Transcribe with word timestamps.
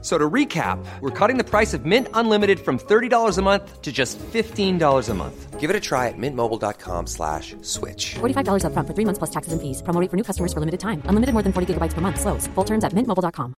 So 0.00 0.16
to 0.16 0.30
recap, 0.30 0.78
we're 1.00 1.10
cutting 1.10 1.38
the 1.38 1.44
price 1.44 1.74
of 1.74 1.84
Mint 1.84 2.06
Unlimited 2.14 2.60
from 2.60 2.78
$30 2.78 3.36
a 3.36 3.42
month 3.42 3.82
to 3.82 3.90
just 3.90 4.16
$15 4.32 5.08
a 5.08 5.14
month. 5.14 5.58
Give 5.58 5.70
it 5.70 5.74
a 5.74 5.80
try 5.80 6.06
at 6.06 6.14
mintmobile.com 6.16 7.08
slash 7.08 7.56
switch. 7.62 8.14
$45 8.20 8.64
up 8.64 8.72
front 8.74 8.86
for 8.86 8.94
three 8.94 9.04
months 9.04 9.18
plus 9.18 9.30
taxes 9.30 9.52
and 9.52 9.60
fees. 9.60 9.82
Promo 9.82 10.00
rate 10.00 10.08
for 10.08 10.16
new 10.16 10.22
customers 10.22 10.52
for 10.52 10.60
limited 10.60 10.78
time. 10.78 11.02
Unlimited 11.06 11.32
more 11.32 11.42
than 11.42 11.52
40 11.52 11.74
gigabytes 11.74 11.94
per 11.94 12.00
month. 12.00 12.20
Slows. 12.20 12.46
Full 12.54 12.64
terms 12.64 12.84
at 12.84 12.92
mintmobile.com. 12.92 13.54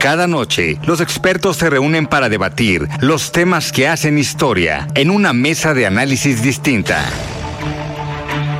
Cada 0.00 0.26
noche, 0.28 0.78
los 0.86 1.00
expertos 1.00 1.56
se 1.56 1.68
reúnen 1.68 2.06
para 2.06 2.28
debatir 2.28 2.88
los 3.00 3.32
temas 3.32 3.72
que 3.72 3.88
hacen 3.88 4.16
historia 4.16 4.86
en 4.94 5.10
una 5.10 5.32
mesa 5.32 5.74
de 5.74 5.86
análisis 5.86 6.40
distinta. 6.40 7.04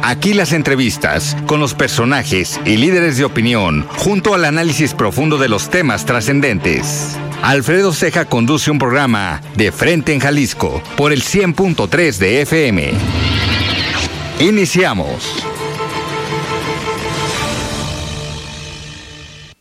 Aquí 0.08 0.32
las 0.32 0.54
entrevistas 0.54 1.36
con 1.46 1.60
los 1.60 1.74
personajes 1.74 2.58
y 2.64 2.78
líderes 2.78 3.18
de 3.18 3.26
opinión, 3.26 3.82
junto 3.88 4.32
al 4.32 4.46
análisis 4.46 4.94
profundo 4.94 5.36
de 5.36 5.50
los 5.50 5.68
temas 5.68 6.06
trascendentes. 6.06 7.18
Alfredo 7.42 7.92
Ceja 7.92 8.24
conduce 8.24 8.70
un 8.70 8.78
programa 8.78 9.42
de 9.54 9.70
Frente 9.70 10.14
en 10.14 10.20
Jalisco 10.20 10.82
por 10.96 11.12
el 11.12 11.20
100.3 11.20 12.16
de 12.16 12.40
FM. 12.40 12.92
Iniciamos. 14.40 15.44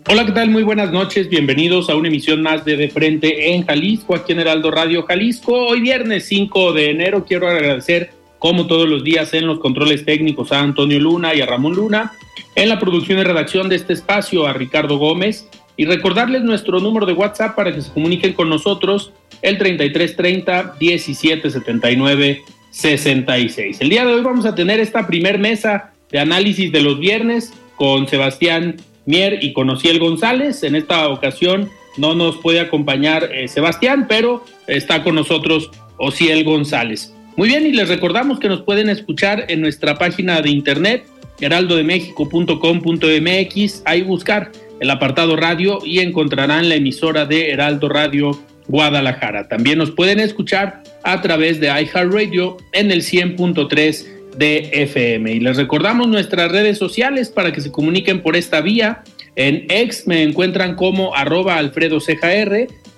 Hola, 0.07 0.25
¿qué 0.25 0.31
tal? 0.31 0.49
Muy 0.49 0.63
buenas 0.63 0.93
noches. 0.93 1.27
Bienvenidos 1.27 1.89
a 1.89 1.95
una 1.97 2.07
emisión 2.07 2.41
más 2.41 2.63
de 2.63 2.77
De 2.77 2.87
Frente 2.87 3.53
en 3.53 3.65
Jalisco, 3.65 4.15
aquí 4.15 4.31
en 4.31 4.39
Heraldo 4.39 4.71
Radio 4.71 5.03
Jalisco. 5.03 5.67
Hoy 5.67 5.81
viernes 5.81 6.25
5 6.27 6.71
de 6.71 6.91
enero 6.91 7.25
quiero 7.25 7.49
agradecer 7.49 8.16
como 8.39 8.67
todos 8.67 8.87
los 8.87 9.03
días 9.03 9.33
en 9.33 9.47
los 9.47 9.59
controles 9.59 10.05
técnicos 10.05 10.51
a 10.51 10.59
Antonio 10.59 10.99
Luna 10.99 11.33
y 11.33 11.41
a 11.41 11.45
Ramón 11.45 11.75
Luna, 11.75 12.13
en 12.55 12.69
la 12.69 12.79
producción 12.79 13.19
y 13.19 13.23
redacción 13.23 13.69
de 13.69 13.75
este 13.75 13.93
espacio 13.93 14.47
a 14.47 14.53
Ricardo 14.53 14.97
Gómez 14.97 15.47
y 15.75 15.85
recordarles 15.85 16.43
nuestro 16.43 16.79
número 16.79 17.05
de 17.05 17.13
WhatsApp 17.13 17.55
para 17.55 17.73
que 17.73 17.81
se 17.81 17.91
comuniquen 17.91 18.33
con 18.33 18.49
nosotros 18.49 19.13
el 19.41 19.57
3330 19.57 20.75
1779 20.79 22.43
66. 22.71 23.81
El 23.81 23.89
día 23.89 24.05
de 24.05 24.13
hoy 24.13 24.21
vamos 24.21 24.45
a 24.45 24.55
tener 24.55 24.79
esta 24.79 25.07
primer 25.07 25.39
mesa 25.39 25.93
de 26.11 26.19
análisis 26.19 26.71
de 26.71 26.81
los 26.81 26.99
viernes 26.99 27.53
con 27.75 28.07
Sebastián 28.07 28.77
Mier 29.05 29.43
y 29.43 29.53
con 29.53 29.69
Ociel 29.69 29.99
González. 29.99 30.63
En 30.63 30.75
esta 30.75 31.07
ocasión 31.09 31.69
no 31.97 32.13
nos 32.13 32.37
puede 32.37 32.59
acompañar 32.59 33.31
eh, 33.33 33.47
Sebastián, 33.47 34.05
pero 34.07 34.43
está 34.67 35.03
con 35.03 35.15
nosotros 35.15 35.71
Ociel 35.97 36.43
González. 36.43 37.13
Muy 37.37 37.47
bien, 37.49 37.67
y 37.67 37.71
les 37.71 37.87
recordamos 37.87 38.39
que 38.39 38.49
nos 38.49 38.63
pueden 38.63 38.89
escuchar 38.89 39.45
en 39.47 39.61
nuestra 39.61 39.99
página 39.99 40.41
de 40.41 40.49
internet, 40.49 41.05
heraldodemexico.com.mx, 41.39 43.83
ahí 43.85 44.01
buscar 44.01 44.51
el 44.79 44.89
apartado 44.89 45.35
radio 45.35 45.77
y 45.85 45.99
encontrarán 45.99 46.67
la 46.67 46.73
emisora 46.73 47.27
de 47.27 47.51
Heraldo 47.51 47.89
Radio 47.89 48.31
Guadalajara. 48.67 49.47
También 49.47 49.77
nos 49.77 49.91
pueden 49.91 50.19
escuchar 50.19 50.81
a 51.03 51.21
través 51.21 51.59
de 51.59 51.67
iHeartRadio 51.67 52.57
en 52.73 52.89
el 52.89 53.03
100.3 53.03 54.05
de 54.35 54.71
FM. 54.73 55.33
Y 55.33 55.39
les 55.39 55.57
recordamos 55.57 56.07
nuestras 56.07 56.51
redes 56.51 56.79
sociales 56.79 57.29
para 57.29 57.53
que 57.53 57.61
se 57.61 57.71
comuniquen 57.71 58.23
por 58.23 58.35
esta 58.35 58.61
vía. 58.61 59.03
En 59.35 59.67
X 59.69 60.07
me 60.07 60.23
encuentran 60.23 60.73
como 60.73 61.13
arroba 61.13 61.57
Alfredo 61.57 61.99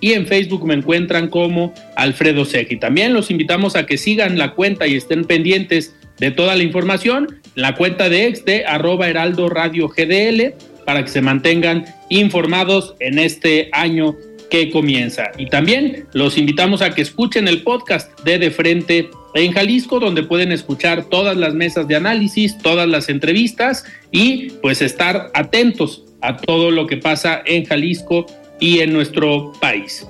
y 0.02 0.14
en 0.14 0.28
Facebook 0.28 0.66
me 0.66 0.74
encuentran 0.74 1.28
como 1.28 1.74
Alfredo. 1.96 2.46
Y 2.70 2.78
también 2.78 3.14
los 3.14 3.32
invitamos 3.32 3.76
a 3.76 3.86
que 3.86 3.98
sigan 3.98 4.38
la 4.38 4.52
cuenta 4.52 4.88
y 4.88 4.96
estén 4.96 5.26
pendientes 5.26 5.96
de 6.20 6.32
toda 6.32 6.56
la 6.56 6.64
información, 6.64 7.40
la 7.56 7.76
cuenta 7.76 8.10
de 8.10 8.28
ex 8.28 8.46
de 8.46 8.66
arroba 8.66 9.10
heraldo 9.10 9.50
radio 9.50 9.88
GDL, 9.88 10.54
para 10.86 11.04
que 11.04 11.10
se 11.10 11.22
mantengan 11.22 11.86
informados 12.10 12.96
en 13.00 13.20
este 13.20 13.70
año 13.74 14.16
que 14.50 14.72
comienza. 14.72 15.32
Y 15.38 15.46
también 15.46 16.06
los 16.14 16.38
invitamos 16.38 16.82
a 16.82 16.92
que 16.92 17.02
escuchen 17.02 17.48
el 17.48 17.62
podcast 17.62 18.20
de 18.22 18.40
De 18.40 18.52
Frente 18.52 19.10
en 19.36 19.52
Jalisco, 19.52 20.00
donde 20.00 20.24
pueden 20.24 20.52
escuchar 20.52 21.06
todas 21.06 21.38
las 21.38 21.54
mesas 21.54 21.88
de 21.88 21.96
análisis, 21.96 22.58
todas 22.58 22.88
las 22.88 23.10
entrevistas 23.10 23.86
y 24.12 24.50
pues 24.62 24.82
estar 24.82 25.30
atentos 25.34 26.04
a 26.22 26.38
todo 26.38 26.72
lo 26.72 26.88
que 26.88 26.98
pasa 26.98 27.42
en 27.46 27.66
Jalisco 27.66 28.26
y 28.60 28.80
en 28.80 28.94
nuestro 28.94 29.54
país. 29.60 30.06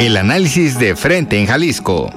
El 0.00 0.16
análisis 0.16 0.78
de 0.78 0.94
frente 0.94 1.38
en 1.38 1.46
Jalisco. 1.46 2.10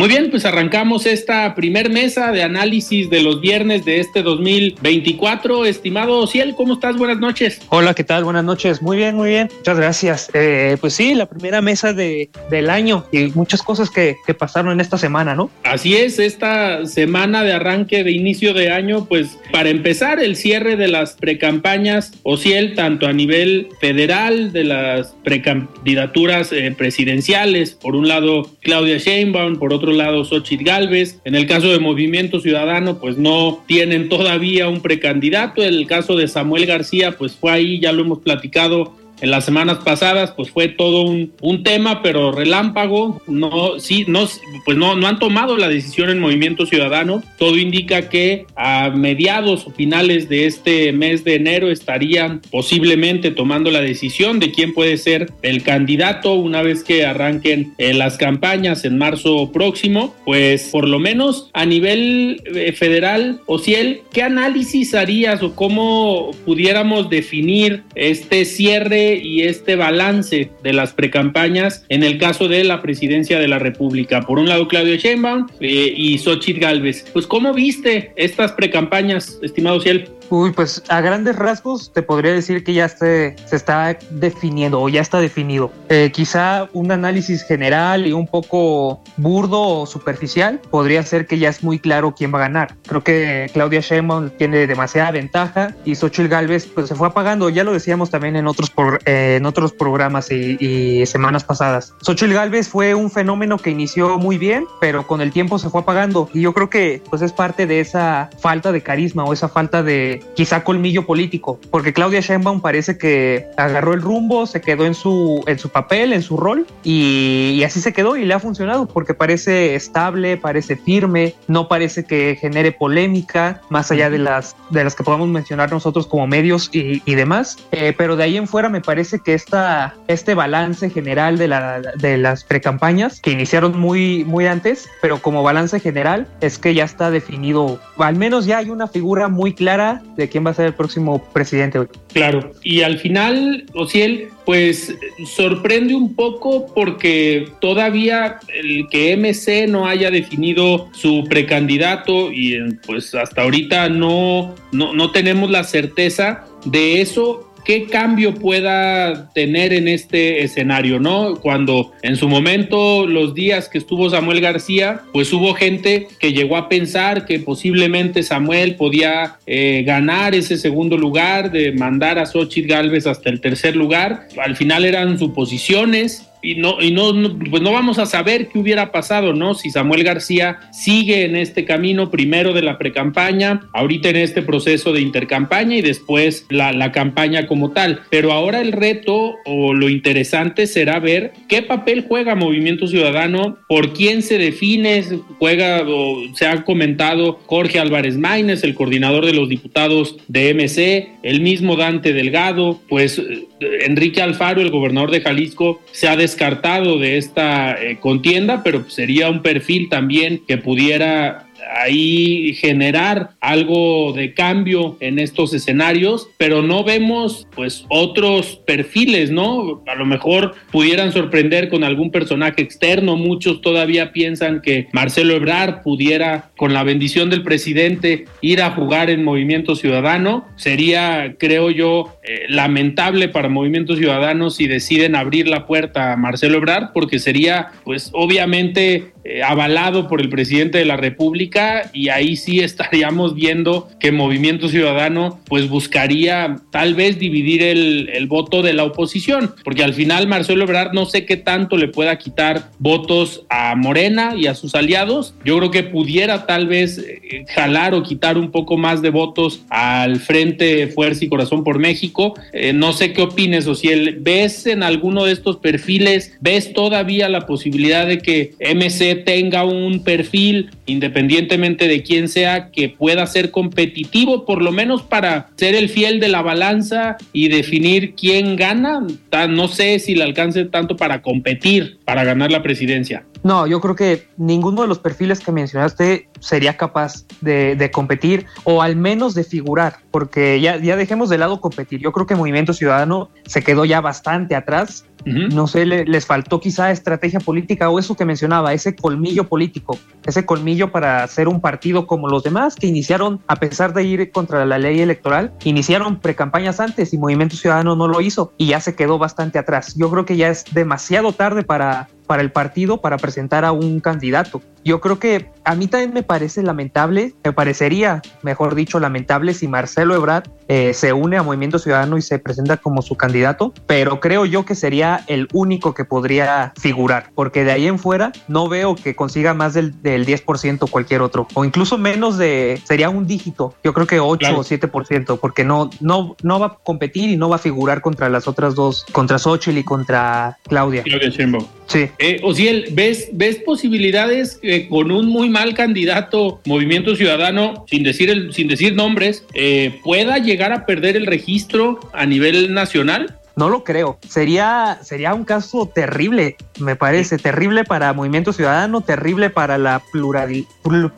Muy 0.00 0.08
bien, 0.08 0.30
pues 0.30 0.46
arrancamos 0.46 1.04
esta 1.04 1.54
primer 1.54 1.90
mesa 1.90 2.32
de 2.32 2.42
análisis 2.42 3.10
de 3.10 3.20
los 3.20 3.42
viernes 3.42 3.84
de 3.84 4.00
este 4.00 4.22
2024. 4.22 5.66
Estimado 5.66 6.26
Ciel, 6.26 6.54
¿cómo 6.56 6.72
estás? 6.72 6.96
Buenas 6.96 7.18
noches. 7.18 7.60
Hola, 7.68 7.92
¿qué 7.92 8.02
tal? 8.02 8.24
Buenas 8.24 8.44
noches. 8.44 8.80
Muy 8.80 8.96
bien, 8.96 9.14
muy 9.14 9.28
bien. 9.28 9.50
Muchas 9.58 9.76
gracias. 9.76 10.30
Eh, 10.32 10.78
pues 10.80 10.94
sí, 10.94 11.12
la 11.12 11.26
primera 11.26 11.60
mesa 11.60 11.92
de, 11.92 12.30
del 12.48 12.70
año 12.70 13.04
y 13.12 13.26
muchas 13.34 13.62
cosas 13.62 13.90
que, 13.90 14.16
que, 14.26 14.32
pasaron 14.32 14.72
en 14.72 14.80
esta 14.80 14.96
semana, 14.96 15.34
¿no? 15.34 15.50
Así 15.64 15.94
es, 15.94 16.18
esta 16.18 16.86
semana 16.86 17.44
de 17.44 17.52
arranque 17.52 18.02
de 18.02 18.12
inicio 18.12 18.54
de 18.54 18.70
año, 18.70 19.04
pues 19.04 19.36
para 19.52 19.68
empezar 19.68 20.18
el 20.18 20.34
cierre 20.34 20.76
de 20.76 20.88
las 20.88 21.12
precampañas, 21.12 22.12
Ciel, 22.38 22.74
tanto 22.74 23.06
a 23.06 23.12
nivel 23.12 23.68
federal, 23.82 24.50
de 24.50 24.64
las 24.64 25.08
precandidaturas 25.24 26.52
eh, 26.52 26.74
presidenciales, 26.74 27.72
por 27.72 27.96
un 27.96 28.08
lado 28.08 28.50
Claudia 28.62 28.96
Sheinbaum, 28.96 29.58
por 29.58 29.74
otro 29.74 29.89
lado 29.92 30.24
Xochitl 30.24 30.64
Galvez. 30.64 31.20
En 31.24 31.34
el 31.34 31.46
caso 31.46 31.70
de 31.70 31.78
Movimiento 31.78 32.40
Ciudadano, 32.40 32.98
pues 32.98 33.16
no 33.18 33.62
tienen 33.66 34.08
todavía 34.08 34.68
un 34.68 34.80
precandidato. 34.80 35.62
En 35.62 35.74
el 35.74 35.86
caso 35.86 36.16
de 36.16 36.28
Samuel 36.28 36.66
García, 36.66 37.12
pues 37.12 37.32
fue 37.36 37.52
ahí, 37.52 37.80
ya 37.80 37.92
lo 37.92 38.02
hemos 38.02 38.20
platicado 38.20 38.99
en 39.20 39.30
las 39.30 39.44
semanas 39.44 39.78
pasadas 39.84 40.32
pues 40.32 40.50
fue 40.50 40.68
todo 40.68 41.02
un, 41.02 41.30
tema 41.62 42.02
pero 42.02 42.32
relámpago. 42.32 43.20
No 43.26 43.78
sí 43.78 44.04
no 44.08 44.26
pues 44.64 44.78
no 44.78 44.96
no 44.96 45.06
han 45.06 45.18
tomado 45.18 45.56
la 45.56 45.68
decisión 45.68 46.10
en 46.10 46.18
Movimiento 46.18 46.64
Ciudadano. 46.64 47.22
Todo 47.38 47.56
indica 47.58 48.08
que 48.08 48.46
a 48.56 48.90
mediados 48.90 49.66
o 49.66 49.70
finales 49.70 50.28
de 50.28 50.46
este 50.46 50.92
mes 50.92 51.22
de 51.24 51.34
enero 51.34 51.70
estarían 51.70 52.40
posiblemente 52.50 53.30
tomando 53.30 53.70
la 53.70 53.82
decisión 53.82 54.40
de 54.40 54.52
quién 54.52 54.72
puede 54.72 54.96
ser 54.96 55.30
el 55.42 55.62
candidato 55.62 56.34
una 56.34 56.62
vez 56.62 56.82
que 56.82 57.04
arranquen 57.04 57.74
eh, 57.78 57.92
las 57.92 58.16
campañas 58.16 58.84
en 58.84 58.96
marzo 58.96 59.52
próximo. 59.52 60.14
Pues 60.24 60.68
por 60.70 60.88
lo 60.88 60.98
menos 60.98 61.50
a 61.52 61.66
nivel 61.66 62.42
eh, 62.54 62.72
federal 62.72 63.40
o 63.46 63.60
él 63.66 64.00
qué 64.12 64.22
análisis 64.22 64.94
harías 64.94 65.42
o 65.42 65.54
cómo 65.54 66.30
pudiéramos 66.44 67.10
definir 67.10 67.82
este 67.94 68.44
cierre 68.44 69.09
y 69.16 69.42
este 69.42 69.76
balance 69.76 70.50
de 70.62 70.72
las 70.72 70.92
precampañas 70.92 71.84
en 71.88 72.02
el 72.02 72.18
caso 72.18 72.48
de 72.48 72.64
la 72.64 72.82
presidencia 72.82 73.38
de 73.38 73.48
la 73.48 73.58
República. 73.58 74.22
Por 74.22 74.38
un 74.38 74.48
lado, 74.48 74.68
Claudio 74.68 74.96
Sheinbaum 74.96 75.46
eh, 75.60 75.92
y 75.96 76.18
Xochitl 76.18 76.60
Galvez. 76.60 77.06
Pues, 77.12 77.26
¿cómo 77.26 77.52
viste 77.52 78.12
estas 78.16 78.52
precampañas, 78.52 79.38
estimado 79.42 79.80
Ciel? 79.80 80.08
Uy, 80.30 80.52
pues 80.52 80.82
a 80.88 81.00
grandes 81.00 81.34
rasgos 81.34 81.92
te 81.92 82.02
podría 82.02 82.32
decir 82.32 82.62
que 82.62 82.72
ya 82.72 82.88
se, 82.88 83.34
se 83.46 83.56
está 83.56 83.98
definiendo 84.10 84.80
o 84.80 84.88
ya 84.88 85.00
está 85.00 85.20
definido. 85.20 85.72
Eh, 85.88 86.12
quizá 86.14 86.68
un 86.72 86.92
análisis 86.92 87.42
general 87.42 88.06
y 88.06 88.12
un 88.12 88.28
poco 88.28 89.02
burdo 89.16 89.60
o 89.60 89.86
superficial 89.86 90.60
podría 90.70 91.02
ser 91.02 91.26
que 91.26 91.38
ya 91.38 91.48
es 91.48 91.64
muy 91.64 91.80
claro 91.80 92.14
quién 92.14 92.32
va 92.32 92.38
a 92.38 92.42
ganar. 92.42 92.76
Creo 92.86 93.02
que 93.02 93.50
Claudia 93.52 93.80
Sheinbaum 93.80 94.30
tiene 94.30 94.68
demasiada 94.68 95.10
ventaja 95.10 95.74
y 95.84 95.96
Xochitl 95.96 96.28
Galvez 96.28 96.66
pues 96.66 96.86
se 96.86 96.94
fue 96.94 97.08
apagando. 97.08 97.48
Ya 97.48 97.64
lo 97.64 97.72
decíamos 97.72 98.10
también 98.10 98.36
en 98.36 98.46
otros, 98.46 98.72
eh, 99.06 99.34
en 99.38 99.46
otros 99.46 99.72
programas 99.72 100.30
y, 100.30 100.56
y, 100.60 101.06
semanas 101.06 101.42
pasadas. 101.42 101.92
Xochitl 102.02 102.34
Galvez 102.34 102.68
fue 102.68 102.94
un 102.94 103.10
fenómeno 103.10 103.58
que 103.58 103.70
inició 103.70 104.16
muy 104.16 104.38
bien, 104.38 104.64
pero 104.80 105.08
con 105.08 105.20
el 105.20 105.32
tiempo 105.32 105.58
se 105.58 105.70
fue 105.70 105.80
apagando 105.80 106.28
y 106.32 106.42
yo 106.42 106.54
creo 106.54 106.70
que 106.70 107.02
pues 107.10 107.20
es 107.20 107.32
parte 107.32 107.66
de 107.66 107.80
esa 107.80 108.30
falta 108.38 108.70
de 108.70 108.80
carisma 108.80 109.24
o 109.24 109.32
esa 109.32 109.48
falta 109.48 109.82
de 109.82 110.19
quizá 110.34 110.64
colmillo 110.64 111.06
político, 111.06 111.58
porque 111.70 111.92
Claudia 111.92 112.20
Sheinbaum 112.20 112.60
parece 112.60 112.98
que 112.98 113.46
agarró 113.56 113.94
el 113.94 114.02
rumbo, 114.02 114.46
se 114.46 114.60
quedó 114.60 114.86
en 114.86 114.94
su, 114.94 115.42
en 115.46 115.58
su 115.58 115.68
papel, 115.68 116.12
en 116.12 116.22
su 116.22 116.36
rol, 116.36 116.66
y, 116.82 117.52
y 117.56 117.64
así 117.64 117.80
se 117.80 117.92
quedó 117.92 118.16
y 118.16 118.24
le 118.24 118.34
ha 118.34 118.40
funcionado, 118.40 118.86
porque 118.86 119.14
parece 119.14 119.74
estable, 119.74 120.36
parece 120.36 120.76
firme, 120.76 121.34
no 121.48 121.68
parece 121.68 122.04
que 122.04 122.36
genere 122.40 122.72
polémica, 122.72 123.60
más 123.68 123.90
allá 123.90 124.10
de 124.10 124.18
las, 124.18 124.56
de 124.70 124.84
las 124.84 124.94
que 124.94 125.04
podamos 125.04 125.28
mencionar 125.28 125.70
nosotros 125.70 126.06
como 126.06 126.26
medios 126.26 126.70
y, 126.72 127.02
y 127.04 127.14
demás, 127.14 127.58
eh, 127.72 127.94
pero 127.96 128.16
de 128.16 128.24
ahí 128.24 128.36
en 128.36 128.46
fuera 128.46 128.68
me 128.68 128.80
parece 128.80 129.20
que 129.20 129.34
esta, 129.34 129.94
este 130.08 130.34
balance 130.34 130.90
general 130.90 131.38
de, 131.38 131.48
la, 131.48 131.80
de 131.80 132.18
las 132.18 132.44
precampañas, 132.44 133.20
que 133.20 133.30
iniciaron 133.30 133.78
muy, 133.78 134.24
muy 134.24 134.46
antes, 134.46 134.88
pero 135.00 135.20
como 135.20 135.42
balance 135.42 135.80
general, 135.80 136.26
es 136.40 136.58
que 136.58 136.74
ya 136.74 136.84
está 136.84 137.10
definido, 137.10 137.80
al 137.98 138.16
menos 138.16 138.46
ya 138.46 138.58
hay 138.58 138.70
una 138.70 138.86
figura 138.86 139.28
muy 139.28 139.54
clara 139.54 140.02
de 140.16 140.28
quién 140.28 140.44
va 140.46 140.50
a 140.50 140.54
ser 140.54 140.66
el 140.66 140.74
próximo 140.74 141.22
presidente. 141.32 141.78
Claro, 142.12 142.52
y 142.62 142.82
al 142.82 142.98
final, 142.98 143.64
Ociel, 143.74 144.28
pues 144.44 144.94
sorprende 145.26 145.94
un 145.94 146.14
poco 146.14 146.66
porque 146.74 147.48
todavía 147.60 148.38
el 148.54 148.88
que 148.90 149.16
MC 149.16 149.68
no 149.68 149.86
haya 149.86 150.10
definido 150.10 150.88
su 150.92 151.24
precandidato 151.28 152.32
y 152.32 152.58
pues 152.86 153.14
hasta 153.14 153.42
ahorita 153.42 153.88
no, 153.88 154.54
no, 154.72 154.92
no 154.92 155.10
tenemos 155.12 155.50
la 155.50 155.64
certeza 155.64 156.44
de 156.64 157.00
eso 157.00 157.49
qué 157.64 157.86
cambio 157.86 158.34
pueda 158.34 159.32
tener 159.32 159.72
en 159.72 159.88
este 159.88 160.42
escenario, 160.42 161.00
¿no? 161.00 161.36
Cuando 161.36 161.92
en 162.02 162.16
su 162.16 162.28
momento, 162.28 163.06
los 163.06 163.34
días 163.34 163.68
que 163.68 163.78
estuvo 163.78 164.10
Samuel 164.10 164.40
García, 164.40 165.02
pues 165.12 165.32
hubo 165.32 165.54
gente 165.54 166.08
que 166.18 166.32
llegó 166.32 166.56
a 166.56 166.68
pensar 166.68 167.26
que 167.26 167.38
posiblemente 167.38 168.22
Samuel 168.22 168.76
podía 168.76 169.36
eh, 169.46 169.82
ganar 169.86 170.34
ese 170.34 170.56
segundo 170.56 170.96
lugar, 170.96 171.50
de 171.50 171.72
mandar 171.72 172.18
a 172.18 172.26
Xochitl 172.26 172.68
Galvez 172.68 173.06
hasta 173.06 173.30
el 173.30 173.40
tercer 173.40 173.76
lugar. 173.76 174.28
Al 174.42 174.56
final 174.56 174.84
eran 174.84 175.18
suposiciones, 175.18 176.29
y 176.42 176.56
no 176.56 176.80
y 176.80 176.90
no, 176.90 177.12
no, 177.12 177.38
pues 177.50 177.62
no 177.62 177.72
vamos 177.72 177.98
a 177.98 178.06
saber 178.06 178.48
qué 178.48 178.58
hubiera 178.58 178.92
pasado, 178.92 179.32
¿no? 179.32 179.54
Si 179.54 179.70
Samuel 179.70 180.04
García 180.04 180.58
sigue 180.72 181.24
en 181.24 181.36
este 181.36 181.64
camino 181.64 182.10
primero 182.10 182.52
de 182.52 182.62
la 182.62 182.78
precampaña, 182.78 183.68
ahorita 183.72 184.10
en 184.10 184.16
este 184.16 184.42
proceso 184.42 184.92
de 184.92 185.00
intercampaña 185.00 185.76
y 185.76 185.82
después 185.82 186.46
la, 186.48 186.72
la 186.72 186.92
campaña 186.92 187.46
como 187.46 187.70
tal. 187.72 188.00
Pero 188.10 188.32
ahora 188.32 188.60
el 188.60 188.72
reto 188.72 189.36
o 189.44 189.74
lo 189.74 189.88
interesante 189.88 190.66
será 190.66 190.98
ver 190.98 191.32
qué 191.48 191.62
papel 191.62 192.04
juega 192.06 192.34
Movimiento 192.34 192.86
Ciudadano, 192.86 193.58
por 193.68 193.92
quién 193.92 194.22
se 194.22 194.38
define, 194.38 195.04
juega 195.38 195.82
o 195.86 196.22
se 196.34 196.46
ha 196.46 196.64
comentado 196.64 197.40
Jorge 197.46 197.78
Álvarez 197.78 198.16
Maínez, 198.16 198.64
el 198.64 198.74
coordinador 198.74 199.26
de 199.26 199.34
los 199.34 199.48
diputados 199.48 200.16
de 200.28 200.54
MC, 200.54 201.18
el 201.22 201.40
mismo 201.40 201.76
Dante 201.76 202.12
Delgado, 202.12 202.80
pues 202.88 203.20
Enrique 203.60 204.22
Alfaro, 204.22 204.60
el 204.60 204.70
gobernador 204.70 205.10
de 205.10 205.20
Jalisco, 205.20 205.80
se 205.92 206.08
ha 206.08 206.16
descartado 206.30 206.98
de 206.98 207.18
esta 207.18 207.72
eh, 207.72 207.98
contienda, 207.98 208.62
pero 208.62 208.88
sería 208.88 209.28
un 209.28 209.42
perfil 209.42 209.88
también 209.88 210.44
que 210.46 210.58
pudiera 210.58 211.49
ahí 211.74 212.54
generar 212.54 213.30
algo 213.40 214.12
de 214.12 214.34
cambio 214.34 214.96
en 215.00 215.18
estos 215.18 215.52
escenarios, 215.54 216.28
pero 216.36 216.62
no 216.62 216.84
vemos 216.84 217.46
pues 217.54 217.84
otros 217.88 218.60
perfiles, 218.66 219.30
¿no? 219.30 219.82
A 219.86 219.94
lo 219.94 220.06
mejor 220.06 220.54
pudieran 220.70 221.12
sorprender 221.12 221.68
con 221.68 221.84
algún 221.84 222.10
personaje 222.10 222.62
externo, 222.62 223.16
muchos 223.16 223.60
todavía 223.60 224.12
piensan 224.12 224.60
que 224.62 224.88
Marcelo 224.92 225.34
Ebrard 225.34 225.82
pudiera 225.82 226.50
con 226.56 226.74
la 226.74 226.84
bendición 226.84 227.30
del 227.30 227.42
presidente 227.42 228.26
ir 228.40 228.62
a 228.62 228.70
jugar 228.70 229.10
en 229.10 229.24
Movimiento 229.24 229.76
Ciudadano, 229.76 230.46
sería 230.56 231.34
creo 231.38 231.70
yo 231.70 232.16
eh, 232.22 232.46
lamentable 232.48 233.28
para 233.28 233.48
Movimiento 233.48 233.96
Ciudadano 233.96 234.50
si 234.50 234.66
deciden 234.66 235.16
abrir 235.16 235.48
la 235.48 235.66
puerta 235.66 236.12
a 236.12 236.16
Marcelo 236.16 236.58
Ebrard 236.58 236.92
porque 236.92 237.18
sería 237.18 237.68
pues 237.84 238.10
obviamente 238.12 239.12
eh, 239.24 239.42
avalado 239.42 240.08
por 240.08 240.20
el 240.20 240.28
presidente 240.28 240.78
de 240.78 240.84
la 240.84 240.96
República 240.96 241.49
y 241.92 242.08
ahí 242.08 242.36
sí 242.36 242.60
estaríamos 242.60 243.34
viendo 243.34 243.88
que 243.98 244.12
Movimiento 244.12 244.68
Ciudadano 244.68 245.40
pues 245.46 245.68
buscaría 245.68 246.56
tal 246.70 246.94
vez 246.94 247.18
dividir 247.18 247.62
el, 247.62 248.08
el, 248.12 248.26
voto 248.26 248.62
de 248.62 248.72
la 248.72 248.84
oposición, 248.84 249.54
porque 249.64 249.82
al 249.82 249.94
final 249.94 250.28
Marcelo 250.28 250.64
Ebrard 250.64 250.92
no 250.92 251.06
sé 251.06 251.24
qué 251.24 251.36
tanto 251.36 251.76
le 251.76 251.88
pueda 251.88 252.18
quitar 252.18 252.70
votos 252.78 253.44
a 253.48 253.74
Morena 253.74 254.34
y 254.36 254.46
a 254.46 254.54
sus 254.54 254.74
aliados, 254.74 255.34
yo 255.44 255.58
creo 255.58 255.70
que 255.70 255.82
pudiera 255.82 256.46
tal 256.46 256.66
vez 256.66 256.98
eh, 256.98 257.44
jalar 257.48 257.94
o 257.94 258.02
quitar 258.02 258.38
un 258.38 258.50
poco 258.50 258.76
más 258.76 259.02
de 259.02 259.10
votos 259.10 259.62
al 259.68 260.20
Frente 260.20 260.88
Fuerza 260.88 261.24
y 261.24 261.28
Corazón 261.28 261.64
por 261.64 261.78
México, 261.78 262.34
eh, 262.52 262.72
no 262.72 262.92
sé 262.92 263.12
qué 263.12 263.22
opines 263.22 263.66
o 263.66 263.74
si 263.74 263.88
el, 263.88 264.16
ves 264.20 264.66
en 264.66 264.82
alguno 264.82 265.24
de 265.24 265.32
estos 265.32 265.56
perfiles, 265.56 266.36
ves 266.40 266.72
todavía 266.72 267.28
la 267.28 267.46
posibilidad 267.46 268.06
de 268.06 268.18
que 268.18 268.54
MC 268.60 269.24
tenga 269.24 269.64
un 269.64 270.04
perfil, 270.04 270.70
independientemente 270.90 271.88
de 271.88 272.02
quién 272.02 272.28
sea, 272.28 272.70
que 272.70 272.88
pueda 272.88 273.26
ser 273.26 273.50
competitivo, 273.50 274.44
por 274.44 274.62
lo 274.62 274.72
menos 274.72 275.02
para 275.02 275.48
ser 275.56 275.74
el 275.74 275.88
fiel 275.88 276.20
de 276.20 276.28
la 276.28 276.42
balanza 276.42 277.16
y 277.32 277.48
definir 277.48 278.14
quién 278.14 278.56
gana. 278.56 279.06
No 279.48 279.68
sé 279.68 279.98
si 279.98 280.14
le 280.14 280.24
alcance 280.24 280.64
tanto 280.64 280.96
para 280.96 281.22
competir, 281.22 281.98
para 282.10 282.24
ganar 282.24 282.50
la 282.50 282.60
presidencia. 282.60 283.24
No, 283.44 283.68
yo 283.68 283.80
creo 283.80 283.94
que 283.94 284.26
ninguno 284.36 284.82
de 284.82 284.88
los 284.88 284.98
perfiles 284.98 285.38
que 285.38 285.52
mencionaste 285.52 286.28
sería 286.40 286.76
capaz 286.76 287.24
de, 287.40 287.76
de, 287.76 287.90
competir 287.92 288.46
o 288.64 288.82
al 288.82 288.96
menos 288.96 289.34
de 289.34 289.44
figurar, 289.44 289.98
porque 290.10 290.60
ya, 290.60 290.76
ya 290.76 290.96
dejemos 290.96 291.28
de 291.28 291.38
lado 291.38 291.60
competir. 291.60 292.00
Yo 292.00 292.10
creo 292.12 292.26
que 292.26 292.34
Movimiento 292.34 292.72
Ciudadano 292.72 293.30
se 293.46 293.62
quedó 293.62 293.84
ya 293.84 294.00
bastante 294.00 294.56
atrás. 294.56 295.04
Uh 295.26 295.28
-huh. 295.28 295.52
No 295.52 295.66
sé, 295.66 295.84
le, 295.84 296.06
les 296.06 296.24
faltó 296.24 296.60
quizá 296.60 296.90
estrategia 296.90 297.40
política 297.40 297.90
o 297.90 297.98
eso 297.98 298.16
que 298.16 298.24
mencionaba, 298.24 298.72
ese 298.72 298.96
colmillo 298.96 299.48
político, 299.48 299.98
ese 300.24 300.46
colmillo 300.46 300.90
para 300.92 301.26
ser 301.26 301.46
un 301.46 301.60
partido 301.60 302.06
como 302.06 302.26
los 302.26 302.42
demás 302.42 302.74
que 302.74 302.86
iniciaron, 302.86 303.40
a 303.46 303.56
pesar 303.56 303.92
de 303.92 304.02
ir 304.02 304.30
contra 304.32 304.64
la 304.64 304.78
ley 304.78 305.00
electoral, 305.00 305.52
iniciaron 305.62 306.20
precampañas 306.20 306.80
antes 306.80 307.12
y 307.12 307.18
Movimiento 307.18 307.56
Ciudadano 307.56 307.96
no 307.96 308.08
lo 308.08 308.22
hizo 308.22 308.52
y 308.56 308.68
ya 308.68 308.80
se 308.80 308.94
quedó 308.94 309.18
bastante 309.18 309.58
atrás. 309.58 309.94
Yo 309.94 310.10
creo 310.10 310.24
que 310.24 310.36
ya 310.36 310.48
es 310.48 310.64
demasiado 310.72 311.32
tarde 311.34 311.64
para, 311.64 311.99
tá. 312.04 312.19
Para 312.30 312.42
el 312.42 312.52
partido 312.52 313.00
para 313.00 313.16
presentar 313.16 313.64
a 313.64 313.72
un 313.72 313.98
candidato. 313.98 314.62
Yo 314.84 315.00
creo 315.00 315.18
que 315.18 315.50
a 315.64 315.74
mí 315.74 315.88
también 315.88 316.14
me 316.14 316.22
parece 316.22 316.62
lamentable, 316.62 317.34
me 317.42 317.52
parecería, 317.52 318.22
mejor 318.42 318.76
dicho, 318.76 319.00
lamentable 319.00 319.52
si 319.52 319.66
Marcelo 319.66 320.14
Ebrard 320.14 320.44
eh, 320.68 320.94
se 320.94 321.12
une 321.12 321.36
a 321.36 321.42
Movimiento 321.42 321.80
Ciudadano 321.80 322.16
y 322.18 322.22
se 322.22 322.38
presenta 322.38 322.76
como 322.76 323.02
su 323.02 323.16
candidato, 323.16 323.74
pero 323.88 324.20
creo 324.20 324.46
yo 324.46 324.64
que 324.64 324.76
sería 324.76 325.24
el 325.26 325.48
único 325.52 325.92
que 325.92 326.04
podría 326.04 326.72
figurar, 326.80 327.30
porque 327.34 327.64
de 327.64 327.72
ahí 327.72 327.88
en 327.88 327.98
fuera 327.98 328.30
no 328.46 328.68
veo 328.68 328.94
que 328.94 329.16
consiga 329.16 329.52
más 329.52 329.74
del, 329.74 330.00
del 330.00 330.24
10% 330.24 330.88
cualquier 330.88 331.22
otro, 331.22 331.48
o 331.54 331.64
incluso 331.64 331.98
menos 331.98 332.38
de, 332.38 332.80
sería 332.84 333.10
un 333.10 333.26
dígito, 333.26 333.74
yo 333.82 333.92
creo 333.92 334.06
que 334.06 334.20
8 334.20 334.38
claro. 334.38 334.60
o 334.60 334.64
7%, 334.64 335.40
porque 335.40 335.64
no, 335.64 335.90
no, 335.98 336.36
no 336.44 336.60
va 336.60 336.66
a 336.66 336.74
competir 336.76 337.28
y 337.28 337.36
no 337.36 337.48
va 337.48 337.56
a 337.56 337.58
figurar 337.58 338.00
contra 338.00 338.28
las 338.28 338.46
otras 338.46 338.76
dos, 338.76 339.04
contra 339.10 339.40
Xochitl 339.40 339.78
y 339.78 339.84
contra 339.84 340.56
Claudia. 340.68 341.02
Claudia 341.02 341.28
Sheinbaum. 341.28 341.66
Sí. 341.90 342.08
Eh, 342.22 342.38
Ociel, 342.42 342.84
¿ves, 342.92 343.30
¿ves 343.32 343.56
posibilidades 343.56 344.58
eh, 344.62 344.86
con 344.90 345.10
un 345.10 345.26
muy 345.26 345.48
mal 345.48 345.72
candidato, 345.72 346.60
Movimiento 346.66 347.16
Ciudadano, 347.16 347.86
sin 347.88 348.02
decir, 348.02 348.28
el, 348.28 348.52
sin 348.52 348.68
decir 348.68 348.94
nombres, 348.94 349.42
eh, 349.54 349.98
pueda 350.04 350.36
llegar 350.36 350.70
a 350.74 350.84
perder 350.84 351.16
el 351.16 351.24
registro 351.24 351.98
a 352.12 352.26
nivel 352.26 352.74
nacional? 352.74 353.38
No 353.56 353.70
lo 353.70 353.84
creo. 353.84 354.18
Sería, 354.28 354.98
sería 355.02 355.32
un 355.32 355.44
caso 355.44 355.86
terrible, 355.86 356.56
me 356.78 356.94
parece. 356.94 357.38
Sí. 357.38 357.42
Terrible 357.42 357.84
para 357.84 358.12
Movimiento 358.12 358.52
Ciudadano, 358.52 359.00
terrible 359.00 359.48
para 359.48 359.78
la 359.78 360.02
plural, 360.12 360.66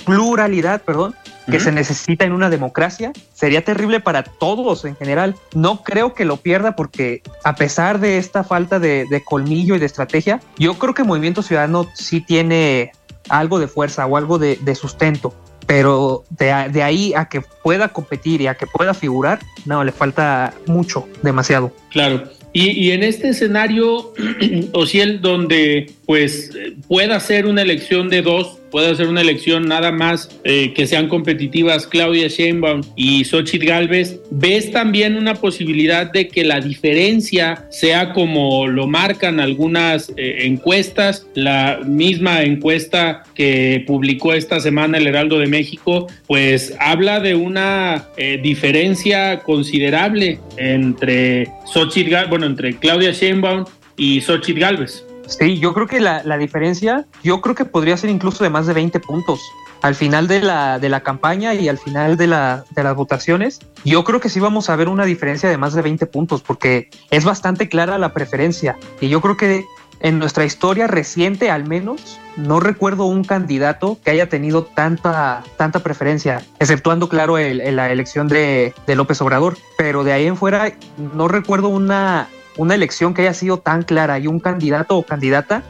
pluralidad, 0.05 0.83
perdón, 0.83 1.17
que 1.47 1.57
uh 1.57 1.61
-huh. 1.61 1.65
se 1.65 1.73
necesita 1.73 2.25
en 2.25 2.33
una 2.33 2.51
democracia. 2.51 3.13
Sería 3.33 3.65
terrible 3.65 4.01
para 4.01 4.23
todos 4.23 4.85
en 4.85 4.97
general. 4.97 5.35
No 5.55 5.83
creo 5.83 6.15
que 6.15 6.25
lo 6.25 6.37
pierda 6.37 6.77
porque 6.77 7.23
a 7.45 7.55
pesar 7.55 8.01
de 8.01 8.19
esta 8.19 8.45
falta 8.45 8.79
de, 8.79 9.07
de 9.11 9.25
colmillo 9.25 9.77
y 9.77 9.79
de 9.79 9.87
estrategia, 9.87 10.41
yo 10.59 10.75
creo 10.75 10.95
que 10.95 11.05
Movimiento 11.05 11.43
Ciudadano 11.43 11.89
sí 11.95 12.21
tiene 12.21 12.93
algo 13.29 13.59
de 13.59 13.69
fuerza 13.69 14.07
o 14.07 14.17
algo 14.17 14.39
de, 14.39 14.57
de 14.57 14.75
sustento 14.75 15.35
pero 15.67 16.25
de, 16.29 16.69
de, 16.71 16.83
ahí 16.83 17.15
a 17.15 17.27
que 17.27 17.41
pueda 17.41 17.89
competir 17.89 18.41
y 18.41 18.47
a 18.47 18.57
que 18.57 18.67
pueda 18.67 18.95
figurar, 18.95 19.39
no, 19.65 19.85
le 19.85 19.93
falta 19.93 20.53
mucho, 20.67 21.09
demasiado. 21.23 21.73
Claro. 21.91 22.25
Y, 22.53 22.71
y 22.73 22.91
en 22.91 23.03
este 23.03 23.31
escenario, 23.31 24.13
Ociel, 24.73 25.21
donde 25.23 25.91
pues 26.13 26.51
pueda 26.89 27.19
ser 27.21 27.47
una 27.47 27.63
elección 27.63 28.11
de 28.11 28.21
dos, 28.21 28.59
pueda 28.71 28.95
ser 28.95 29.09
una 29.09 29.23
elección 29.23 29.67
nada 29.67 29.93
más 29.93 30.29
eh, 30.45 30.75
que 30.75 30.87
sean 30.87 31.09
competitivas 31.09 31.87
Claudia 31.87 32.29
Sheinbaum 32.29 32.83
y 32.97 33.25
Xochitl 33.25 33.65
Galvez, 33.65 34.21
¿ves 34.31 34.71
también 34.71 35.17
una 35.17 35.37
posibilidad 35.37 36.13
de 36.13 36.29
que 36.29 36.45
la 36.45 36.61
diferencia 36.61 37.65
sea 37.71 38.13
como 38.13 38.67
lo 38.67 38.87
marcan 38.87 39.41
algunas 39.41 40.13
eh, 40.19 40.41
encuestas? 40.41 41.27
La 41.35 41.81
misma 41.83 42.43
encuesta 42.43 43.23
que 43.35 43.83
publicó 43.87 44.35
esta 44.35 44.61
semana 44.61 44.99
el 44.99 45.07
Heraldo 45.07 45.39
de 45.39 45.47
México, 45.47 46.09
pues 46.27 46.77
habla 46.79 47.21
de 47.21 47.37
una 47.37 48.09
eh, 48.19 48.39
diferencia 48.43 49.41
considerable 49.41 50.41
entre 50.59 51.49
Xochitl, 51.73 52.29
bueno, 52.29 52.45
entre 52.45 52.77
Claudia 52.77 53.13
Sheinbaum 53.13 53.65
y 53.97 54.21
Xochitl 54.21 54.61
Galvez. 54.61 55.07
Sí, 55.27 55.59
yo 55.59 55.73
creo 55.75 55.87
que 55.87 56.01
la, 56.01 56.23
la, 56.25 56.37
diferencia, 56.37 57.07
yo 57.23 57.41
creo 57.41 57.55
que 57.55 57.65
podría 57.65 57.97
ser 57.97 58.11
incluso 58.11 58.45
de 58.45 58.51
más 58.51 58.67
de 58.67 58.75
20 58.75 59.01
puntos. 59.01 59.41
Al 59.83 59.95
final 59.97 60.29
de 60.29 60.41
la, 60.41 60.79
de 60.79 60.89
la 60.89 61.01
campaña 61.01 61.55
y 61.55 61.69
al 61.69 61.79
final 61.79 62.17
de, 62.17 62.29
la, 62.29 62.65
de 62.71 62.85
las 62.85 62.95
votaciones, 62.95 63.59
yo 63.85 64.05
creo 64.05 64.21
que 64.21 64.29
sí 64.29 64.39
vamos 64.39 64.71
a 64.71 64.77
ver 64.77 64.89
una 64.89 65.05
diferencia 65.05 65.49
de 65.49 65.59
más 65.59 65.75
de 65.75 65.83
20 65.83 66.07
puntos, 66.07 66.41
porque 66.43 66.89
es 67.11 67.25
bastante 67.25 67.69
clara 67.69 67.99
la 67.99 68.13
preferencia. 68.13 68.77
Y 69.01 69.09
yo 69.09 69.21
creo 69.21 69.37
que 69.37 69.65
en 69.99 70.19
nuestra 70.19 70.45
historia 70.45 70.87
reciente, 70.87 71.51
al 71.51 71.67
menos, 71.67 72.19
no 72.37 72.61
recuerdo 72.61 73.07
un 73.07 73.25
candidato 73.25 73.99
que 74.05 74.11
haya 74.11 74.29
tenido 74.29 74.65
tanta, 74.65 75.43
tanta 75.57 75.81
preferencia, 75.81 76.45
exceptuando, 76.59 77.09
claro, 77.09 77.39
el, 77.39 77.77
la 77.77 77.91
elección 77.91 78.29
de, 78.29 78.75
de 78.87 78.97
López 78.97 79.21
Obrador. 79.21 79.57
Pero 79.79 80.05
de 80.05 80.13
ahí 80.13 80.27
en 80.27 80.37
fuera, 80.37 80.73
no 81.15 81.29
recuerdo 81.29 81.69
una 81.69 82.29
una 82.57 82.75
elección 82.75 83.15
que 83.15 83.23
haya 83.23 83.35
sido 83.35 83.59
tan 83.59 83.83
clara 83.83 84.19
y 84.19 84.27
un 84.27 84.41
candidato 84.41 84.97
o 84.97 85.05
candidata 85.05 85.63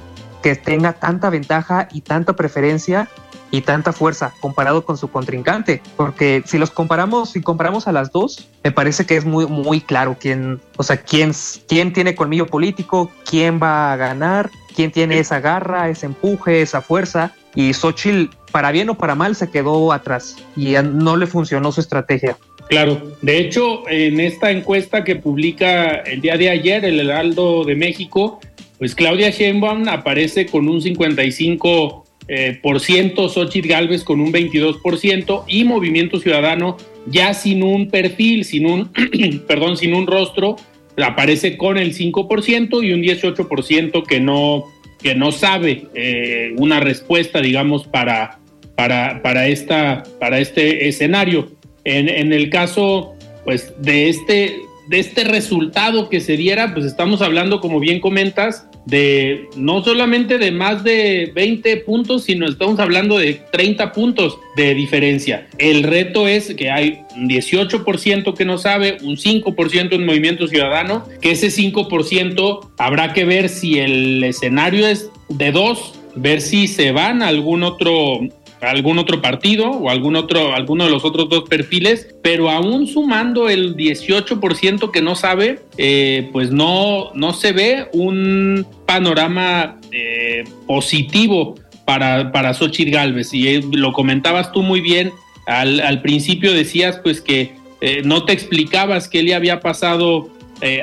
que 0.42 0.56
tenga 0.56 0.92
tanta 0.94 1.30
ventaja 1.30 1.88
y 1.92 2.00
tanta 2.00 2.34
preferencia 2.34 3.08
y 3.52 3.60
tanta 3.60 3.92
fuerza 3.92 4.32
comparado 4.40 4.84
con 4.84 4.96
su 4.96 5.08
contrincante, 5.08 5.82
porque 5.96 6.42
si 6.46 6.58
los 6.58 6.70
comparamos, 6.70 7.30
si 7.30 7.42
comparamos 7.42 7.86
a 7.86 7.92
las 7.92 8.10
dos, 8.10 8.48
me 8.64 8.72
parece 8.72 9.04
que 9.04 9.16
es 9.16 9.26
muy 9.26 9.46
muy 9.46 9.82
claro 9.82 10.16
quién, 10.18 10.60
o 10.78 10.82
sea, 10.82 10.96
quién 10.96 11.32
quién 11.68 11.92
tiene 11.92 12.14
colmillo 12.14 12.46
político, 12.46 13.10
quién 13.28 13.60
va 13.62 13.92
a 13.92 13.96
ganar, 13.96 14.50
quién 14.74 14.90
tiene 14.90 15.18
esa 15.18 15.38
garra, 15.40 15.90
ese 15.90 16.06
empuje, 16.06 16.62
esa 16.62 16.80
fuerza. 16.80 17.32
Y 17.54 17.74
Xochitl 17.74 18.34
para 18.50 18.72
bien 18.72 18.88
o 18.88 18.94
para 18.96 19.14
mal 19.14 19.36
se 19.36 19.50
quedó 19.50 19.92
atrás 19.92 20.36
y 20.56 20.74
no 20.82 21.16
le 21.16 21.26
funcionó 21.26 21.70
su 21.72 21.82
estrategia. 21.82 22.38
Claro, 22.72 23.18
de 23.20 23.38
hecho, 23.38 23.86
en 23.86 24.18
esta 24.18 24.50
encuesta 24.50 25.04
que 25.04 25.16
publica 25.16 25.96
el 25.96 26.22
día 26.22 26.38
de 26.38 26.48
ayer 26.48 26.86
el 26.86 27.00
Heraldo 27.00 27.64
de 27.64 27.74
México, 27.74 28.40
pues 28.78 28.94
Claudia 28.94 29.28
Sheinbaum 29.28 29.86
aparece 29.90 30.46
con 30.46 30.66
un 30.66 30.80
55 30.80 32.06
eh, 32.28 32.58
por 32.62 32.80
ciento, 32.80 33.28
Xochitl 33.28 33.68
Galvez 33.68 34.04
con 34.04 34.22
un 34.22 34.32
22% 34.32 35.44
y 35.48 35.64
Movimiento 35.64 36.18
Ciudadano 36.18 36.78
ya 37.04 37.34
sin 37.34 37.62
un 37.62 37.90
perfil, 37.90 38.46
sin 38.46 38.64
un, 38.64 38.90
perdón, 39.46 39.76
sin 39.76 39.92
un 39.92 40.06
rostro, 40.06 40.56
aparece 40.96 41.58
con 41.58 41.76
el 41.76 41.94
5% 41.94 42.82
y 42.82 42.92
un 42.94 43.02
18% 43.02 44.06
que 44.06 44.18
no, 44.18 44.64
que 45.02 45.14
no 45.14 45.30
sabe 45.30 45.88
eh, 45.94 46.54
una 46.56 46.80
respuesta, 46.80 47.42
digamos, 47.42 47.86
para, 47.86 48.38
para, 48.76 49.20
para, 49.20 49.46
esta, 49.46 50.04
para 50.18 50.38
este 50.38 50.88
escenario. 50.88 51.60
En, 51.84 52.32
el 52.32 52.50
caso, 52.50 53.14
pues, 53.44 53.72
de 53.78 54.08
este, 54.08 54.56
de 54.88 55.00
este 55.00 55.24
resultado 55.24 56.08
que 56.08 56.20
se 56.20 56.36
diera, 56.36 56.74
pues 56.74 56.86
estamos 56.86 57.22
hablando, 57.22 57.60
como 57.60 57.80
bien 57.80 58.00
comentas, 58.00 58.66
de 58.84 59.48
no 59.56 59.84
solamente 59.84 60.38
de 60.38 60.50
más 60.50 60.82
de 60.82 61.30
20 61.34 61.78
puntos, 61.78 62.24
sino 62.24 62.46
estamos 62.46 62.78
hablando 62.80 63.18
de 63.18 63.40
30 63.52 63.92
puntos 63.92 64.38
de 64.56 64.74
diferencia. 64.74 65.46
El 65.58 65.82
reto 65.84 66.26
es 66.26 66.54
que 66.54 66.70
hay 66.70 67.02
un 67.16 67.28
18% 67.28 68.34
que 68.34 68.44
no 68.44 68.58
sabe, 68.58 68.98
un 69.02 69.16
5% 69.16 69.92
en 69.92 70.04
movimiento 70.04 70.48
ciudadano, 70.48 71.06
que 71.20 71.32
ese 71.32 71.48
5% 71.48 72.72
habrá 72.78 73.12
que 73.12 73.24
ver 73.24 73.48
si 73.48 73.78
el 73.78 74.24
escenario 74.24 74.86
es 74.86 75.10
de 75.28 75.52
dos, 75.52 75.94
ver 76.14 76.40
si 76.40 76.68
se 76.68 76.92
van 76.92 77.22
a 77.22 77.28
algún 77.28 77.62
otro 77.62 78.20
algún 78.62 78.98
otro 78.98 79.20
partido 79.20 79.70
o 79.70 79.90
algún 79.90 80.14
otro, 80.14 80.54
alguno 80.54 80.84
de 80.84 80.90
los 80.90 81.04
otros 81.04 81.28
dos 81.28 81.48
perfiles, 81.48 82.14
pero 82.22 82.48
aún 82.48 82.86
sumando 82.86 83.48
el 83.48 83.76
18% 83.76 84.90
que 84.92 85.02
no 85.02 85.16
sabe, 85.16 85.60
eh, 85.78 86.28
pues 86.32 86.52
no, 86.52 87.12
no 87.14 87.32
se 87.32 87.52
ve 87.52 87.88
un 87.92 88.64
panorama 88.86 89.80
eh, 89.90 90.44
positivo 90.66 91.56
para, 91.84 92.30
para 92.30 92.54
Xochitl 92.54 92.92
Galvez. 92.92 93.34
Y 93.34 93.48
eh, 93.48 93.64
lo 93.72 93.92
comentabas 93.92 94.52
tú 94.52 94.62
muy 94.62 94.80
bien, 94.80 95.10
al, 95.46 95.80
al 95.80 96.00
principio 96.00 96.52
decías 96.52 97.00
pues 97.02 97.20
que 97.20 97.60
no 98.04 98.24
te 98.24 98.32
explicabas 98.32 99.08
qué 99.08 99.24
le 99.24 99.34
había 99.34 99.58
pasado 99.58 100.30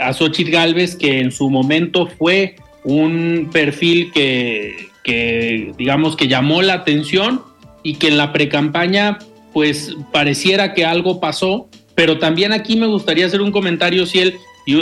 a 0.01 0.11
Xochitl 0.11 0.51
Galvez, 0.51 0.97
que 0.97 1.21
en 1.21 1.31
su 1.31 1.49
momento 1.49 2.07
fue 2.07 2.57
un 2.83 3.49
perfil 3.53 4.11
que, 4.11 4.89
que 5.01 5.71
digamos 5.77 6.17
que 6.17 6.27
llamó 6.27 6.61
la 6.61 6.73
atención 6.73 7.41
y 7.83 7.95
que 7.95 8.07
en 8.07 8.17
la 8.17 8.33
precampaña 8.33 9.19
pues 9.53 9.95
pareciera 10.11 10.73
que 10.73 10.85
algo 10.85 11.19
pasó, 11.19 11.69
pero 11.95 12.19
también 12.19 12.53
aquí 12.53 12.75
me 12.75 12.87
gustaría 12.87 13.25
hacer 13.25 13.41
un 13.41 13.51
comentario, 13.51 14.05
si 14.05 14.19
él, 14.19 14.35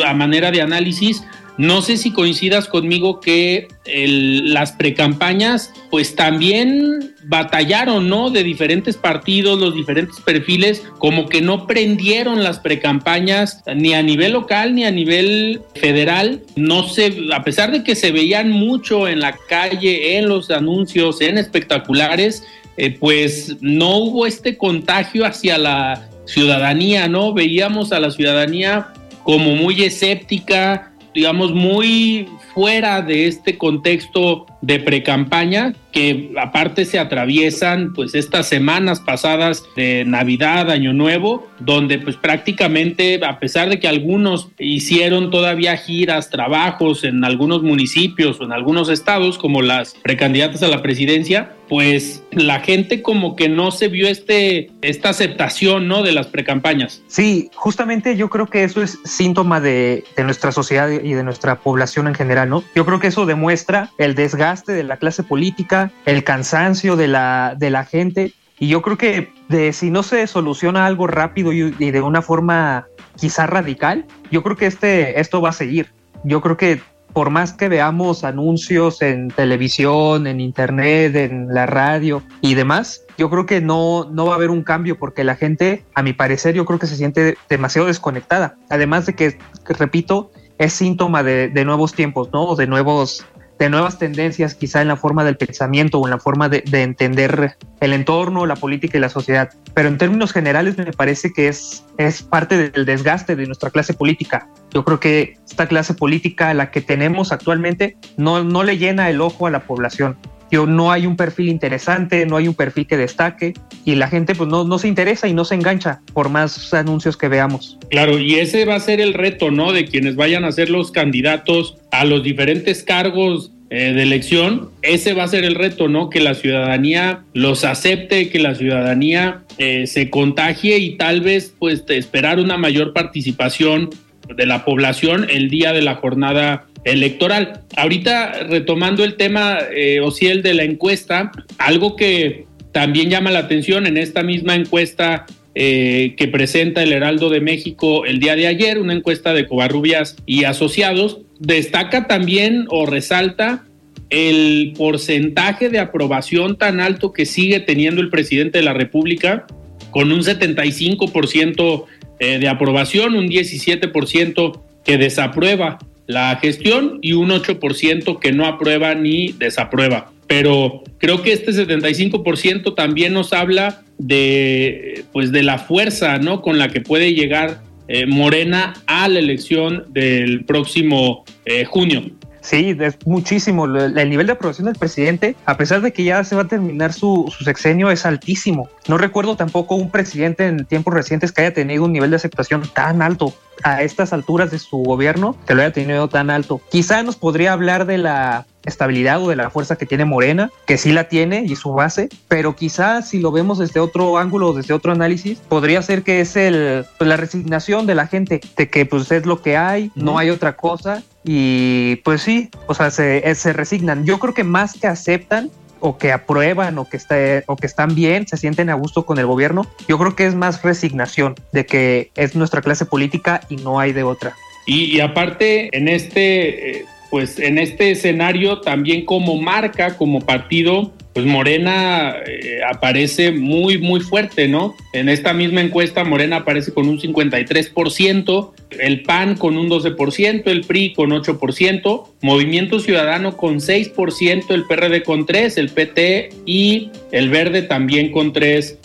a 0.06 0.13
manera 0.13 0.51
de 0.51 0.62
análisis, 0.62 1.24
no 1.58 1.82
sé 1.82 1.98
si 1.98 2.12
coincidas 2.12 2.68
conmigo 2.68 3.20
que 3.20 3.68
las 3.88 4.74
precampañas 4.74 5.74
pues 5.89 6.16
también 6.16 7.16
batallaron, 7.24 8.08
¿no? 8.08 8.30
De 8.30 8.44
diferentes 8.44 8.96
partidos, 8.96 9.60
los 9.60 9.74
diferentes 9.74 10.20
perfiles, 10.20 10.84
como 11.00 11.27
que 11.27 11.42
no 11.42 11.66
prendieron 11.66 12.44
las 12.44 12.60
precampañas 12.60 13.63
ni 13.75 13.96
a 13.96 14.04
nivel 14.04 14.34
local 14.34 14.75
ni 14.75 14.86
a 14.86 14.92
nivel 14.92 15.62
federal. 15.74 16.44
No 16.56 16.88
sé, 16.88 17.18
a 17.34 17.44
pesar 17.44 17.72
de 17.72 17.84
que 17.84 17.96
se 17.96 18.12
veían 18.12 18.51
mucho 18.51 19.08
en 19.08 19.22
la 19.22 19.36
calle, 19.50 20.18
en 20.18 20.30
los 20.30 20.51
anuncios, 20.51 21.22
en 21.22 21.39
espectaculares, 21.39 22.44
eh, 22.77 22.91
pues 22.91 23.57
no 23.60 23.98
hubo 23.98 24.25
este 24.25 24.57
contagio 24.57 25.25
hacia 25.25 25.57
la 25.57 26.10
ciudadanía, 26.25 27.07
¿no? 27.07 27.34
Veíamos 27.34 27.91
a 27.91 28.00
la 28.00 28.12
ciudadanía 28.12 28.88
como 29.24 29.55
muy 29.55 29.84
escéptica, 29.84 30.93
digamos, 31.13 31.53
muy 31.53 32.27
fuera 32.53 33.01
de 33.01 33.27
este 33.27 33.57
contexto 33.57 34.46
de 34.62 34.79
precampaña 34.79 35.74
que 35.98 36.32
aparte 36.39 36.86
se 36.86 37.00
atraviesan 37.00 37.92
pues 37.92 38.13
estas 38.13 38.48
semanas 38.48 39.00
pasadas 39.00 39.63
de 39.75 40.06
Navidad, 40.06 40.70
Año 40.70 40.94
Nuevo, 40.94 41.48
donde 41.58 41.98
pues 41.98 42.16
prácticamente 42.16 43.20
a 43.25 43.39
pesar 43.39 43.68
de 43.68 43.80
que 43.80 43.88
algunos 43.88 44.50
hicieron 44.60 45.32
todavía 45.32 45.75
giras, 45.75 46.30
trabajos 46.30 47.04
en 47.04 47.25
algunos 47.25 47.63
municipios 47.63 48.39
o 48.39 48.44
en 48.44 48.51
algunos 48.51 48.89
estados 48.89 49.39
como 49.39 49.63
las 49.63 49.96
precandidatas 50.04 50.62
a 50.62 50.68
la 50.68 50.84
presidencia, 50.84 51.54
pues 51.68 52.24
la 52.32 52.60
gente 52.60 53.01
como 53.01 53.36
que 53.36 53.50
no 53.50 53.72
se 53.72 53.88
vio 53.88 54.08
este 54.08 54.70
esta 54.84 55.10
aceptación, 55.10 55.88
¿no? 55.88 56.04
de 56.04 56.12
las 56.12 56.27
precampañas. 56.27 57.01
Sí, 57.08 57.50
justamente 57.56 58.16
yo 58.16 58.30
creo 58.30 58.46
que 58.46 58.63
eso 58.63 58.84
es 58.84 59.00
síntoma 59.04 59.60
de, 59.60 60.04
de 60.16 60.24
nuestra 60.24 60.51
sociedad 60.51 60.89
y 60.89 61.13
de 61.13 61.24
nuestra 61.24 61.56
población 61.56 62.08
en 62.08 62.13
general, 62.13 62.50
¿no? 62.50 62.63
Yo 62.75 62.86
creo 62.86 63.00
que 63.00 63.08
eso 63.08 63.25
demuestra 63.25 63.89
el 63.98 64.13
desgaste 64.13 64.74
de 64.74 64.84
la 64.84 64.98
clase 64.98 65.24
política 65.24 65.87
el 66.06 66.24
cansancio 66.24 66.96
de 66.96 67.08
la, 67.08 67.56
de 67.58 67.70
la 67.70 67.86
gente. 67.86 68.34
Y 68.60 68.70
yo 68.70 68.82
creo 68.82 68.98
que 68.98 69.32
si 69.74 69.91
no 69.91 70.03
se 70.03 70.25
soluciona 70.27 70.86
algo 70.86 71.08
rápido 71.08 71.53
y, 71.53 71.72
de 71.72 72.01
una 72.01 72.22
forma 72.22 72.88
quizá 73.15 73.48
radical, 73.48 74.06
yo 74.32 74.44
creo 74.44 74.56
que 74.56 74.65
este, 74.65 75.20
esto 75.20 75.41
va 75.41 75.50
a 75.50 75.53
seguir. 75.53 75.91
Yo 76.24 76.41
creo 76.41 76.58
que 76.58 76.82
por 77.13 77.29
más 77.29 77.53
que 77.53 77.70
veamos 77.70 78.24
anuncios 78.24 79.01
en 79.01 79.29
televisión, 79.29 80.27
en 80.27 80.39
internet, 80.39 81.15
en 81.15 81.48
la 81.53 81.65
radio 81.65 82.22
y 82.41 82.53
demás, 82.53 83.03
yo 83.17 83.29
creo 83.29 83.46
que 83.46 83.62
no, 83.62 84.08
no 84.12 84.27
va 84.27 84.34
a 84.34 84.36
haber 84.36 84.51
un 84.51 84.62
cambio 84.62 85.00
porque 85.00 85.24
la 85.24 85.36
gente, 85.36 85.84
a 85.96 86.03
mi 86.03 86.13
parecer, 86.13 86.53
yo 86.53 86.65
creo 86.65 86.77
que 86.77 86.86
se 86.86 86.96
siente 86.96 87.38
demasiado 87.50 87.88
desconectada. 87.88 88.58
Además 88.70 89.08
de 89.08 89.15
que, 89.15 89.39
repito, 89.67 90.32
es 90.60 90.74
síntoma 90.74 91.24
de, 91.24 91.50
de 91.50 91.65
nuevos 91.65 91.94
tiempos, 91.94 92.29
¿no? 92.32 92.56
De 92.56 92.67
nuevos 92.67 93.25
de 93.60 93.70
nuevas 93.70 93.98
tendencias 93.98 94.56
quizá 94.56 94.82
en 94.82 94.88
la 94.88 94.96
forma 94.96 95.24
del 95.24 95.38
pensamiento 95.38 96.00
o 96.00 96.08
en 96.08 96.12
la 96.12 96.20
forma 96.20 96.50
de, 96.50 96.64
entender 96.72 97.58
el 97.80 97.94
entorno, 97.94 98.46
la 98.46 98.56
política 98.56 98.98
y 98.98 99.02
la 99.02 99.10
sociedad. 99.10 99.50
Pero 99.74 99.90
en 99.90 99.98
términos 99.98 100.32
generales 100.32 100.78
me 100.78 100.92
parece 100.94 101.32
que 101.34 101.48
es, 101.48 101.86
es 101.98 102.22
parte 102.22 102.70
del 102.70 102.86
desgaste 102.86 103.36
de 103.36 103.46
nuestra 103.46 103.70
clase 103.70 103.94
política. 103.94 104.48
Yo 104.74 104.84
creo 104.86 105.00
que 105.00 105.38
esta 105.46 105.68
clase 105.68 105.94
política, 105.94 106.54
la 106.54 106.72
que 106.72 106.82
tenemos 106.82 107.32
actualmente, 107.32 107.98
no, 108.18 108.44
no 108.44 108.64
le 108.64 108.78
llena 108.78 109.10
el 109.10 109.22
ojo 109.22 109.48
a 109.48 109.52
la 109.52 109.62
población 109.62 110.18
no 110.51 110.92
hay 110.92 111.06
un 111.06 111.16
perfil 111.16 111.50
interesante, 111.50 112.25
no 112.25 112.38
hay 112.38 112.48
un 112.48 112.54
perfil 112.54 112.88
que 112.88 112.98
destaque 112.98 113.54
y 113.86 113.96
la 113.96 114.08
gente 114.08 114.36
pues 114.36 114.50
no, 114.50 114.63
no 114.63 114.80
se 114.80 114.88
interesa 114.88 115.27
y 115.27 115.34
no 115.34 115.46
se 115.46 115.56
engancha 115.56 116.01
por 116.13 116.30
más 116.30 116.74
anuncios 116.74 117.18
que 117.18 117.27
veamos. 117.27 117.77
Claro, 117.89 118.18
y 118.18 118.36
ese 118.36 118.66
va 118.66 118.75
a 118.75 118.80
ser 118.80 119.01
el 119.01 119.13
reto, 119.13 119.51
¿no? 119.51 119.72
De 119.74 119.86
quienes 119.86 120.16
vayan 120.16 120.44
a 120.44 120.51
ser 120.51 120.70
los 120.70 120.92
candidatos 120.92 121.77
a 121.92 122.06
los 122.06 122.24
diferentes 122.24 122.84
cargos 122.84 123.51
eh, 123.70 123.92
de 123.92 124.04
elección, 124.04 124.70
ese 124.82 125.13
va 125.13 125.24
a 125.24 125.27
ser 125.27 125.44
el 125.44 125.56
reto, 125.56 125.89
¿no? 125.89 126.10
Que 126.10 126.22
la 126.22 126.36
ciudadanía 126.36 127.24
los 127.34 127.66
acepte, 127.66 128.30
que 128.30 128.39
la 128.39 128.56
ciudadanía 128.56 129.44
eh, 129.58 129.88
se 129.88 130.10
contagie 130.10 130.77
y 130.77 130.96
tal 130.96 131.20
vez 131.20 131.54
pues 131.60 131.84
esperar 131.89 132.39
una 132.39 132.58
mayor 132.58 132.94
participación 132.94 133.89
de 134.36 134.46
la 134.46 134.65
población 134.65 135.27
el 135.29 135.50
día 135.50 135.74
de 135.74 135.81
la 135.81 135.96
jornada 135.96 136.65
electoral. 136.84 137.62
Ahorita 137.75 138.43
retomando 138.50 139.03
el 139.03 139.15
tema, 139.15 139.57
eh, 139.74 140.00
el 140.22 140.41
de 140.41 140.53
la 140.53 140.63
encuesta, 140.63 141.31
algo 141.57 141.96
que 141.96 142.46
también 142.72 143.10
llama 143.10 143.31
la 143.31 143.39
atención 143.39 143.86
en 143.88 143.98
esta 143.98 144.24
misma 144.24 144.55
encuesta 144.55 145.25
eh, 145.55 146.13
que 146.17 146.27
presenta 146.27 146.84
el 146.84 146.93
Heraldo 146.93 147.29
de 147.29 147.41
México 147.41 148.05
el 148.05 148.19
día 148.19 148.36
de 148.36 148.48
ayer, 148.48 148.77
una 148.77 148.93
encuesta 148.93 149.34
de 149.34 149.48
Covarrubias 149.48 150.15
y 150.25 150.43
asociados, 150.43 151.22
destaca 151.39 152.07
también 152.07 152.65
o 152.69 152.86
resalta 152.86 153.63
el 154.10 154.74
porcentaje 154.77 155.69
de 155.69 155.79
aprobación 155.79 156.57
tan 156.57 156.79
alto 156.79 157.12
que 157.12 157.25
sigue 157.25 157.60
teniendo 157.60 158.01
el 158.01 158.10
presidente 158.10 158.60
de 158.60 158.63
la 158.63 158.74
República, 158.74 159.48
con 159.91 160.12
un 160.12 160.22
75% 160.22 161.86
eh, 162.19 162.39
de 162.39 162.47
aprobación, 162.47 163.15
un 163.15 163.27
17% 163.27 164.62
que 164.83 164.97
desaprueba 164.97 165.77
la 166.05 166.38
gestión 166.38 167.00
y 167.01 167.13
un 167.13 167.29
8% 167.29 168.19
que 168.19 168.31
no 168.31 168.45
aprueba 168.45 168.95
ni 168.95 169.33
desaprueba 169.33 170.12
pero 170.27 170.83
creo 170.97 171.24
que 171.24 171.31
este 171.31 171.51
75% 171.51 172.75
también 172.75 173.13
nos 173.13 173.33
habla 173.33 173.81
de, 173.97 175.05
pues, 175.13 175.31
de 175.31 175.41
la 175.41 175.57
fuerza 175.57 176.17
¿no? 176.19 176.41
con 176.41 176.59
la 176.59 176.67
que 176.67 176.81
puede 176.81 177.13
llegar 177.13 177.62
eh, 177.88 178.05
Morena 178.05 178.74
a 178.86 179.07
la 179.07 179.19
elección 179.19 179.86
del 179.89 180.43
próximo 180.43 181.24
eh, 181.45 181.63
junio. 181.63 182.03
Sí, 182.48 182.77
es 182.80 182.98
muchísimo. 183.06 183.66
El 183.66 184.10
nivel 184.10 184.25
de 184.25 184.32
aprobación 184.32 184.68
del 184.68 184.75
presidente, 184.75 185.36
a 185.46 185.58
pesar 185.58 185.82
de 185.82 185.92
que 185.92 186.06
ya 186.06 186.24
se 186.24 186.34
va 186.34 186.44
a 186.44 186.48
terminar 186.48 186.94
su, 186.94 187.30
su, 187.38 187.44
sexenio, 187.44 187.92
es 187.92 188.06
altísimo. 188.06 188.70
No 188.88 188.98
recuerdo 188.98 189.36
tampoco 189.36 189.75
un 189.75 189.92
presidente 189.92 190.48
en 190.48 190.66
tiempos 190.66 190.94
recientes 190.94 191.34
que 191.34 191.42
haya 191.42 191.54
tenido 191.54 191.84
un 191.84 191.92
nivel 191.92 192.10
de 192.10 192.16
aceptación 192.16 192.63
tan 192.74 193.01
alto 193.01 193.34
a 193.63 193.82
estas 193.82 194.13
alturas 194.13 194.50
de 194.50 194.60
su 194.60 194.77
gobierno, 194.77 195.36
que 195.46 195.56
lo 195.56 195.62
haya 195.62 195.74
tenido 195.74 196.08
tan 196.08 196.30
alto. 196.30 196.62
Quizá 196.72 197.04
nos 197.04 197.18
podría 197.18 197.51
hablar 197.51 197.86
de 197.86 197.98
la 197.98 198.46
estabilidad 198.67 199.21
o 199.24 199.29
de 199.29 199.36
la 199.36 199.50
fuerza 199.50 199.77
que 199.77 199.86
tiene 199.86 200.05
Morena, 200.05 200.51
que 200.65 200.77
sí 200.77 200.91
la 200.91 201.05
tiene 201.05 201.43
y 201.45 201.55
su 201.55 201.74
base, 201.74 202.09
pero 202.27 202.55
quizás 202.55 203.09
si 203.09 203.19
lo 203.19 203.31
vemos 203.31 203.57
desde 203.57 203.79
otro 203.79 204.17
ángulo, 204.17 204.53
desde 204.53 204.74
otro 204.74 204.91
análisis, 204.91 205.39
podría 205.39 205.81
ser 205.81 206.03
que 206.03 206.21
es 206.21 206.36
el, 206.36 206.86
pues, 206.97 207.07
la 207.07 207.17
resignación 207.17 207.88
de 207.88 207.95
la 207.95 208.07
gente, 208.07 208.41
de 208.55 208.69
que 208.69 208.86
pues 208.86 209.12
es 209.12 209.25
lo 209.25 209.41
que 209.41 209.57
hay, 209.57 209.91
no 209.95 210.17
hay 210.19 210.29
otra 210.29 210.55
cosa 210.55 211.03
y 211.24 211.97
pues 211.97 212.21
sí, 212.21 212.50
o 212.67 212.74
sea, 212.74 212.91
se, 212.91 213.33
se 213.36 213.53
resignan. 213.53 214.05
Yo 214.05 214.19
creo 214.19 214.33
que 214.33 214.43
más 214.43 214.74
que 214.74 214.88
aceptan, 214.88 215.50
o 215.79 215.97
que 215.97 216.12
aprueban 216.12 216.77
o 216.79 216.89
que, 216.89 216.97
está, 216.97 217.15
o 217.45 217.55
que 217.55 217.67
están 217.67 217.95
bien, 217.95 218.27
se 218.27 218.38
sienten 218.38 218.69
a 218.69 218.74
gusto 218.74 219.05
con 219.05 219.19
el 219.19 219.25
gobierno, 219.25 219.67
yo 219.88 219.97
creo 219.97 220.15
que 220.15 220.25
es 220.25 220.36
más 220.36 220.63
resignación 220.63 221.36
de 221.51 221.65
que 221.65 222.12
es 222.15 222.36
nuestra 222.36 222.62
clase 222.62 222.86
política 222.86 223.41
y 223.50 223.57
no 223.57 223.79
hay 223.79 223.93
de 223.93 224.03
otra. 224.03 224.36
Y, 224.65 224.86
y 224.95 225.00
aparte, 225.00 225.69
en 225.77 225.88
este, 225.88 226.79
eh, 226.79 226.86
pues 227.10 227.40
en 227.40 227.58
este 227.58 227.92
escenario 227.92 228.60
también 228.62 229.06
como 229.06 229.36
marca, 229.42 229.98
como 229.98 230.22
partido, 230.22 230.92
pues 231.18 231.26
Morena 231.26 232.16
eh, 232.28 232.60
aparece 232.70 233.32
muy, 233.32 233.80
muy 233.80 234.02
fuerte, 234.02 234.48
¿no? 234.48 234.76
En 234.94 235.10
esta 235.10 235.34
misma 235.34 235.62
encuesta 235.62 236.04
Morena 236.04 236.36
aparece 236.36 236.72
con 236.72 236.88
un 236.88 237.00
53%, 237.00 238.52
el 238.80 239.02
PAN 239.02 239.36
con 239.36 239.58
un 239.58 239.68
12%, 239.68 240.44
el 240.46 240.62
PRI 240.62 240.94
con 240.94 241.10
8%, 241.10 242.04
Movimiento 242.22 242.80
Ciudadano 242.80 243.36
con 243.36 243.62
6%, 243.62 244.52
el 244.52 244.66
PRD 244.66 245.02
con 245.02 245.26
3%, 245.26 245.58
el 245.58 245.70
PT 245.70 246.30
y 246.46 246.92
el 247.12 247.30
Verde 247.30 247.64
también 247.64 248.12
con 248.12 248.32
3% 248.32 248.78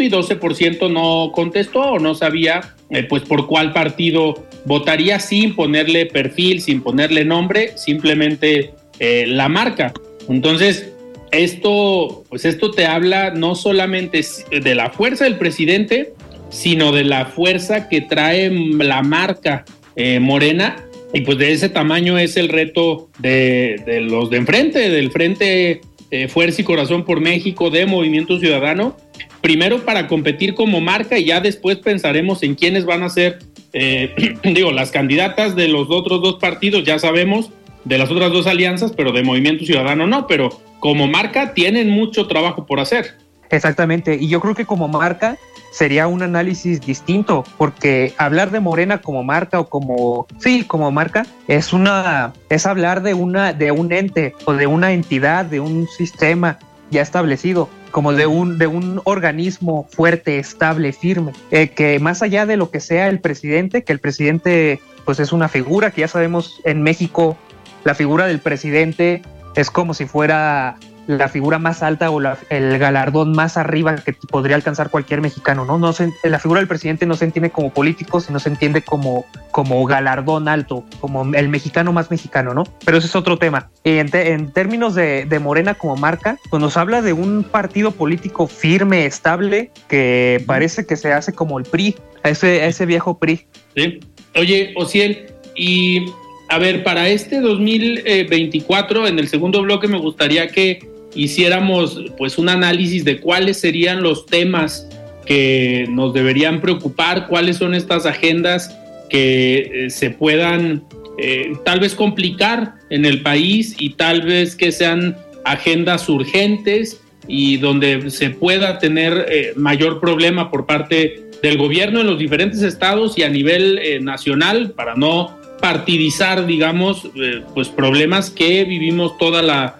y 0.00 0.10
12% 0.10 0.92
no 0.92 1.32
contestó 1.32 1.92
o 1.92 1.98
no 1.98 2.14
sabía 2.14 2.74
eh, 2.90 3.04
pues 3.04 3.22
por 3.22 3.46
cuál 3.46 3.72
partido 3.72 4.46
votaría 4.64 5.20
sin 5.20 5.54
ponerle 5.54 6.06
perfil, 6.06 6.60
sin 6.60 6.82
ponerle 6.82 7.24
nombre, 7.24 7.72
simplemente 7.76 8.74
eh, 8.98 9.24
la 9.26 9.48
marca. 9.48 9.92
Entonces, 10.28 10.92
esto, 11.32 12.24
pues 12.28 12.44
esto 12.44 12.70
te 12.70 12.86
habla 12.86 13.30
no 13.30 13.54
solamente 13.54 14.24
de 14.50 14.74
la 14.74 14.90
fuerza 14.90 15.24
del 15.24 15.38
presidente, 15.38 16.12
sino 16.50 16.92
de 16.92 17.04
la 17.04 17.26
fuerza 17.26 17.88
que 17.88 18.00
trae 18.00 18.50
la 18.50 19.02
marca 19.02 19.64
eh, 19.96 20.20
Morena. 20.20 20.76
Y 21.12 21.22
pues 21.22 21.38
de 21.38 21.52
ese 21.52 21.68
tamaño 21.68 22.18
es 22.18 22.36
el 22.36 22.48
reto 22.48 23.08
de, 23.18 24.00
los 24.08 24.30
de 24.30 24.36
enfrente, 24.36 24.90
del 24.90 25.10
Frente 25.10 25.80
eh, 26.10 26.28
Fuerza 26.28 26.60
y 26.60 26.64
Corazón 26.64 27.04
por 27.04 27.20
México 27.20 27.70
de 27.70 27.86
Movimiento 27.86 28.38
Ciudadano. 28.38 28.96
Primero 29.40 29.84
para 29.84 30.06
competir 30.06 30.54
como 30.54 30.80
marca 30.80 31.18
y 31.18 31.26
ya 31.26 31.40
después 31.40 31.78
pensaremos 31.78 32.42
en 32.42 32.54
quiénes 32.54 32.84
van 32.84 33.02
a 33.02 33.08
ser, 33.08 33.38
eh, 33.72 34.36
digo, 34.44 34.72
las 34.72 34.90
candidatas 34.90 35.56
de 35.56 35.68
los 35.68 35.88
otros 35.90 36.22
dos 36.22 36.36
partidos, 36.36 36.84
ya 36.84 36.98
sabemos, 36.98 37.50
de 37.84 37.98
las 37.98 38.10
otras 38.10 38.32
dos 38.32 38.46
alianzas, 38.46 38.92
pero 38.92 39.12
de 39.12 39.22
Movimiento 39.22 39.64
Ciudadano 39.64 40.06
no, 40.06 40.26
pero 40.26 40.60
como 40.80 41.06
marca 41.06 41.54
tienen 41.54 41.90
mucho 41.90 42.26
trabajo 42.26 42.66
por 42.66 42.80
hacer. 42.80 43.16
Exactamente, 43.50 44.16
y 44.20 44.28
yo 44.28 44.40
creo 44.40 44.54
que 44.54 44.64
como 44.64 44.86
marca 44.86 45.36
sería 45.72 46.06
un 46.06 46.22
análisis 46.22 46.80
distinto, 46.80 47.44
porque 47.56 48.12
hablar 48.16 48.50
de 48.50 48.60
Morena 48.60 48.98
como 48.98 49.24
marca 49.24 49.60
o 49.60 49.68
como 49.68 50.26
sí, 50.38 50.64
como 50.64 50.90
marca 50.90 51.26
es 51.48 51.72
una 51.72 52.32
es 52.48 52.66
hablar 52.66 53.02
de 53.02 53.14
una 53.14 53.52
de 53.52 53.72
un 53.72 53.92
ente 53.92 54.34
o 54.44 54.52
de 54.52 54.66
una 54.66 54.92
entidad, 54.92 55.44
de 55.44 55.60
un 55.60 55.88
sistema 55.88 56.58
ya 56.90 57.02
establecido, 57.02 57.68
como 57.90 58.12
de 58.12 58.26
un 58.26 58.58
de 58.58 58.66
un 58.66 59.00
organismo 59.04 59.86
fuerte, 59.90 60.38
estable, 60.38 60.92
firme, 60.92 61.32
eh, 61.50 61.68
que 61.70 61.98
más 61.98 62.22
allá 62.22 62.46
de 62.46 62.56
lo 62.56 62.70
que 62.70 62.80
sea 62.80 63.08
el 63.08 63.20
presidente, 63.20 63.84
que 63.84 63.92
el 63.92 64.00
presidente 64.00 64.80
pues 65.04 65.20
es 65.20 65.32
una 65.32 65.48
figura 65.48 65.90
que 65.90 66.02
ya 66.02 66.08
sabemos 66.08 66.60
en 66.64 66.82
México 66.82 67.36
la 67.84 67.94
figura 67.94 68.26
del 68.26 68.40
presidente 68.40 69.22
es 69.56 69.70
como 69.70 69.94
si 69.94 70.06
fuera 70.06 70.76
la 71.18 71.28
figura 71.28 71.58
más 71.58 71.82
alta 71.82 72.10
o 72.10 72.20
el 72.20 72.78
galardón 72.78 73.32
más 73.32 73.56
arriba 73.56 73.96
que 73.96 74.12
podría 74.12 74.56
alcanzar 74.56 74.90
cualquier 74.90 75.20
mexicano, 75.20 75.64
¿no? 75.64 75.78
no 75.78 75.94
la 76.24 76.38
figura 76.38 76.60
del 76.60 76.68
presidente 76.68 77.06
no 77.06 77.14
se 77.14 77.24
entiende 77.24 77.50
como 77.50 77.70
político, 77.72 78.20
sino 78.20 78.38
se 78.38 78.48
entiende 78.48 78.82
como, 78.82 79.26
como 79.50 79.84
galardón 79.84 80.48
alto, 80.48 80.84
como 81.00 81.34
el 81.34 81.48
mexicano 81.48 81.92
más 81.92 82.10
mexicano, 82.10 82.54
¿no? 82.54 82.64
Pero 82.84 82.98
ese 82.98 83.06
es 83.06 83.16
otro 83.16 83.38
tema. 83.38 83.70
Y 83.84 83.98
en, 83.98 84.52
términos 84.52 84.94
de, 84.94 85.40
Morena 85.40 85.74
como 85.74 85.96
marca, 85.96 86.38
pues 86.50 86.60
nos 86.60 86.76
habla 86.76 87.02
de 87.02 87.12
un 87.12 87.44
partido 87.44 87.92
político 87.92 88.46
firme, 88.46 89.06
estable, 89.06 89.70
que 89.88 90.42
parece 90.46 90.86
que 90.86 90.96
se 90.96 91.12
hace 91.12 91.32
como 91.32 91.58
el 91.58 91.64
PRI, 91.64 91.96
ese, 92.22 92.66
ese 92.66 92.86
viejo 92.86 93.18
PRI. 93.18 93.46
Sí. 93.74 94.00
Oye, 94.36 94.72
Ociel, 94.76 95.32
y 95.56 96.06
a 96.50 96.58
ver, 96.58 96.82
para 96.82 97.08
este 97.08 97.40
2024, 97.40 99.06
en 99.06 99.18
el 99.18 99.28
segundo 99.28 99.62
bloque 99.62 99.88
me 99.88 99.98
gustaría 99.98 100.48
que 100.48 100.80
hiciéramos 101.14 102.00
pues 102.16 102.38
un 102.38 102.48
análisis 102.48 103.04
de 103.04 103.20
cuáles 103.20 103.58
serían 103.58 104.02
los 104.02 104.26
temas 104.26 104.86
que 105.26 105.86
nos 105.88 106.12
deberían 106.12 106.60
preocupar, 106.60 107.26
cuáles 107.28 107.56
son 107.56 107.74
estas 107.74 108.06
agendas 108.06 108.76
que 109.08 109.86
eh, 109.86 109.90
se 109.90 110.10
puedan 110.10 110.84
eh, 111.18 111.52
tal 111.64 111.80
vez 111.80 111.94
complicar 111.94 112.74
en 112.88 113.04
el 113.04 113.22
país 113.22 113.76
y 113.78 113.90
tal 113.90 114.22
vez 114.22 114.56
que 114.56 114.72
sean 114.72 115.16
agendas 115.44 116.08
urgentes 116.08 117.00
y 117.28 117.58
donde 117.58 118.10
se 118.10 118.30
pueda 118.30 118.78
tener 118.78 119.26
eh, 119.28 119.52
mayor 119.56 120.00
problema 120.00 120.50
por 120.50 120.66
parte 120.66 121.30
del 121.42 121.58
gobierno 121.58 122.00
en 122.00 122.06
los 122.06 122.18
diferentes 122.18 122.62
estados 122.62 123.18
y 123.18 123.22
a 123.22 123.28
nivel 123.28 123.80
nacional 124.02 124.72
para 124.72 124.94
no 124.94 125.38
partidizar, 125.60 126.46
digamos, 126.46 127.08
pues 127.54 127.68
problemas 127.68 128.28
que 128.30 128.64
vivimos 128.64 129.16
toda 129.16 129.40
la, 129.40 129.79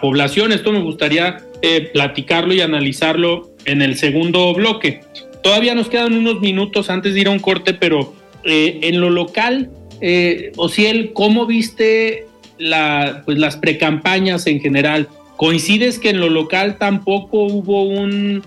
población. 0.00 0.52
Esto 0.52 0.72
me 0.72 0.80
gustaría 0.80 1.38
eh, 1.62 1.90
platicarlo 1.92 2.54
y 2.54 2.60
analizarlo 2.60 3.50
en 3.64 3.82
el 3.82 3.96
segundo 3.96 4.52
bloque. 4.54 5.00
Todavía 5.42 5.74
nos 5.74 5.88
quedan 5.88 6.14
unos 6.14 6.40
minutos 6.40 6.90
antes 6.90 7.14
de 7.14 7.20
ir 7.20 7.28
a 7.28 7.30
un 7.30 7.38
corte, 7.38 7.74
pero 7.74 8.14
eh, 8.44 8.80
en 8.82 9.00
lo 9.00 9.10
local, 9.10 9.70
eh, 10.00 10.52
Ociel, 10.56 11.12
¿cómo 11.12 11.46
viste 11.46 12.26
la, 12.58 13.22
pues 13.24 13.38
las 13.38 13.56
precampañas 13.56 14.46
en 14.46 14.60
general? 14.60 15.08
¿Coincides 15.36 15.98
que 15.98 16.10
en 16.10 16.20
lo 16.20 16.28
local 16.28 16.78
tampoco 16.78 17.44
hubo 17.44 17.82
un 17.84 18.42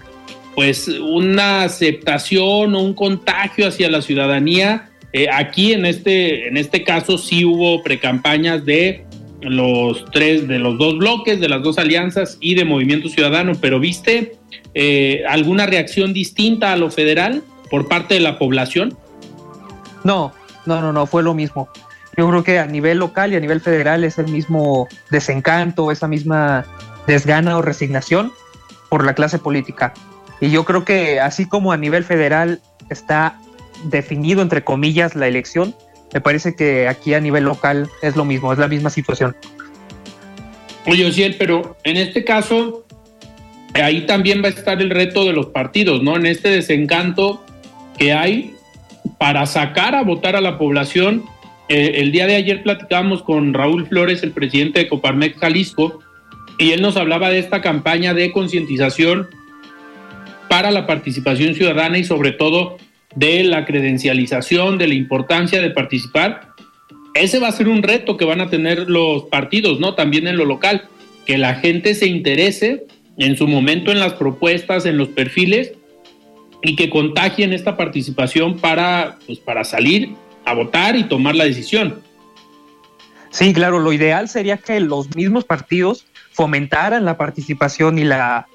pues 0.55 0.87
una 0.87 1.61
aceptación 1.61 2.73
o 2.73 2.79
un 2.79 2.95
contagio 2.95 3.67
hacia 3.67 3.91
la 3.91 4.01
ciudadanía 4.01 4.89
eh, 5.13 5.27
aquí 5.31 5.73
en 5.73 5.85
este, 5.85 6.47
en 6.47 6.57
este 6.57 6.83
caso 6.83 7.17
sí 7.17 7.45
hubo 7.45 7.81
precampañas 7.81 8.65
de 8.65 9.05
los 9.41 10.05
tres, 10.11 10.47
de 10.47 10.59
los 10.59 10.77
dos 10.77 10.97
bloques, 10.97 11.39
de 11.39 11.49
las 11.49 11.61
dos 11.61 11.77
alianzas 11.77 12.37
y 12.39 12.55
de 12.55 12.65
Movimiento 12.65 13.09
Ciudadano, 13.09 13.53
pero 13.59 13.79
¿viste 13.79 14.37
eh, 14.73 15.23
alguna 15.27 15.65
reacción 15.65 16.13
distinta 16.13 16.73
a 16.73 16.77
lo 16.77 16.89
federal 16.89 17.43
por 17.69 17.87
parte 17.87 18.15
de 18.15 18.19
la 18.19 18.39
población? 18.39 18.97
No, 20.03 20.33
no, 20.65 20.81
no, 20.81 20.93
no, 20.93 21.05
fue 21.05 21.23
lo 21.23 21.33
mismo. 21.33 21.69
Yo 22.15 22.27
creo 22.29 22.43
que 22.43 22.59
a 22.59 22.65
nivel 22.65 22.97
local 22.97 23.31
y 23.31 23.35
a 23.35 23.39
nivel 23.39 23.61
federal 23.61 24.03
es 24.03 24.17
el 24.17 24.27
mismo 24.27 24.87
desencanto, 25.11 25.91
esa 25.91 26.07
misma 26.07 26.65
desgana 27.05 27.57
o 27.57 27.61
resignación 27.61 28.31
por 28.89 29.05
la 29.05 29.13
clase 29.13 29.37
política. 29.37 29.93
Y 30.41 30.49
yo 30.49 30.65
creo 30.65 30.83
que 30.83 31.19
así 31.19 31.47
como 31.47 31.71
a 31.71 31.77
nivel 31.77 32.03
federal 32.03 32.59
está 32.89 33.39
definido, 33.85 34.41
entre 34.41 34.63
comillas, 34.63 35.15
la 35.15 35.27
elección, 35.27 35.75
me 36.13 36.21
parece 36.21 36.55
que 36.55 36.87
aquí 36.87 37.13
a 37.13 37.19
nivel 37.19 37.43
local 37.43 37.89
es 38.01 38.15
lo 38.15 38.25
mismo, 38.25 38.53
es 38.53 38.59
la 38.59 38.67
misma 38.67 38.89
situación. 38.89 39.35
Oye, 40.85 41.05
Ociel, 41.05 41.35
pero 41.37 41.75
en 41.83 41.97
este 41.97 42.23
caso, 42.23 42.85
ahí 43.73 44.05
también 44.05 44.41
va 44.41 44.47
a 44.47 44.51
estar 44.51 44.81
el 44.81 44.89
reto 44.89 45.25
de 45.25 45.33
los 45.33 45.47
partidos, 45.47 46.01
¿no? 46.01 46.15
En 46.15 46.25
este 46.25 46.49
desencanto 46.49 47.43
que 47.97 48.13
hay 48.13 48.55
para 49.17 49.45
sacar 49.45 49.95
a 49.95 50.03
votar 50.03 50.35
a 50.35 50.41
la 50.41 50.57
población. 50.57 51.23
Eh, 51.69 51.95
el 51.95 52.11
día 52.11 52.27
de 52.27 52.35
ayer 52.35 52.63
platicábamos 52.63 53.23
con 53.23 53.53
Raúl 53.53 53.87
Flores, 53.87 54.23
el 54.23 54.31
presidente 54.31 54.79
de 54.79 54.87
Coparmex 54.87 55.37
Jalisco, 55.39 55.99
y 56.57 56.71
él 56.71 56.81
nos 56.81 56.95
hablaba 56.95 57.29
de 57.29 57.39
esta 57.39 57.61
campaña 57.61 58.13
de 58.13 58.31
concientización 58.31 59.27
para 60.47 60.71
la 60.71 60.87
participación 60.87 61.53
ciudadana 61.55 61.97
y 61.97 62.03
sobre 62.03 62.31
todo 62.31 62.77
de 63.17 63.43
la 63.43 63.65
credencialización, 63.65 64.77
de 64.77 64.87
la 64.87 64.93
importancia 64.93 65.59
de 65.59 65.71
participar. 65.71 66.53
Ese 67.15 67.39
va 67.39 67.47
a 67.47 67.51
ser 67.51 67.67
un 67.67 67.81
reto 67.81 68.15
que 68.15 68.25
van 68.25 68.41
a 68.41 68.49
tener 68.49 68.87
los 68.87 69.23
partidos, 69.23 69.79
¿no? 69.79 69.95
También 69.95 70.27
en 70.27 70.37
lo 70.37 70.45
local, 70.45 70.87
que 71.25 71.39
la 71.39 71.55
gente 71.55 71.95
se 71.95 72.05
interese 72.05 72.85
en 73.17 73.35
su 73.35 73.47
momento 73.47 73.91
en 73.91 73.99
las 73.99 74.13
propuestas, 74.13 74.85
en 74.85 74.99
los 74.99 75.07
perfiles 75.09 75.73
y 76.61 76.75
que 76.75 76.91
contagien 76.91 77.53
esta 77.53 77.75
participación 77.75 78.59
para, 78.59 79.17
pues, 79.25 79.39
para 79.39 79.63
salir 79.63 80.11
a 80.45 80.53
votar 80.53 80.95
y 80.95 81.03
tomar 81.03 81.35
la 81.35 81.45
decisión. 81.45 81.99
Sí, 83.31 83.51
claro, 83.51 83.79
lo 83.79 83.93
ideal 83.93 84.29
sería 84.29 84.57
que 84.57 84.79
los 84.79 85.15
mismos 85.15 85.43
partidos 85.43 86.05
fomentaran 86.33 87.03
la 87.03 87.17
participación 87.17 87.97
y 87.97 88.03
la, 88.03 88.47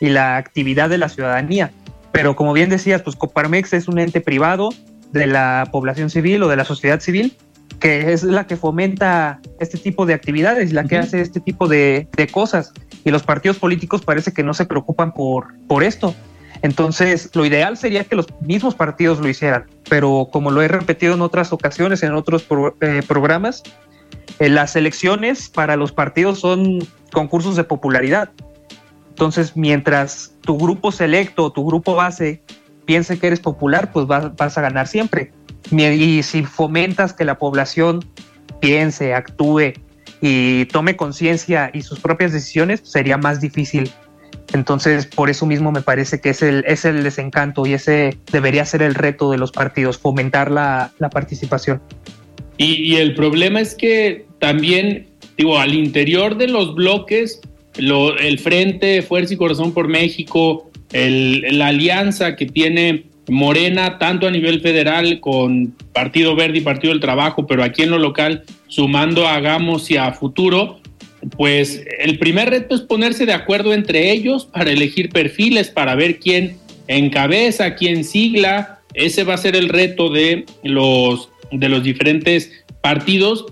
y 0.00 0.08
la 0.08 0.38
actividad 0.38 0.88
de 0.88 0.98
la 0.98 1.10
ciudadanía. 1.10 1.70
Pero 2.16 2.34
como 2.34 2.54
bien 2.54 2.70
decías, 2.70 3.02
pues 3.02 3.14
Coparmex 3.14 3.74
es 3.74 3.88
un 3.88 3.98
ente 3.98 4.22
privado 4.22 4.70
de 5.12 5.26
la 5.26 5.68
población 5.70 6.08
civil 6.08 6.42
o 6.44 6.48
de 6.48 6.56
la 6.56 6.64
sociedad 6.64 6.98
civil, 6.98 7.36
que 7.78 8.10
es 8.14 8.22
la 8.22 8.46
que 8.46 8.56
fomenta 8.56 9.38
este 9.60 9.76
tipo 9.76 10.06
de 10.06 10.14
actividades, 10.14 10.72
la 10.72 10.84
que 10.84 10.96
hace 10.96 11.20
este 11.20 11.40
tipo 11.40 11.68
de, 11.68 12.08
de, 12.16 12.26
cosas. 12.26 12.72
Y 13.04 13.10
los 13.10 13.22
partidos 13.22 13.58
políticos 13.58 14.00
parece 14.00 14.32
que 14.32 14.42
no 14.42 14.54
se 14.54 14.64
preocupan 14.64 15.12
por, 15.12 15.58
por 15.68 15.84
esto. 15.84 16.14
Entonces, 16.62 17.28
lo 17.34 17.44
ideal 17.44 17.76
sería 17.76 18.04
que 18.04 18.16
los 18.16 18.28
mismos 18.40 18.74
partidos 18.74 19.20
lo 19.20 19.28
hicieran, 19.28 19.66
pero 19.90 20.30
como 20.32 20.50
lo 20.50 20.62
he 20.62 20.68
repetido 20.68 21.12
en 21.12 21.20
otras 21.20 21.52
ocasiones, 21.52 22.02
en 22.02 22.14
otros 22.14 22.44
pro, 22.44 22.74
eh, 22.80 23.02
programas, 23.06 23.62
eh, 24.38 24.48
las 24.48 24.74
elecciones 24.74 25.50
para 25.50 25.76
los 25.76 25.92
partidos 25.92 26.40
son 26.40 26.78
concursos 27.12 27.56
de 27.56 27.64
popularidad. 27.64 28.30
Entonces, 29.16 29.56
mientras 29.56 30.34
tu 30.42 30.58
grupo 30.58 30.92
selecto, 30.92 31.50
tu 31.50 31.64
grupo 31.64 31.94
base, 31.94 32.42
piense 32.84 33.18
que 33.18 33.28
eres 33.28 33.40
popular, 33.40 33.90
pues 33.90 34.06
vas, 34.06 34.58
a 34.58 34.60
ganar 34.60 34.88
siempre. 34.88 35.32
Y 35.70 36.22
si 36.22 36.42
fomentas 36.42 37.14
que 37.14 37.24
la 37.24 37.38
población 37.38 38.04
piense, 38.60 39.14
actúe 39.14 39.72
y 40.20 40.66
tome 40.66 40.96
conciencia 40.96 41.70
y 41.72 41.80
sus 41.80 41.98
propias 41.98 42.34
decisiones, 42.34 42.82
sería 42.84 43.16
más 43.16 43.40
difícil. 43.40 43.90
Entonces, 44.52 45.06
por 45.06 45.30
eso 45.30 45.46
mismo 45.46 45.72
me 45.72 45.80
parece 45.80 46.20
que 46.20 46.28
es 46.28 46.42
el, 46.42 46.62
es 46.66 46.84
el 46.84 47.02
desencanto 47.02 47.64
y 47.64 47.72
ese 47.72 48.18
debería 48.30 48.66
ser 48.66 48.82
el 48.82 48.94
reto 48.94 49.30
de 49.30 49.38
los 49.38 49.50
partidos, 49.50 49.96
fomentar 49.96 50.50
la, 50.50 50.92
la 50.98 51.08
participación. 51.08 51.80
Y, 52.58 52.74
y, 52.92 52.96
el 52.96 53.14
problema 53.14 53.62
es 53.62 53.74
que 53.74 54.26
también, 54.40 55.06
digo, 55.38 55.58
al 55.58 55.72
interior 55.72 56.36
de 56.36 56.48
los 56.48 56.74
bloques, 56.74 57.40
lo, 57.78 58.16
el 58.18 58.38
Frente 58.38 59.02
Fuerza 59.02 59.34
y 59.34 59.36
Corazón 59.36 59.72
por 59.72 59.88
México, 59.88 60.70
el, 60.92 61.58
la 61.58 61.68
alianza 61.68 62.36
que 62.36 62.46
tiene 62.46 63.04
Morena, 63.28 63.98
tanto 63.98 64.26
a 64.26 64.30
nivel 64.30 64.60
federal 64.60 65.20
con 65.20 65.74
Partido 65.92 66.36
Verde 66.36 66.58
y 66.58 66.60
Partido 66.60 66.92
del 66.92 67.00
Trabajo, 67.00 67.46
pero 67.46 67.64
aquí 67.64 67.82
en 67.82 67.90
lo 67.90 67.98
local, 67.98 68.44
sumando 68.68 69.26
a 69.26 69.34
Hagamos 69.34 69.90
y 69.90 69.96
a 69.96 70.12
Futuro, 70.12 70.80
pues 71.36 71.82
el 71.98 72.18
primer 72.18 72.50
reto 72.50 72.74
es 72.74 72.82
ponerse 72.82 73.26
de 73.26 73.32
acuerdo 73.32 73.72
entre 73.72 74.12
ellos 74.12 74.46
para 74.46 74.70
elegir 74.70 75.10
perfiles, 75.10 75.68
para 75.68 75.94
ver 75.94 76.18
quién 76.18 76.56
encabeza, 76.88 77.74
quién 77.74 78.04
sigla. 78.04 78.80
Ese 78.94 79.24
va 79.24 79.34
a 79.34 79.38
ser 79.38 79.56
el 79.56 79.68
reto 79.68 80.08
de 80.08 80.44
los, 80.62 81.28
de 81.50 81.68
los 81.68 81.82
diferentes 81.82 82.52
partidos. 82.80 83.46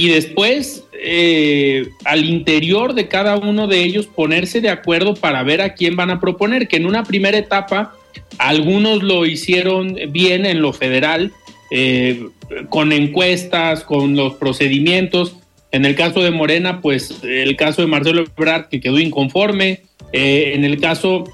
Y 0.00 0.08
después 0.08 0.82
eh, 0.94 1.90
al 2.06 2.24
interior 2.24 2.94
de 2.94 3.06
cada 3.06 3.36
uno 3.36 3.66
de 3.66 3.84
ellos 3.84 4.06
ponerse 4.06 4.62
de 4.62 4.70
acuerdo 4.70 5.12
para 5.12 5.42
ver 5.42 5.60
a 5.60 5.74
quién 5.74 5.94
van 5.94 6.08
a 6.08 6.20
proponer, 6.20 6.68
que 6.68 6.78
en 6.78 6.86
una 6.86 7.04
primera 7.04 7.36
etapa 7.36 7.94
algunos 8.38 9.02
lo 9.02 9.26
hicieron 9.26 9.98
bien 10.08 10.46
en 10.46 10.62
lo 10.62 10.72
federal, 10.72 11.32
eh, 11.70 12.28
con 12.70 12.92
encuestas, 12.92 13.84
con 13.84 14.16
los 14.16 14.36
procedimientos. 14.36 15.36
En 15.70 15.84
el 15.84 15.94
caso 15.96 16.22
de 16.22 16.30
Morena, 16.30 16.80
pues 16.80 17.22
el 17.22 17.54
caso 17.56 17.82
de 17.82 17.88
Marcelo 17.88 18.24
Ebrard, 18.24 18.70
que 18.70 18.80
quedó 18.80 18.98
inconforme. 18.98 19.82
Eh, 20.14 20.52
en 20.54 20.64
el 20.64 20.80
caso 20.80 21.24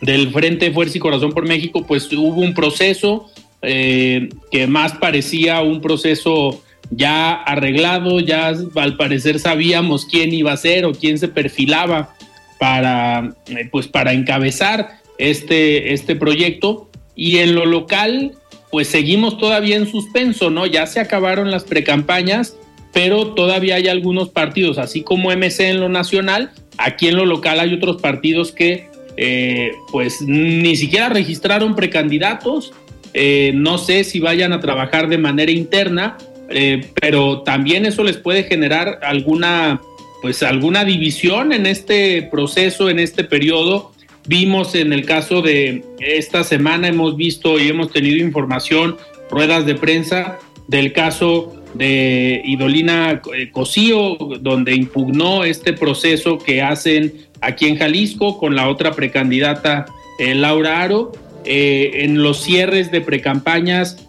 del 0.00 0.30
Frente 0.30 0.72
Fuerza 0.72 0.96
y 0.96 1.00
Corazón 1.00 1.34
por 1.34 1.46
México, 1.46 1.84
pues 1.86 2.10
hubo 2.14 2.40
un 2.40 2.54
proceso 2.54 3.30
que 3.60 4.66
más 4.68 4.94
parecía 4.94 5.60
un 5.60 5.82
proceso 5.82 6.62
ya 6.90 7.32
arreglado, 7.32 8.20
ya 8.20 8.48
al 8.48 8.96
parecer 8.96 9.38
sabíamos 9.38 10.06
quién 10.06 10.32
iba 10.32 10.52
a 10.52 10.56
ser 10.56 10.84
o 10.84 10.92
quién 10.92 11.18
se 11.18 11.28
perfilaba 11.28 12.14
para, 12.58 13.34
eh, 13.46 13.68
pues 13.70 13.86
para 13.86 14.12
encabezar 14.12 15.00
este, 15.18 15.92
este 15.92 16.16
proyecto. 16.16 16.90
Y 17.14 17.38
en 17.38 17.54
lo 17.54 17.66
local, 17.66 18.32
pues 18.70 18.88
seguimos 18.88 19.38
todavía 19.38 19.76
en 19.76 19.86
suspenso, 19.86 20.50
¿no? 20.50 20.66
Ya 20.66 20.86
se 20.86 21.00
acabaron 21.00 21.50
las 21.50 21.64
precampañas, 21.64 22.56
pero 22.92 23.34
todavía 23.34 23.76
hay 23.76 23.88
algunos 23.88 24.30
partidos, 24.30 24.78
así 24.78 25.02
como 25.02 25.30
MC 25.30 25.70
en 25.70 25.80
lo 25.80 25.88
nacional, 25.88 26.50
aquí 26.76 27.08
en 27.08 27.16
lo 27.16 27.26
local 27.26 27.60
hay 27.60 27.74
otros 27.74 28.00
partidos 28.00 28.52
que 28.52 28.88
eh, 29.16 29.72
pues 29.92 30.22
ni 30.22 30.76
siquiera 30.76 31.08
registraron 31.08 31.76
precandidatos, 31.76 32.72
eh, 33.12 33.52
no 33.54 33.78
sé 33.78 34.04
si 34.04 34.20
vayan 34.20 34.52
a 34.52 34.60
trabajar 34.60 35.08
de 35.08 35.18
manera 35.18 35.52
interna, 35.52 36.16
eh, 36.50 36.90
pero 37.00 37.42
también 37.42 37.86
eso 37.86 38.02
les 38.02 38.16
puede 38.16 38.42
generar 38.42 38.98
alguna, 39.02 39.80
pues 40.20 40.42
alguna 40.42 40.84
división 40.84 41.52
en 41.52 41.64
este 41.64 42.22
proceso, 42.22 42.90
en 42.90 42.98
este 42.98 43.22
periodo. 43.24 43.92
Vimos 44.26 44.74
en 44.74 44.92
el 44.92 45.06
caso 45.06 45.42
de 45.42 45.84
esta 46.00 46.44
semana, 46.44 46.88
hemos 46.88 47.16
visto 47.16 47.58
y 47.58 47.68
hemos 47.68 47.92
tenido 47.92 48.16
información, 48.16 48.96
ruedas 49.30 49.64
de 49.64 49.76
prensa 49.76 50.38
del 50.66 50.92
caso 50.92 51.56
de 51.74 52.42
Idolina 52.44 53.22
eh, 53.32 53.50
Cosío, 53.50 54.16
donde 54.40 54.74
impugnó 54.74 55.44
este 55.44 55.72
proceso 55.72 56.38
que 56.38 56.62
hacen 56.62 57.12
aquí 57.40 57.66
en 57.66 57.78
Jalisco 57.78 58.38
con 58.38 58.56
la 58.56 58.68
otra 58.68 58.92
precandidata 58.92 59.86
eh, 60.18 60.34
Laura 60.34 60.82
Aro. 60.82 61.12
en 61.44 62.22
los 62.22 62.42
cierres 62.42 62.90
de 62.90 63.00
precampañas 63.00 64.08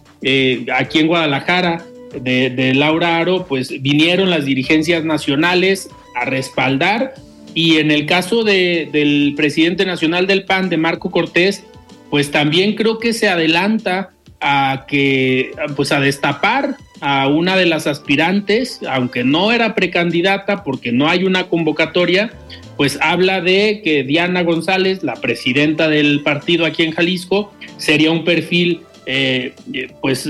aquí 0.72 0.98
en 0.98 1.06
Guadalajara, 1.06 1.82
de, 2.20 2.72
Laura 2.74 3.18
Aro, 3.18 3.46
pues 3.46 3.82
vinieron 3.82 4.30
las 4.30 4.44
dirigencias 4.44 5.04
nacionales 5.04 5.88
a 6.14 6.24
respaldar 6.24 7.14
y 7.54 7.78
en 7.78 7.90
el 7.90 8.06
caso 8.06 8.44
de, 8.44 8.88
del 8.92 9.34
presidente 9.36 9.84
nacional 9.84 10.26
del 10.26 10.44
PAN, 10.44 10.68
de 10.68 10.76
Marco 10.76 11.10
Cortés, 11.10 11.64
pues 12.10 12.30
también 12.30 12.74
creo 12.74 12.98
que 12.98 13.12
se 13.12 13.28
adelanta 13.28 14.10
a 14.40 14.86
que, 14.88 15.52
pues 15.76 15.92
a 15.92 16.00
destapar 16.00 16.76
a 17.00 17.28
una 17.28 17.56
de 17.56 17.66
las 17.66 17.86
aspirantes, 17.86 18.80
aunque 18.88 19.24
no 19.24 19.52
era 19.52 19.74
precandidata 19.74 20.62
porque 20.62 20.92
no 20.92 21.08
hay 21.08 21.24
una 21.24 21.48
convocatoria, 21.48 22.32
pues 22.76 22.98
habla 23.00 23.40
de 23.40 23.80
que 23.82 24.02
Diana 24.04 24.42
González, 24.42 25.02
la 25.02 25.14
presidenta 25.14 25.88
del 25.88 26.22
partido 26.22 26.64
aquí 26.64 26.82
en 26.82 26.92
Jalisco, 26.92 27.52
sería 27.76 28.10
un 28.10 28.24
perfil 28.24 28.82
eh, 29.06 29.54
pues 30.00 30.28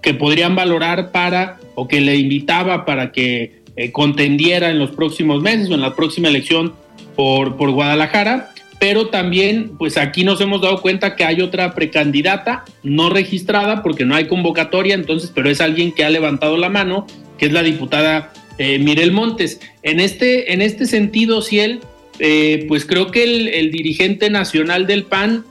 que 0.00 0.14
podrían 0.14 0.54
valorar 0.54 1.10
para 1.10 1.58
o 1.74 1.88
que 1.88 2.00
le 2.00 2.16
invitaba 2.16 2.84
para 2.84 3.10
que 3.10 3.62
eh, 3.74 3.90
contendiera 3.90 4.70
en 4.70 4.78
los 4.78 4.90
próximos 4.90 5.42
meses 5.42 5.70
o 5.70 5.74
en 5.74 5.80
la 5.80 5.94
próxima 5.94 6.28
elección 6.28 6.74
por, 7.16 7.56
por 7.56 7.70
Guadalajara. 7.70 8.50
Pero 8.78 9.08
también, 9.08 9.76
pues 9.78 9.96
aquí 9.96 10.24
nos 10.24 10.40
hemos 10.40 10.60
dado 10.60 10.82
cuenta 10.82 11.14
que 11.14 11.24
hay 11.24 11.40
otra 11.40 11.72
precandidata 11.74 12.64
no 12.82 13.10
registrada 13.10 13.82
porque 13.82 14.04
no 14.04 14.16
hay 14.16 14.26
convocatoria, 14.26 14.94
entonces, 14.94 15.30
pero 15.32 15.48
es 15.48 15.60
alguien 15.60 15.92
que 15.92 16.04
ha 16.04 16.10
levantado 16.10 16.56
la 16.56 16.68
mano, 16.68 17.06
que 17.38 17.46
es 17.46 17.52
la 17.52 17.62
diputada 17.62 18.32
eh, 18.58 18.78
Mirel 18.80 19.12
Montes. 19.12 19.60
En 19.82 20.00
este, 20.00 20.52
en 20.52 20.62
este 20.62 20.86
sentido, 20.86 21.42
Ciel, 21.42 21.80
eh, 22.18 22.64
pues 22.68 22.84
creo 22.84 23.10
que 23.12 23.24
el 23.24 23.70
dirigente 23.70 24.30
nacional 24.30 24.86
del 24.86 25.04
PAN 25.04 25.44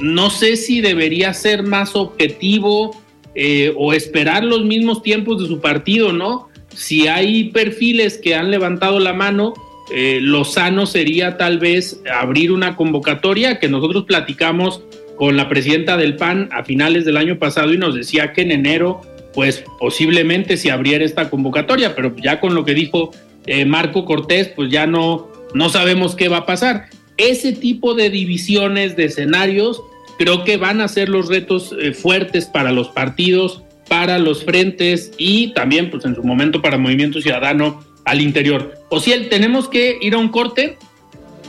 no 0.00 0.30
sé 0.30 0.56
si 0.56 0.80
debería 0.80 1.32
ser 1.34 1.62
más 1.62 1.96
objetivo 1.96 2.96
eh, 3.34 3.72
o 3.76 3.92
esperar 3.92 4.44
los 4.44 4.64
mismos 4.64 5.02
tiempos 5.02 5.42
de 5.42 5.48
su 5.48 5.60
partido, 5.60 6.12
¿no? 6.12 6.48
Si 6.74 7.06
hay 7.06 7.44
perfiles 7.50 8.18
que 8.18 8.34
han 8.34 8.50
levantado 8.50 8.98
la 9.00 9.12
mano, 9.12 9.54
eh, 9.92 10.18
lo 10.20 10.44
sano 10.44 10.86
sería 10.86 11.36
tal 11.36 11.58
vez 11.58 12.00
abrir 12.12 12.50
una 12.50 12.76
convocatoria 12.76 13.58
que 13.58 13.68
nosotros 13.68 14.04
platicamos 14.04 14.82
con 15.16 15.36
la 15.36 15.48
presidenta 15.48 15.96
del 15.96 16.16
PAN 16.16 16.48
a 16.52 16.64
finales 16.64 17.04
del 17.04 17.16
año 17.16 17.38
pasado 17.38 17.72
y 17.72 17.78
nos 17.78 17.94
decía 17.94 18.32
que 18.32 18.42
en 18.42 18.52
enero, 18.52 19.00
pues 19.32 19.64
posiblemente 19.78 20.56
se 20.56 20.70
abriera 20.70 21.04
esta 21.04 21.30
convocatoria, 21.30 21.94
pero 21.94 22.14
ya 22.16 22.40
con 22.40 22.54
lo 22.54 22.64
que 22.64 22.74
dijo 22.74 23.12
eh, 23.46 23.64
Marco 23.64 24.04
Cortés, 24.04 24.48
pues 24.48 24.70
ya 24.70 24.86
no, 24.86 25.28
no 25.54 25.68
sabemos 25.68 26.16
qué 26.16 26.28
va 26.28 26.38
a 26.38 26.46
pasar. 26.46 26.88
Ese 27.16 27.52
tipo 27.52 27.94
de 27.94 28.10
divisiones 28.10 28.96
de 28.96 29.06
escenarios 29.06 29.82
creo 30.18 30.44
que 30.44 30.56
van 30.56 30.80
a 30.80 30.88
ser 30.88 31.08
los 31.08 31.28
retos 31.28 31.74
eh, 31.80 31.92
fuertes 31.92 32.46
para 32.46 32.72
los 32.72 32.88
partidos, 32.88 33.62
para 33.88 34.18
los 34.18 34.44
frentes 34.44 35.12
y 35.18 35.52
también, 35.54 35.90
pues 35.90 36.04
en 36.04 36.14
su 36.14 36.22
momento, 36.22 36.60
para 36.60 36.78
Movimiento 36.78 37.20
Ciudadano 37.20 37.84
al 38.04 38.20
interior. 38.20 38.74
O 38.88 39.00
si 39.00 39.12
tenemos 39.28 39.68
que 39.68 39.98
ir 40.00 40.14
a 40.14 40.18
un 40.18 40.28
corte, 40.28 40.78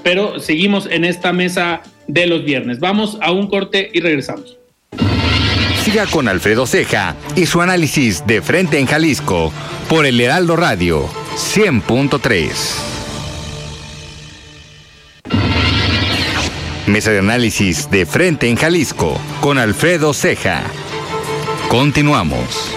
pero 0.03 0.39
seguimos 0.39 0.87
en 0.89 1.05
esta 1.05 1.33
mesa 1.33 1.81
de 2.07 2.27
los 2.27 2.43
viernes. 2.43 2.79
Vamos 2.79 3.17
a 3.21 3.31
un 3.31 3.47
corte 3.47 3.89
y 3.93 3.99
regresamos. 3.99 4.57
Siga 5.83 6.05
con 6.07 6.27
Alfredo 6.27 6.65
Ceja 6.65 7.15
y 7.35 7.45
su 7.45 7.61
análisis 7.61 8.25
de 8.27 8.41
frente 8.41 8.79
en 8.79 8.87
Jalisco 8.87 9.53
por 9.87 10.05
el 10.05 10.19
Heraldo 10.19 10.55
Radio 10.55 11.07
100.3. 11.35 12.96
Mesa 16.87 17.11
de 17.11 17.19
análisis 17.19 17.91
de 17.91 18.05
frente 18.05 18.47
en 18.47 18.55
Jalisco 18.55 19.19
con 19.41 19.57
Alfredo 19.57 20.13
Ceja. 20.13 20.63
Continuamos. 21.67 22.73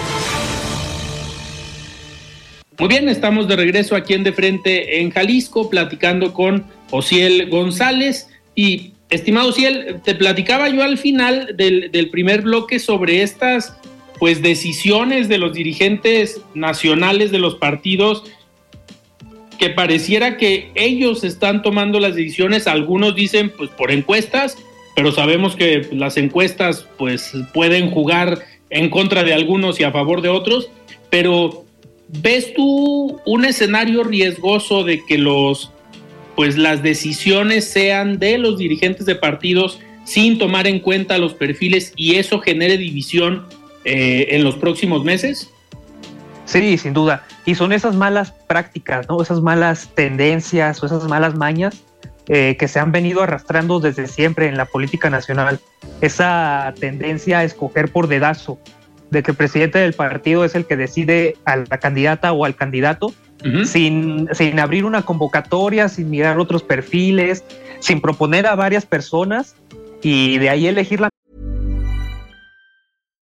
Muy 2.77 2.89
bien, 2.89 3.07
estamos 3.07 3.47
de 3.47 3.55
regreso 3.55 3.95
aquí 3.95 4.13
en 4.13 4.23
De 4.23 4.33
Frente 4.33 4.99
en 4.99 5.11
Jalisco, 5.11 5.69
platicando 5.69 6.33
con 6.33 6.65
Ociel 6.89 7.49
González. 7.49 8.27
Y, 8.53 8.91
estimado 9.09 9.47
Ociel, 9.47 10.01
te 10.03 10.13
platicaba 10.13 10.67
yo 10.67 10.83
al 10.83 10.97
final 10.97 11.55
del, 11.55 11.89
del 11.89 12.09
primer 12.09 12.41
bloque 12.41 12.79
sobre 12.79 13.23
estas 13.23 13.77
pues 14.19 14.41
decisiones 14.41 15.29
de 15.29 15.37
los 15.37 15.53
dirigentes 15.53 16.41
nacionales 16.53 17.31
de 17.31 17.39
los 17.39 17.55
partidos 17.55 18.25
que 19.61 19.69
pareciera 19.69 20.37
que 20.37 20.71
ellos 20.73 21.23
están 21.23 21.61
tomando 21.61 21.99
las 21.99 22.15
decisiones, 22.15 22.65
algunos 22.65 23.13
dicen 23.13 23.51
pues 23.55 23.69
por 23.69 23.91
encuestas, 23.91 24.57
pero 24.95 25.11
sabemos 25.11 25.55
que 25.55 25.87
las 25.91 26.17
encuestas 26.17 26.87
pues 26.97 27.31
pueden 27.53 27.91
jugar 27.91 28.39
en 28.71 28.89
contra 28.89 29.23
de 29.23 29.35
algunos 29.35 29.79
y 29.79 29.83
a 29.83 29.91
favor 29.91 30.23
de 30.23 30.29
otros, 30.29 30.71
pero 31.11 31.63
¿ves 32.07 32.55
tú 32.55 33.21
un 33.23 33.45
escenario 33.45 34.03
riesgoso 34.03 34.83
de 34.83 35.05
que 35.05 35.19
los 35.19 35.71
pues 36.35 36.57
las 36.57 36.81
decisiones 36.81 37.69
sean 37.69 38.17
de 38.17 38.39
los 38.39 38.57
dirigentes 38.57 39.05
de 39.05 39.13
partidos 39.13 39.77
sin 40.05 40.39
tomar 40.39 40.65
en 40.65 40.79
cuenta 40.79 41.19
los 41.19 41.35
perfiles 41.35 41.93
y 41.95 42.15
eso 42.15 42.39
genere 42.39 42.79
división 42.79 43.45
eh, 43.85 44.29
en 44.31 44.43
los 44.43 44.55
próximos 44.55 45.03
meses? 45.03 45.51
Sí, 46.51 46.77
sin 46.77 46.93
duda. 46.93 47.23
Y 47.45 47.55
son 47.55 47.71
esas 47.71 47.95
malas 47.95 48.31
prácticas, 48.31 49.07
¿no? 49.07 49.21
Esas 49.21 49.41
malas 49.41 49.89
tendencias 49.95 50.83
o 50.83 50.85
esas 50.85 51.05
malas 51.05 51.35
mañas 51.35 51.81
eh, 52.27 52.57
que 52.59 52.67
se 52.67 52.79
han 52.79 52.91
venido 52.91 53.23
arrastrando 53.23 53.79
desde 53.79 54.07
siempre 54.07 54.47
en 54.47 54.57
la 54.57 54.65
política 54.65 55.09
nacional. 55.09 55.59
Esa 56.01 56.73
tendencia 56.77 57.39
a 57.39 57.43
escoger 57.45 57.91
por 57.91 58.07
dedazo, 58.07 58.59
de 59.11 59.23
que 59.23 59.31
el 59.31 59.37
presidente 59.37 59.79
del 59.79 59.93
partido 59.93 60.43
es 60.43 60.53
el 60.55 60.65
que 60.65 60.75
decide 60.75 61.37
a 61.45 61.55
la 61.55 61.77
candidata 61.77 62.33
o 62.33 62.45
al 62.45 62.55
candidato, 62.55 63.13
sin, 63.65 64.29
sin 64.33 64.59
abrir 64.59 64.85
una 64.85 65.01
convocatoria, 65.01 65.89
sin 65.89 66.09
mirar 66.09 66.37
otros 66.37 66.63
perfiles, 66.63 67.43
sin 67.79 68.01
proponer 68.01 68.45
a 68.45 68.55
varias 68.55 68.85
personas 68.85 69.55
y 70.03 70.37
de 70.37 70.49
ahí 70.49 70.67
elegir 70.67 70.99
la 70.99 71.09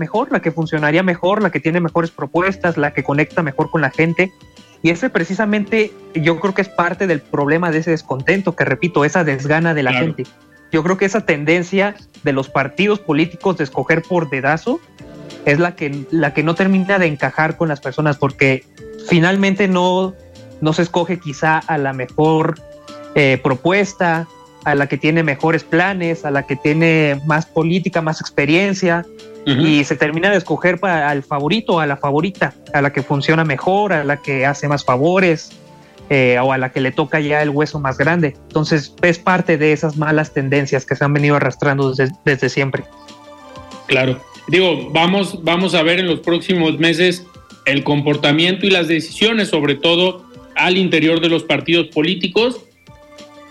Mejor, 0.00 0.32
la 0.32 0.40
que 0.40 0.50
funcionaría 0.50 1.04
mejor, 1.04 1.40
la 1.42 1.50
que 1.50 1.60
tiene 1.60 1.78
mejores 1.80 2.10
propuestas, 2.10 2.76
la 2.76 2.92
que 2.92 3.04
conecta 3.04 3.42
mejor 3.44 3.70
con 3.70 3.80
la 3.82 3.90
gente. 3.90 4.32
Y 4.82 4.90
ese 4.90 5.10
precisamente 5.10 5.92
yo 6.14 6.40
creo 6.40 6.54
que 6.54 6.62
es 6.62 6.68
parte 6.68 7.06
del 7.06 7.20
problema 7.20 7.70
de 7.70 7.78
ese 7.78 7.90
descontento, 7.92 8.56
que 8.56 8.64
repito, 8.64 9.04
esa 9.04 9.22
desgana 9.22 9.74
de 9.74 9.82
la 9.84 9.90
Claro. 9.90 10.06
gente. 10.06 10.24
Yo 10.72 10.82
creo 10.82 10.96
que 10.96 11.04
esa 11.04 11.20
tendencia 11.26 11.94
de 12.24 12.32
los 12.32 12.48
partidos 12.48 12.98
políticos 12.98 13.56
de 13.58 13.64
escoger 13.64 14.02
por 14.02 14.30
dedazo 14.30 14.80
es 15.44 15.58
la 15.58 15.74
que, 15.76 16.06
la 16.10 16.32
que 16.32 16.42
no 16.42 16.54
termina 16.54 16.98
de 16.98 17.06
encajar 17.06 17.56
con 17.56 17.68
las 17.68 17.80
personas, 17.80 18.16
porque 18.16 18.64
finalmente 19.08 19.68
no, 19.68 20.14
no 20.60 20.72
se 20.72 20.82
escoge 20.82 21.18
quizá 21.18 21.58
a 21.58 21.76
la 21.78 21.92
mejor 21.92 22.54
eh, 23.14 23.38
propuesta, 23.42 24.26
a 24.64 24.74
la 24.74 24.86
que 24.86 24.98
tiene 24.98 25.22
mejores 25.22 25.64
planes, 25.64 26.24
a 26.24 26.30
la 26.30 26.46
que 26.46 26.56
tiene 26.56 27.20
más 27.26 27.46
política, 27.46 28.02
más 28.02 28.20
experiencia, 28.20 29.04
Y 29.46 29.84
se 29.84 29.96
termina 29.96 30.30
de 30.30 30.36
escoger 30.36 30.78
para 30.78 31.08
al 31.08 31.22
favorito, 31.22 31.80
a 31.80 31.86
la 31.86 31.96
favorita, 31.96 32.54
a 32.74 32.82
la 32.82 32.92
que 32.92 33.02
funciona 33.02 33.44
mejor, 33.44 33.92
a 33.92 34.04
la 34.04 34.18
que 34.18 34.44
hace 34.46 34.68
más 34.68 34.84
favores 34.84 35.50
eh, 36.10 36.38
o 36.40 36.52
a 36.52 36.58
la 36.58 36.72
que 36.72 36.80
le 36.80 36.92
toca 36.92 37.20
ya 37.20 37.42
el 37.42 37.50
hueso 37.50 37.80
más 37.80 37.96
grande. 37.96 38.36
Entonces 38.48 38.94
es 39.02 39.18
parte 39.18 39.56
de 39.56 39.72
esas 39.72 39.96
malas 39.96 40.34
tendencias 40.34 40.84
que 40.84 40.94
se 40.94 41.04
han 41.04 41.14
venido 41.14 41.36
arrastrando 41.36 41.92
desde, 41.92 42.14
desde 42.24 42.48
siempre. 42.48 42.84
Claro. 43.86 44.20
Digo, 44.48 44.90
vamos, 44.90 45.42
vamos 45.42 45.74
a 45.74 45.82
ver 45.82 46.00
en 46.00 46.06
los 46.06 46.20
próximos 46.20 46.78
meses 46.78 47.26
el 47.64 47.84
comportamiento 47.84 48.66
y 48.66 48.70
las 48.70 48.88
decisiones, 48.88 49.48
sobre 49.48 49.74
todo 49.74 50.24
al 50.56 50.76
interior 50.76 51.20
de 51.20 51.28
los 51.28 51.44
partidos 51.44 51.86
políticos, 51.86 52.60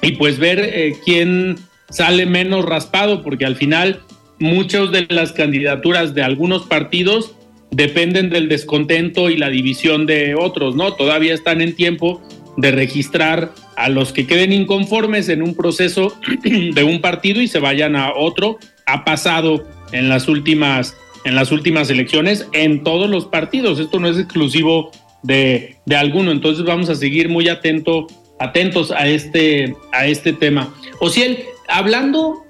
y 0.01 0.13
pues 0.13 0.37
ver 0.37 0.59
eh, 0.59 0.95
quién 1.03 1.57
sale 1.89 2.25
menos 2.25 2.65
raspado, 2.65 3.23
porque 3.23 3.45
al 3.45 3.55
final 3.55 4.01
muchas 4.39 4.91
de 4.91 5.05
las 5.09 5.31
candidaturas 5.31 6.13
de 6.13 6.23
algunos 6.23 6.65
partidos 6.65 7.35
dependen 7.71 8.29
del 8.29 8.49
descontento 8.49 9.29
y 9.29 9.37
la 9.37 9.49
división 9.49 10.05
de 10.05 10.35
otros, 10.35 10.75
¿no? 10.75 10.93
Todavía 10.93 11.33
están 11.33 11.61
en 11.61 11.75
tiempo 11.75 12.21
de 12.57 12.71
registrar 12.71 13.53
a 13.75 13.89
los 13.89 14.11
que 14.11 14.27
queden 14.27 14.51
inconformes 14.51 15.29
en 15.29 15.41
un 15.41 15.55
proceso 15.55 16.13
de 16.43 16.83
un 16.83 16.99
partido 16.99 17.41
y 17.41 17.47
se 17.47 17.59
vayan 17.59 17.95
a 17.95 18.13
otro. 18.13 18.57
Ha 18.85 19.05
pasado 19.05 19.65
en 19.91 20.09
las 20.09 20.27
últimas 20.27 20.95
en 21.25 21.35
las 21.35 21.51
últimas 21.51 21.89
elecciones 21.89 22.47
en 22.53 22.83
todos 22.83 23.09
los 23.09 23.25
partidos. 23.25 23.79
Esto 23.79 23.99
no 23.99 24.07
es 24.07 24.17
exclusivo 24.17 24.91
de, 25.21 25.75
de 25.85 25.95
alguno. 25.95 26.31
Entonces 26.31 26.65
vamos 26.65 26.89
a 26.89 26.95
seguir 26.95 27.29
muy 27.29 27.49
atento, 27.49 28.07
atentos 28.39 28.91
a 28.91 29.07
este, 29.07 29.75
a 29.91 30.07
este 30.07 30.33
tema. 30.33 30.73
Ociel, 30.99 31.43
hablando 31.67 32.45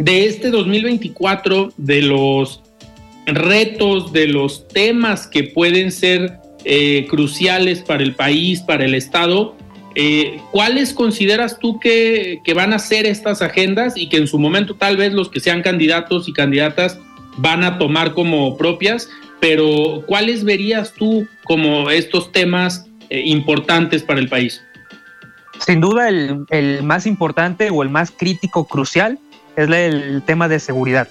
de 0.00 0.26
este 0.26 0.50
2024, 0.50 1.72
de 1.76 2.02
los 2.02 2.62
retos, 3.26 4.12
de 4.12 4.26
los 4.28 4.66
temas 4.68 5.26
que 5.26 5.44
pueden 5.44 5.92
ser 5.92 6.38
eh, 6.64 7.06
cruciales 7.08 7.80
para 7.80 8.02
el 8.02 8.14
país, 8.14 8.60
para 8.60 8.84
el 8.84 8.94
Estado, 8.94 9.56
Eh, 9.96 10.40
¿Cuáles 10.52 10.94
consideras 10.94 11.58
tú 11.58 11.80
que, 11.80 12.38
que, 12.44 12.54
van 12.54 12.72
a 12.72 12.78
ser 12.78 13.06
estas 13.06 13.42
agendas 13.42 13.96
y 13.96 14.08
que 14.08 14.18
en 14.18 14.28
su 14.28 14.38
momento 14.38 14.76
tal 14.76 14.96
vez 14.96 15.12
los 15.12 15.28
que 15.28 15.40
sean 15.40 15.62
candidatos 15.62 16.28
y 16.28 16.32
candidatas 16.32 16.96
van 17.38 17.64
a 17.64 17.76
tomar 17.76 18.14
como 18.14 18.56
propias? 18.56 19.08
Pero 19.40 20.04
¿cuáles 20.06 20.44
verías 20.44 20.94
tú 20.96 21.26
como 21.42 21.90
estos 21.90 22.30
temas 22.30 22.86
eh, 23.08 23.20
importantes 23.24 24.04
para 24.04 24.20
el 24.20 24.28
país? 24.28 24.62
Sin 25.58 25.80
duda 25.80 26.08
el, 26.08 26.44
el, 26.50 26.84
más 26.84 27.04
importante 27.04 27.70
o 27.70 27.82
el 27.82 27.88
más 27.88 28.12
crítico, 28.12 28.68
crucial, 28.68 29.18
es 29.56 29.68
el 29.70 30.22
tema 30.24 30.48
de 30.48 30.60
seguridad. 30.60 31.08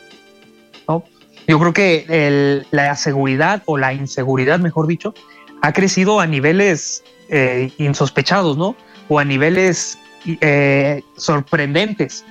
¿no? 0.88 1.04
Yo 1.48 1.60
creo 1.60 1.74
que 1.74 2.64
la 2.72 2.96
seguridad 2.96 3.64
o 3.66 3.78
la 3.78 3.94
inseguridad, 3.94 4.60
mejor 4.60 4.88
dicho, 4.88 5.14
ha 5.62 5.74
crecido 5.74 6.20
a 6.20 6.28
niveles 6.28 7.04
eh, 7.30 7.72
insospechados, 7.78 8.58
¿no? 8.58 8.76
O 9.08 9.20
a 9.20 9.26
niveles 9.26 9.98
eh, 10.42 11.02
sorprendentes, 11.18 12.24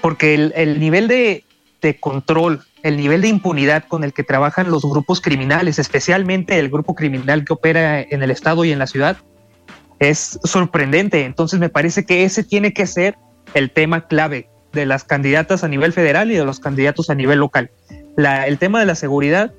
porque 0.00 0.34
el, 0.34 0.52
el 0.54 0.80
nivel 0.80 1.08
de, 1.08 1.44
control, 2.00 2.62
el 2.82 2.96
nivel 2.96 3.22
de 3.22 3.28
impunidad 3.28 3.84
con 3.84 4.04
el 4.04 4.12
que 4.12 4.22
trabajan 4.22 4.70
los 4.70 4.82
grupos 4.82 5.20
criminales, 5.20 5.78
especialmente 5.78 6.58
el 6.58 6.68
grupo 6.68 6.94
criminal 6.94 7.44
que 7.44 7.52
opera 7.52 8.00
en 8.00 8.22
el 8.22 8.30
estado 8.30 8.64
y 8.64 8.72
en 8.72 8.78
la 8.78 8.86
ciudad, 8.86 9.16
es 9.98 10.38
sorprendente. 10.44 11.24
Entonces 11.24 11.58
me 11.58 11.68
parece 11.68 12.04
que 12.04 12.24
ese 12.24 12.44
tiene 12.44 12.72
que 12.72 12.86
ser 12.86 13.16
el 13.54 13.70
tema 13.70 14.06
clave 14.06 14.48
de 14.78 14.86
las 14.86 15.04
candidatas 15.04 15.64
a 15.64 15.68
nivel 15.68 15.92
federal 15.92 16.30
y 16.30 16.36
de 16.36 16.44
los 16.44 16.60
candidatos 16.60 17.10
a 17.10 17.14
nivel 17.14 17.40
local. 17.40 17.70
El 18.16 18.58
tema 18.58 18.80
de 18.80 18.86
la 18.86 18.94
seguridad 18.94 19.52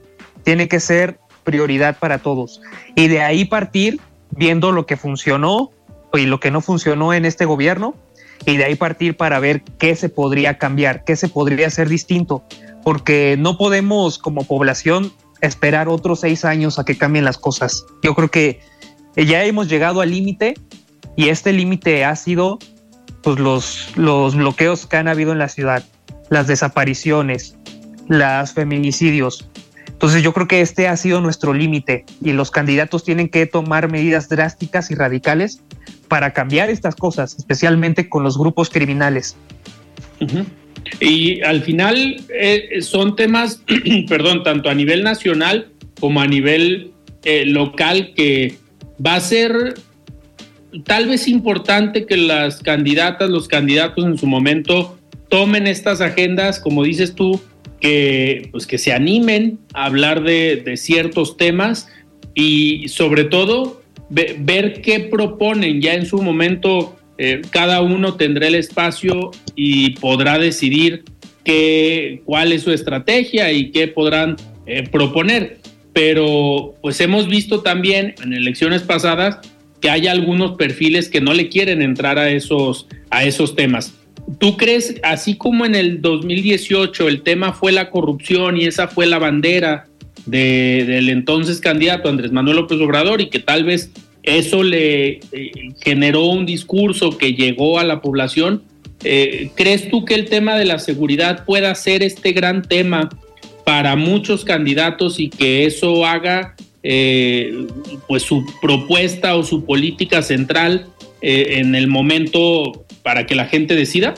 tiene 0.43 0.67
que 0.67 0.79
ser 0.79 1.19
prioridad 1.43 1.97
para 1.97 2.19
todos. 2.19 2.61
Y 2.95 3.07
de 3.07 3.21
ahí 3.21 3.45
partir 3.45 3.99
viendo 4.31 4.71
lo 4.71 4.85
que 4.85 4.97
funcionó 4.97 5.71
y 6.13 6.25
lo 6.25 6.39
que 6.39 6.51
no 6.51 6.61
funcionó 6.61 7.13
en 7.13 7.25
este 7.25 7.45
gobierno 7.45 7.95
y 8.45 8.57
de 8.57 8.65
ahí 8.65 8.75
partir 8.75 9.17
para 9.17 9.39
ver 9.39 9.63
qué 9.77 9.95
se 9.95 10.09
podría 10.09 10.57
cambiar, 10.57 11.03
qué 11.03 11.15
se 11.15 11.27
podría 11.27 11.67
hacer 11.67 11.89
distinto, 11.89 12.43
porque 12.83 13.35
no 13.37 13.57
podemos 13.57 14.17
como 14.17 14.45
población 14.45 15.11
esperar 15.41 15.89
otros 15.89 16.21
seis 16.21 16.45
años 16.45 16.79
a 16.79 16.85
que 16.85 16.97
cambien 16.97 17.25
las 17.25 17.37
cosas. 17.37 17.85
Yo 18.01 18.15
creo 18.15 18.29
que 18.29 18.61
ya 19.15 19.43
hemos 19.43 19.67
llegado 19.67 20.01
al 20.01 20.11
límite 20.11 20.53
y 21.15 21.29
este 21.29 21.51
límite 21.51 22.05
ha 22.05 22.15
sido 22.15 22.59
pues, 23.21 23.39
los, 23.39 23.97
los 23.97 24.35
bloqueos 24.35 24.85
que 24.85 24.97
han 24.97 25.07
habido 25.07 25.31
en 25.31 25.39
la 25.39 25.49
ciudad, 25.49 25.83
las 26.29 26.47
desapariciones, 26.47 27.55
los 28.07 28.53
feminicidios, 28.53 29.49
entonces 29.99 30.23
yo 30.23 30.31
creo 30.31 30.47
que 30.47 30.61
este 30.61 30.87
ha 30.87 30.95
sido 30.95 31.19
nuestro 31.19 31.53
límite 31.53 32.05
y 32.23 32.31
los 32.31 32.51
candidatos 32.51 33.03
tienen 33.03 33.27
que 33.27 33.45
tomar 33.45 33.91
medidas 33.91 34.29
drásticas 34.29 34.91
y 34.91 34.95
radicales 34.95 35.61
para 36.07 36.31
cambiar 36.31 36.69
estas 36.69 36.95
cosas, 36.95 37.35
especialmente 37.37 38.07
con 38.07 38.23
los 38.23 38.37
grupos 38.37 38.69
criminales. 38.69 39.35
Y 41.01 41.41
al 41.41 41.61
final 41.63 42.15
eh, 42.33 42.81
son 42.81 43.17
temas, 43.17 43.61
perdón, 44.07 44.43
tanto 44.43 44.69
a 44.69 44.73
nivel 44.73 45.03
nacional 45.03 45.69
como 45.99 46.21
a 46.21 46.27
nivel 46.27 46.93
eh, 47.25 47.43
local 47.45 48.13
que 48.15 48.55
va 49.05 49.15
a 49.15 49.19
ser 49.19 49.73
tal 50.83 51.07
vez 51.07 51.27
importante 51.27 52.05
que 52.05 52.17
las 52.17 52.61
candidatas, 52.61 53.29
los 53.29 53.47
candidatos 53.47 54.05
en 54.05 54.17
su 54.17 54.27
momento 54.27 54.97
tomen 55.29 55.67
estas 55.67 56.01
agendas, 56.01 56.59
como 56.59 56.83
dices 56.83 57.15
tú, 57.15 57.39
que, 57.79 58.49
pues, 58.51 58.67
que 58.67 58.77
se 58.77 58.93
animen 58.93 59.59
a 59.73 59.85
hablar 59.85 60.23
de, 60.23 60.73
ciertos 60.75 61.37
temas 61.37 61.87
y 62.35 62.87
sobre 62.89 63.23
todo 63.23 63.81
ve, 64.09 64.35
ver 64.39 64.81
qué 64.81 64.99
proponen 64.99 65.81
ya 65.81 65.93
en 65.93 66.05
su 66.05 66.21
momento. 66.21 66.95
Eh, 67.17 67.41
cada 67.49 67.81
uno 67.81 68.15
tendrá 68.15 68.47
el 68.47 68.55
espacio 68.55 69.31
y 69.55 69.91
podrá 69.91 70.39
decidir 70.39 71.03
qué, 71.43 72.21
cuál 72.25 72.51
es 72.53 72.63
su 72.63 72.71
estrategia 72.71 73.51
y 73.51 73.71
qué 73.71 73.87
podrán 73.87 74.37
eh, 74.65 74.87
proponer. 74.89 75.57
Pero 75.93 76.75
pues 76.81 77.01
hemos 77.01 77.27
visto 77.27 77.61
también 77.61 78.15
en 78.23 78.33
elecciones 78.33 78.83
pasadas 78.83 79.39
que 79.81 79.89
hay 79.89 80.07
algunos 80.07 80.55
perfiles 80.57 81.09
que 81.09 81.21
no 81.21 81.33
le 81.33 81.49
quieren 81.49 81.81
entrar 81.81 82.19
a 82.19 82.29
esos, 82.29 82.87
a 83.09 83.23
esos 83.23 83.55
temas. 83.55 83.93
¿Tú 84.37 84.57
crees, 84.57 84.95
así 85.03 85.35
como 85.35 85.65
en 85.65 85.75
el 85.75 86.01
2018 86.01 87.07
el 87.07 87.21
tema 87.23 87.53
fue 87.53 87.71
la 87.71 87.89
corrupción 87.89 88.57
y 88.57 88.65
esa 88.65 88.87
fue 88.87 89.07
la 89.07 89.17
bandera 89.17 89.87
de, 90.25 90.85
del 90.85 91.09
entonces 91.09 91.59
candidato 91.59 92.09
Andrés 92.09 92.31
Manuel 92.31 92.57
López 92.57 92.79
Obrador 92.79 93.21
y 93.21 93.29
que 93.29 93.39
tal 93.39 93.63
vez 93.63 93.91
eso 94.23 94.63
le 94.63 95.19
eh, 95.31 95.51
generó 95.81 96.25
un 96.25 96.45
discurso 96.45 97.17
que 97.17 97.33
llegó 97.33 97.79
a 97.79 97.83
la 97.83 98.01
población? 98.01 98.63
Eh, 99.03 99.51
¿Crees 99.55 99.89
tú 99.89 100.05
que 100.05 100.13
el 100.13 100.25
tema 100.25 100.57
de 100.57 100.65
la 100.65 100.77
seguridad 100.77 101.45
pueda 101.45 101.73
ser 101.73 102.03
este 102.03 102.33
gran 102.33 102.61
tema 102.61 103.09
para 103.65 103.95
muchos 103.95 104.43
candidatos 104.43 105.19
y 105.19 105.29
que 105.29 105.65
eso 105.65 106.05
haga 106.05 106.55
eh, 106.81 107.67
pues 108.07 108.23
su 108.23 108.45
propuesta 108.61 109.35
o 109.35 109.43
su 109.43 109.65
política 109.65 110.21
central 110.21 110.87
eh, 111.21 111.57
en 111.57 111.75
el 111.75 111.87
momento 111.87 112.85
para 113.03 113.25
que 113.25 113.35
la 113.35 113.45
gente 113.45 113.75
decida? 113.75 114.13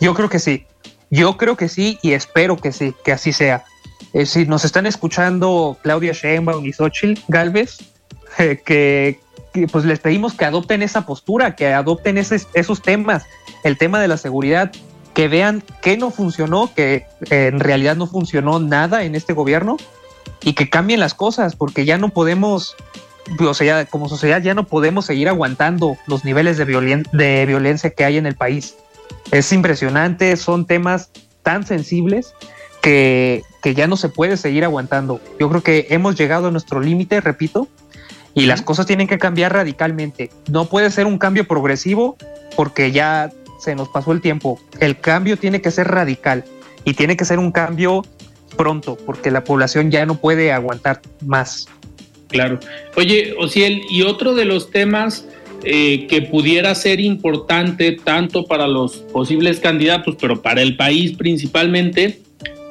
Yo 0.00 0.14
creo 0.14 0.28
que 0.28 0.38
sí. 0.38 0.64
Yo 1.10 1.36
creo 1.36 1.56
que 1.56 1.68
sí 1.68 1.98
y 2.02 2.12
espero 2.12 2.56
que 2.56 2.70
sí, 2.70 2.94
que 3.04 3.12
así 3.12 3.32
sea. 3.32 3.64
Eh, 4.12 4.26
si 4.26 4.46
nos 4.46 4.64
están 4.64 4.86
escuchando 4.86 5.76
Claudia 5.82 6.12
Sheinbaum 6.12 6.64
y 6.64 6.72
Xochitl 6.72 7.20
Galvez, 7.28 7.78
que, 8.64 9.18
pues 9.72 9.84
les 9.84 9.98
pedimos 9.98 10.34
que 10.34 10.44
adopten 10.44 10.82
esa 10.82 11.06
postura, 11.06 11.56
que 11.56 11.72
adopten 11.72 12.18
esos 12.18 12.82
temas, 12.82 13.24
el 13.64 13.76
tema 13.76 14.00
de 14.00 14.06
la 14.06 14.16
seguridad, 14.16 14.70
que 15.14 15.26
vean 15.26 15.64
qué 15.82 15.96
no 15.96 16.10
funcionó, 16.12 16.72
que 16.72 17.06
en 17.30 17.58
realidad 17.58 17.96
no 17.96 18.06
funcionó 18.06 18.60
nada 18.60 19.02
en 19.02 19.16
este 19.16 19.32
gobierno 19.32 19.78
y 20.42 20.52
que 20.54 20.70
cambien 20.70 21.00
las 21.00 21.14
cosas, 21.14 21.56
porque 21.56 21.84
ya 21.84 21.98
no 21.98 22.10
podemos, 22.10 22.76
o 23.38 23.54
sea, 23.54 23.86
como 23.86 24.08
sociedad 24.08 24.42
ya 24.42 24.54
no 24.54 24.64
podemos 24.64 25.06
seguir 25.06 25.28
aguantando 25.28 25.96
los 26.06 26.24
niveles 26.24 26.56
de, 26.56 26.64
violen 26.64 27.04
de 27.12 27.46
violencia 27.46 27.90
que 27.90 28.04
hay 28.04 28.16
en 28.16 28.26
el 28.26 28.36
país. 28.36 28.76
Es 29.30 29.52
impresionante, 29.52 30.36
son 30.36 30.66
temas 30.66 31.10
tan 31.42 31.66
sensibles 31.66 32.34
que, 32.80 33.42
que, 33.62 33.74
ya 33.74 33.86
no 33.86 33.96
se 33.96 34.08
puede 34.08 34.36
seguir 34.36 34.64
aguantando. 34.64 35.20
Yo 35.38 35.48
creo 35.48 35.62
que 35.62 35.86
hemos 35.90 36.16
llegado 36.16 36.48
a 36.48 36.50
nuestro 36.50 36.80
límite, 36.80 37.20
repito, 37.20 37.68
y 38.34 38.46
las 38.46 38.62
cosas 38.62 38.86
tienen 38.86 39.08
que 39.08 39.18
cambiar 39.18 39.52
radicalmente. 39.52 40.30
No 40.48 40.66
puede 40.66 40.90
ser 40.90 41.06
un 41.06 41.18
cambio 41.18 41.46
progresivo 41.46 42.16
porque 42.56 42.92
ya 42.92 43.30
se 43.58 43.74
nos 43.74 43.88
pasó 43.88 44.12
el 44.12 44.20
tiempo. 44.20 44.60
El 44.80 44.98
cambio 45.00 45.36
tiene 45.36 45.60
que 45.60 45.70
ser 45.70 45.88
radical 45.88 46.44
y 46.84 46.94
tiene 46.94 47.16
que 47.16 47.24
ser 47.24 47.38
un 47.38 47.52
cambio 47.52 48.04
pronto 48.58 48.98
porque 49.06 49.30
la 49.30 49.44
población 49.44 49.90
ya 49.90 50.04
no 50.04 50.16
puede 50.16 50.52
aguantar 50.52 51.00
más. 51.24 51.66
Claro. 52.28 52.60
Oye, 52.96 53.34
Ociel, 53.38 53.80
y 53.90 54.02
otro 54.02 54.34
de 54.34 54.44
los 54.44 54.70
temas 54.70 55.26
eh, 55.64 56.06
que 56.08 56.20
pudiera 56.20 56.74
ser 56.74 57.00
importante 57.00 57.92
tanto 57.92 58.44
para 58.44 58.68
los 58.68 58.96
posibles 58.96 59.60
candidatos, 59.60 60.16
pero 60.20 60.42
para 60.42 60.60
el 60.60 60.76
país 60.76 61.16
principalmente, 61.16 62.20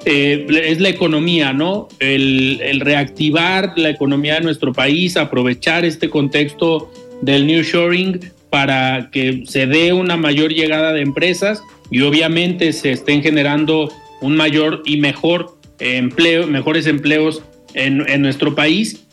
eh, 0.05 0.45
es 0.63 0.79
la 0.79 0.89
economía, 0.89 1.53
¿no? 1.53 1.89
El, 1.99 2.61
el, 2.61 2.79
reactivar 2.81 3.73
la 3.75 3.89
economía 3.89 4.35
de 4.35 4.41
nuestro 4.41 4.71
país, 4.71 5.17
aprovechar 5.17 5.83
este 5.83 6.09
contexto 6.09 6.93
del 7.21 7.47
New 7.47 7.63
Shoring 7.63 8.31
para 8.49 9.09
que 9.11 9.43
se 9.47 9.67
dé 9.67 9.91
una 9.91 10.15
mayor 10.15 10.53
llegada 10.53 10.93
de 10.93 11.01
empresas 11.01 11.61
y 11.91 12.01
obviamente 12.01 12.71
se 12.71 12.91
estén 12.91 13.21
generando 13.21 13.91
un 14.21 14.35
mayor 14.35 14.81
y 14.85 14.97
mejor 14.97 15.56
empleo, 15.79 16.47
mejores 16.47 16.87
empleos 16.87 17.43
en, 17.73 18.07
en 18.09 18.21
nuestro 18.21 18.55
país 18.55 19.03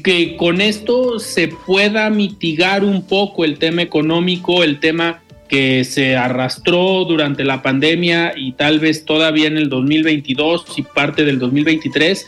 que 0.00 0.36
con 0.36 0.60
esto 0.60 1.18
se 1.18 1.48
pueda 1.48 2.08
mitigar 2.10 2.84
un 2.84 3.06
poco 3.06 3.44
el 3.44 3.58
tema 3.58 3.82
económico, 3.82 4.64
el 4.64 4.80
tema 4.80 5.22
que 5.48 5.84
se 5.84 6.16
arrastró 6.16 7.04
durante 7.04 7.44
la 7.44 7.62
pandemia 7.62 8.32
y 8.36 8.52
tal 8.52 8.80
vez 8.80 9.04
todavía 9.04 9.48
en 9.48 9.58
el 9.58 9.68
2022 9.68 10.64
y 10.76 10.82
parte 10.82 11.24
del 11.24 11.38
2023. 11.38 12.26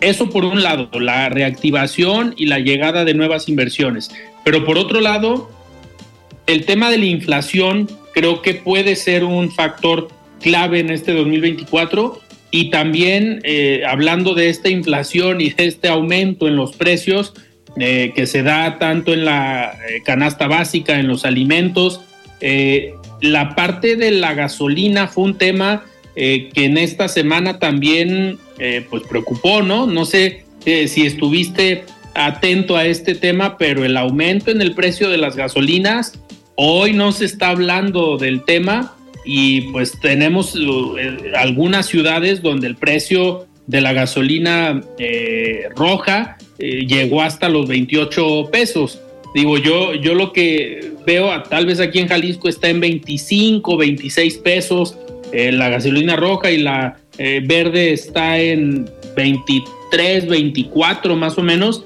Eso 0.00 0.30
por 0.30 0.44
un 0.44 0.62
lado, 0.62 0.88
la 0.98 1.28
reactivación 1.28 2.34
y 2.36 2.46
la 2.46 2.58
llegada 2.58 3.04
de 3.04 3.14
nuevas 3.14 3.48
inversiones. 3.48 4.10
Pero 4.44 4.64
por 4.64 4.78
otro 4.78 5.00
lado, 5.00 5.50
el 6.46 6.64
tema 6.64 6.90
de 6.90 6.98
la 6.98 7.06
inflación 7.06 7.88
creo 8.14 8.40
que 8.40 8.54
puede 8.54 8.96
ser 8.96 9.24
un 9.24 9.50
factor 9.50 10.08
clave 10.40 10.80
en 10.80 10.90
este 10.90 11.12
2024 11.12 12.20
y 12.54 12.70
también 12.70 13.40
eh, 13.42 13.82
hablando 13.84 14.32
de 14.34 14.48
esta 14.48 14.68
inflación 14.68 15.40
y 15.40 15.50
de 15.50 15.66
este 15.66 15.88
aumento 15.88 16.46
en 16.46 16.54
los 16.54 16.76
precios 16.76 17.34
eh, 17.76 18.12
que 18.14 18.28
se 18.28 18.44
da 18.44 18.78
tanto 18.78 19.12
en 19.12 19.24
la 19.24 19.72
eh, 19.72 20.02
canasta 20.04 20.46
básica, 20.46 21.00
en 21.00 21.08
los 21.08 21.24
alimentos, 21.24 22.00
la 23.20 23.56
parte 23.56 23.96
de 23.96 24.12
la 24.12 24.34
gasolina 24.34 25.08
fue 25.08 25.24
un 25.24 25.38
tema 25.38 25.84
que 26.14 26.50
en 26.54 26.78
esta 26.78 27.08
semana 27.08 27.58
también 27.58 28.38
pues 28.90 29.02
preocupó, 29.08 29.62
¿no? 29.62 29.86
No 29.86 30.04
sé 30.04 30.44
si 30.64 31.06
estuviste 31.06 31.84
atento 32.12 32.76
a 32.76 32.84
este 32.84 33.14
tema, 33.14 33.56
pero 33.56 33.82
el 33.82 33.96
aumento 33.96 34.50
en 34.50 34.60
el 34.60 34.74
precio 34.74 35.08
de 35.08 35.16
las 35.16 35.36
gasolinas, 35.36 36.20
hoy 36.56 36.92
no 36.92 37.12
se 37.12 37.24
está 37.24 37.48
hablando 37.48 38.18
del 38.18 38.44
tema 38.44 38.94
y 39.24 39.62
pues 39.72 39.98
tenemos 40.00 40.54
eh, 40.56 41.32
algunas 41.36 41.86
ciudades 41.86 42.42
donde 42.42 42.66
el 42.66 42.76
precio 42.76 43.46
de 43.66 43.80
la 43.80 43.92
gasolina 43.92 44.82
eh, 44.98 45.68
roja 45.74 46.36
eh, 46.58 46.86
llegó 46.86 47.22
hasta 47.22 47.48
los 47.48 47.66
28 47.66 48.50
pesos. 48.52 49.00
Digo, 49.34 49.58
yo, 49.58 49.94
yo 49.94 50.14
lo 50.14 50.32
que 50.32 50.92
veo, 51.06 51.42
tal 51.44 51.66
vez 51.66 51.80
aquí 51.80 51.98
en 51.98 52.08
Jalisco 52.08 52.48
está 52.48 52.68
en 52.68 52.80
25, 52.80 53.76
26 53.76 54.36
pesos 54.38 54.96
la 55.32 55.68
gasolina 55.68 56.14
roja 56.14 56.52
y 56.52 56.58
la 56.58 56.96
verde 57.18 57.92
está 57.92 58.38
en 58.38 58.88
23, 59.16 60.28
24 60.28 61.16
más 61.16 61.36
o 61.38 61.42
menos. 61.42 61.82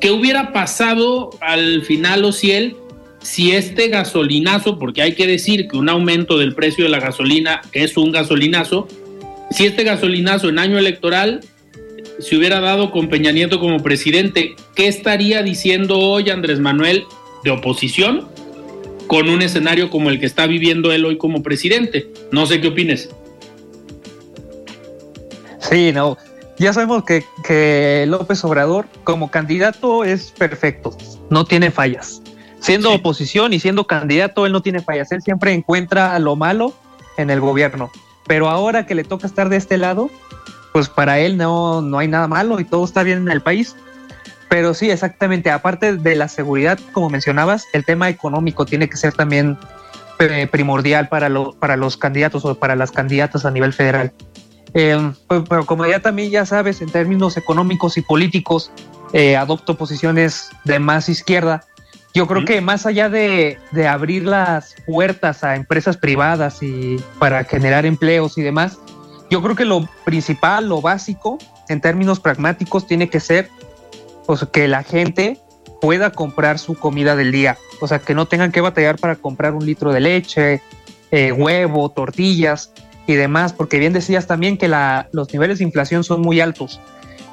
¿Qué 0.00 0.10
hubiera 0.10 0.52
pasado 0.52 1.30
al 1.40 1.82
final, 1.82 2.24
Ociel, 2.24 2.74
si 3.22 3.52
este 3.52 3.88
gasolinazo, 3.88 4.78
porque 4.78 5.02
hay 5.02 5.14
que 5.14 5.26
decir 5.26 5.68
que 5.68 5.76
un 5.76 5.88
aumento 5.88 6.38
del 6.38 6.54
precio 6.54 6.84
de 6.84 6.90
la 6.90 7.00
gasolina 7.00 7.62
es 7.72 7.96
un 7.96 8.12
gasolinazo, 8.12 8.88
si 9.50 9.66
este 9.66 9.84
gasolinazo 9.84 10.48
en 10.48 10.58
año 10.58 10.78
electoral 10.78 11.40
se 12.18 12.36
hubiera 12.36 12.60
dado 12.60 12.90
con 12.90 13.08
Peña 13.08 13.32
Nieto 13.32 13.60
como 13.60 13.82
presidente, 13.82 14.56
¿qué 14.74 14.88
estaría 14.88 15.42
diciendo 15.42 15.98
hoy 15.98 16.30
Andrés 16.30 16.60
Manuel 16.60 17.04
de 17.44 17.50
oposición 17.50 18.28
con 19.06 19.28
un 19.28 19.42
escenario 19.42 19.90
como 19.90 20.10
el 20.10 20.20
que 20.20 20.26
está 20.26 20.46
viviendo 20.46 20.92
él 20.92 21.04
hoy 21.04 21.16
como 21.16 21.42
presidente? 21.42 22.08
No 22.32 22.46
sé 22.46 22.60
qué 22.60 22.68
opines. 22.68 23.08
Sí, 25.60 25.92
no, 25.92 26.16
ya 26.58 26.72
sabemos 26.72 27.04
que, 27.04 28.04
López 28.08 28.44
Obrador 28.44 28.86
como 29.04 29.30
candidato 29.30 30.04
es 30.04 30.32
perfecto, 30.32 30.96
no 31.30 31.44
tiene 31.44 31.70
fallas. 31.70 32.20
Siendo 32.60 32.92
oposición 32.92 33.52
y 33.52 33.60
siendo 33.60 33.86
candidato, 33.86 34.44
él 34.46 34.52
no 34.52 34.62
tiene 34.62 34.80
fallas. 34.80 35.12
Él 35.12 35.22
siempre 35.22 35.52
encuentra 35.52 36.18
lo 36.18 36.36
malo 36.36 36.74
en 37.16 37.30
el 37.30 37.40
gobierno. 37.40 37.90
Pero 38.26 38.48
ahora 38.48 38.84
que 38.86 38.94
le 38.94 39.04
toca 39.04 39.26
estar 39.26 39.48
de 39.48 39.56
este 39.56 39.78
lado, 39.78 40.10
pues 40.72 40.88
para 40.88 41.18
él 41.18 41.36
no, 41.36 41.80
no 41.82 41.98
hay 41.98 42.08
nada 42.08 42.28
malo 42.28 42.60
y 42.60 42.64
todo 42.64 42.84
está 42.84 43.02
bien 43.02 43.18
en 43.18 43.30
el 43.30 43.40
país. 43.40 43.76
Pero 44.48 44.74
sí, 44.74 44.90
exactamente. 44.90 45.50
Aparte 45.50 45.96
de 45.96 46.14
la 46.16 46.28
seguridad, 46.28 46.78
como 46.92 47.10
mencionabas, 47.10 47.66
el 47.72 47.84
tema 47.84 48.08
económico 48.08 48.66
tiene 48.66 48.88
que 48.88 48.96
ser 48.96 49.12
también 49.12 49.58
eh, 50.18 50.48
primordial 50.50 51.08
para, 51.08 51.28
lo, 51.28 51.52
para 51.52 51.76
los 51.76 51.96
candidatos 51.96 52.44
o 52.44 52.54
para 52.54 52.74
las 52.74 52.90
candidatas 52.90 53.44
a 53.44 53.50
nivel 53.50 53.72
federal. 53.72 54.12
Eh, 54.74 55.12
pues, 55.26 55.42
pero 55.48 55.64
como 55.64 55.86
ya 55.86 56.00
también 56.00 56.30
ya 56.30 56.44
sabes, 56.44 56.80
en 56.80 56.90
términos 56.90 57.36
económicos 57.36 57.96
y 57.96 58.02
políticos, 58.02 58.70
eh, 59.12 59.36
adopto 59.36 59.76
posiciones 59.76 60.50
de 60.64 60.78
más 60.78 61.08
izquierda. 61.08 61.64
Yo 62.14 62.26
creo 62.26 62.44
que 62.44 62.60
más 62.60 62.86
allá 62.86 63.08
de, 63.08 63.58
de, 63.70 63.86
abrir 63.86 64.24
las 64.24 64.74
puertas 64.86 65.44
a 65.44 65.56
empresas 65.56 65.96
privadas 65.96 66.62
y 66.62 66.96
para 67.18 67.44
generar 67.44 67.86
empleos 67.86 68.38
y 68.38 68.42
demás, 68.42 68.78
yo 69.30 69.42
creo 69.42 69.54
que 69.54 69.64
lo 69.64 69.86
principal, 70.04 70.68
lo 70.68 70.80
básico, 70.80 71.38
en 71.68 71.80
términos 71.80 72.18
pragmáticos, 72.18 72.86
tiene 72.86 73.10
que 73.10 73.20
ser 73.20 73.50
pues, 74.26 74.46
que 74.52 74.68
la 74.68 74.82
gente 74.82 75.38
pueda 75.80 76.10
comprar 76.10 76.58
su 76.58 76.74
comida 76.74 77.14
del 77.14 77.30
día. 77.30 77.56
O 77.80 77.86
sea, 77.86 77.98
que 77.98 78.14
no 78.14 78.26
tengan 78.26 78.52
que 78.52 78.60
batallar 78.60 78.98
para 78.98 79.16
comprar 79.16 79.54
un 79.54 79.64
litro 79.64 79.92
de 79.92 80.00
leche, 80.00 80.62
eh, 81.10 81.32
huevo, 81.32 81.90
tortillas 81.90 82.72
y 83.06 83.14
demás, 83.14 83.52
porque 83.52 83.78
bien 83.78 83.92
decías 83.92 84.26
también 84.26 84.58
que 84.58 84.68
la, 84.68 85.08
los 85.12 85.32
niveles 85.32 85.58
de 85.58 85.64
inflación 85.64 86.04
son 86.04 86.22
muy 86.22 86.40
altos. 86.40 86.80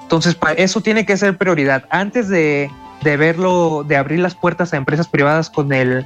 Entonces, 0.04 0.38
eso 0.58 0.82
tiene 0.82 1.06
que 1.06 1.18
ser 1.18 1.38
prioridad. 1.38 1.86
Antes 1.90 2.30
de, 2.30 2.70
de, 3.04 3.18
verlo, 3.18 3.84
de 3.88 3.98
abrir 3.98 4.20
las 4.20 4.36
puertas 4.36 4.74
a 4.74 4.78
empresas 4.78 5.08
privadas 5.08 5.50
con 5.50 5.74
el, 5.74 6.06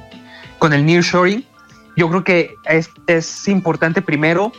con 0.58 0.72
el 0.72 0.84
nearshoring, 0.84 1.44
yo 1.96 2.08
creo 2.08 2.24
que 2.24 2.54
es, 2.64 2.90
es 3.06 3.48
importante 3.48 4.02
primero 4.02 4.52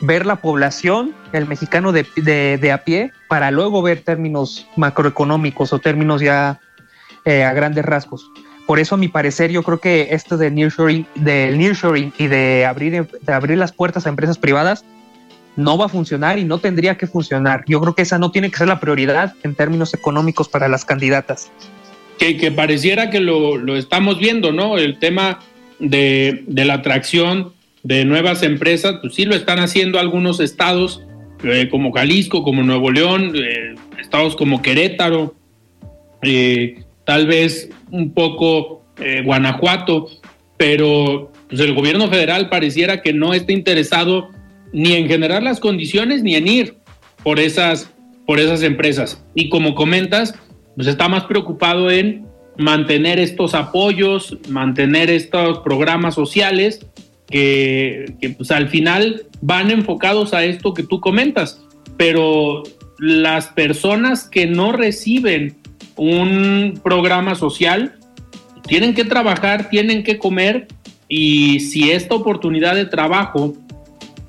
ver 0.00 0.26
la 0.26 0.36
población, 0.36 1.14
el 1.32 1.46
mexicano 1.46 1.92
de, 1.92 2.06
de, 2.16 2.72
a 2.72 2.84
pie, 2.84 3.12
para 3.28 3.50
luego 3.50 3.82
ver 3.82 4.02
términos 4.02 4.66
macroeconómicos 4.76 5.72
o 5.72 5.78
términos 5.78 6.20
ya 6.20 6.60
eh, 7.24 7.44
a 7.44 7.52
grandes 7.52 7.84
rasgos. 7.84 8.30
Por 8.66 8.78
eso, 8.78 8.94
a 8.94 8.98
mi 8.98 9.08
parecer, 9.08 9.50
yo 9.50 9.62
creo 9.62 9.80
que 9.80 10.08
esto 10.10 10.36
de 10.36 10.50
nearshoring, 10.50 11.06
del 11.14 11.58
nearshoring 11.58 12.12
y 12.18 12.26
de 12.26 12.66
abrir, 12.66 13.08
de 13.20 13.32
abrir 13.32 13.58
las 13.58 13.72
puertas 13.72 14.06
a 14.06 14.10
empresas 14.10 14.38
privadas 14.38 14.84
no 15.56 15.76
va 15.76 15.86
a 15.86 15.88
funcionar 15.88 16.38
y 16.38 16.44
no 16.44 16.58
tendría 16.58 16.96
que 16.96 17.08
funcionar. 17.08 17.64
Yo 17.66 17.80
creo 17.80 17.94
que 17.94 18.02
esa 18.02 18.18
no 18.18 18.30
tiene 18.30 18.50
que 18.50 18.58
ser 18.58 18.68
la 18.68 18.78
prioridad 18.78 19.34
en 19.42 19.56
términos 19.56 19.92
económicos 19.92 20.48
para 20.48 20.68
las 20.68 20.84
candidatas. 20.84 21.50
Que, 22.18 22.50
pareciera 22.50 23.10
que 23.10 23.20
lo, 23.20 23.56
lo, 23.56 23.76
estamos 23.76 24.18
viendo, 24.18 24.52
¿no? 24.52 24.76
El 24.76 24.98
tema 24.98 25.38
de, 25.78 26.42
de, 26.46 26.64
la 26.64 26.74
atracción 26.74 27.52
de 27.84 28.04
nuevas 28.04 28.42
empresas, 28.42 28.96
pues 29.00 29.14
sí 29.14 29.24
lo 29.24 29.36
están 29.36 29.60
haciendo 29.60 30.00
algunos 30.00 30.40
estados 30.40 31.02
eh, 31.44 31.68
como 31.70 31.92
Jalisco, 31.92 32.42
como 32.42 32.64
Nuevo 32.64 32.90
León, 32.90 33.32
eh, 33.36 33.74
estados 34.00 34.34
como 34.34 34.60
Querétaro, 34.60 35.36
eh, 36.22 36.82
tal 37.04 37.26
vez 37.26 37.70
un 37.90 38.12
poco 38.12 38.76
Guanajuato, 39.24 40.08
pero 40.56 41.30
pues, 41.48 41.60
el 41.60 41.72
gobierno 41.72 42.08
federal 42.08 42.48
pareciera 42.48 43.00
que 43.00 43.12
no 43.12 43.32
está 43.32 43.52
interesado 43.52 44.30
ni 44.72 44.94
en 44.94 45.06
generar 45.06 45.40
las 45.40 45.60
condiciones 45.60 46.24
ni 46.24 46.34
en 46.34 46.48
ir 46.48 46.74
por 47.22 47.38
esas, 47.38 47.92
por 48.26 48.40
esas 48.40 48.64
empresas. 48.64 49.24
Y 49.36 49.50
como 49.50 49.76
comentas, 49.76 50.34
pues 50.78 50.86
está 50.86 51.08
más 51.08 51.24
preocupado 51.24 51.90
en 51.90 52.24
mantener 52.56 53.18
estos 53.18 53.52
apoyos, 53.52 54.38
mantener 54.48 55.10
estos 55.10 55.58
programas 55.58 56.14
sociales 56.14 56.86
que, 57.26 58.14
pues 58.36 58.52
al 58.52 58.68
final 58.68 59.24
van 59.40 59.72
enfocados 59.72 60.34
a 60.34 60.44
esto 60.44 60.74
que 60.74 60.84
tú 60.84 61.00
comentas, 61.00 61.60
pero 61.96 62.62
las 63.00 63.48
personas 63.48 64.28
que 64.28 64.46
no 64.46 64.70
reciben 64.70 65.56
un 65.96 66.80
programa 66.80 67.34
social, 67.34 67.96
tienen 68.68 68.94
que 68.94 69.04
trabajar, 69.04 69.70
tienen 69.70 70.04
que 70.04 70.16
comer 70.16 70.68
y 71.08 71.58
si 71.58 71.90
esta 71.90 72.14
oportunidad 72.14 72.76
de 72.76 72.84
trabajo 72.84 73.56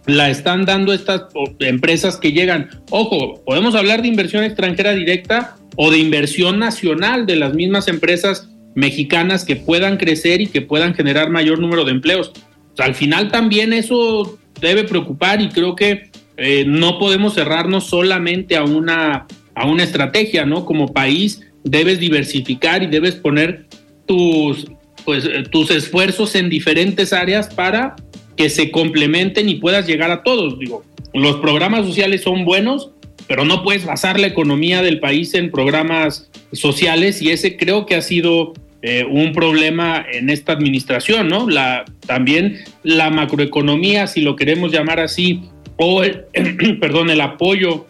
la 0.09 0.29
están 0.29 0.65
dando 0.65 0.93
estas 0.93 1.23
empresas 1.59 2.17
que 2.17 2.31
llegan, 2.31 2.69
ojo, 2.89 3.41
podemos 3.45 3.75
hablar 3.75 4.01
de 4.01 4.07
inversión 4.07 4.43
extranjera 4.43 4.93
directa 4.93 5.55
o 5.75 5.91
de 5.91 5.99
inversión 5.99 6.59
nacional 6.59 7.25
de 7.25 7.35
las 7.35 7.53
mismas 7.53 7.87
empresas 7.87 8.49
mexicanas 8.75 9.45
que 9.45 9.55
puedan 9.55 9.97
crecer 9.97 10.41
y 10.41 10.47
que 10.47 10.61
puedan 10.61 10.93
generar 10.93 11.29
mayor 11.29 11.59
número 11.59 11.85
de 11.85 11.91
empleos. 11.91 12.31
al 12.77 12.95
final 12.95 13.29
también 13.29 13.73
eso 13.73 14.37
debe 14.61 14.83
preocupar 14.83 15.41
y 15.41 15.49
creo 15.49 15.75
que 15.75 16.09
eh, 16.37 16.63
no 16.65 16.97
podemos 16.97 17.33
cerrarnos 17.33 17.85
solamente 17.85 18.55
a 18.55 18.63
una, 18.63 19.27
a 19.53 19.65
una 19.67 19.83
estrategia, 19.83 20.45
¿no? 20.45 20.65
Como 20.65 20.93
país 20.93 21.41
debes 21.65 21.99
diversificar 21.99 22.81
y 22.81 22.87
debes 22.87 23.15
poner 23.15 23.65
tus, 24.05 24.67
pues, 25.03 25.25
eh, 25.25 25.43
tus 25.51 25.71
esfuerzos 25.71 26.35
en 26.35 26.49
diferentes 26.49 27.11
áreas 27.11 27.53
para 27.53 27.97
que 28.39 28.49
se 28.49 28.71
complementen 28.71 29.49
y 29.49 29.55
puedas 29.55 29.85
llegar 29.85 30.11
a 30.11 30.23
todos. 30.23 30.57
Digo, 30.57 30.85
los 31.13 31.41
programas 31.41 31.85
sociales 31.85 32.21
son 32.21 32.45
buenos, 32.45 32.91
pero 33.27 33.43
no 33.43 33.63
puedes 33.63 33.83
basar 33.83 34.17
la 34.17 34.27
economía 34.27 34.81
del 34.81 35.01
país 35.01 35.33
en 35.33 35.51
programas 35.51 36.31
sociales 36.53 37.21
y 37.21 37.31
ese 37.31 37.57
creo 37.57 37.85
que 37.85 37.95
ha 37.95 38.01
sido 38.01 38.53
eh, 38.81 39.03
un 39.03 39.33
problema 39.33 40.05
en 40.09 40.29
esta 40.29 40.53
administración, 40.53 41.27
¿no? 41.27 41.49
La, 41.49 41.83
también 42.07 42.59
la 42.81 43.09
macroeconomía, 43.09 44.07
si 44.07 44.21
lo 44.21 44.37
queremos 44.37 44.71
llamar 44.71 45.01
así, 45.01 45.41
o 45.75 46.01
el, 46.01 46.23
perdón, 46.79 47.09
el 47.09 47.19
apoyo 47.19 47.87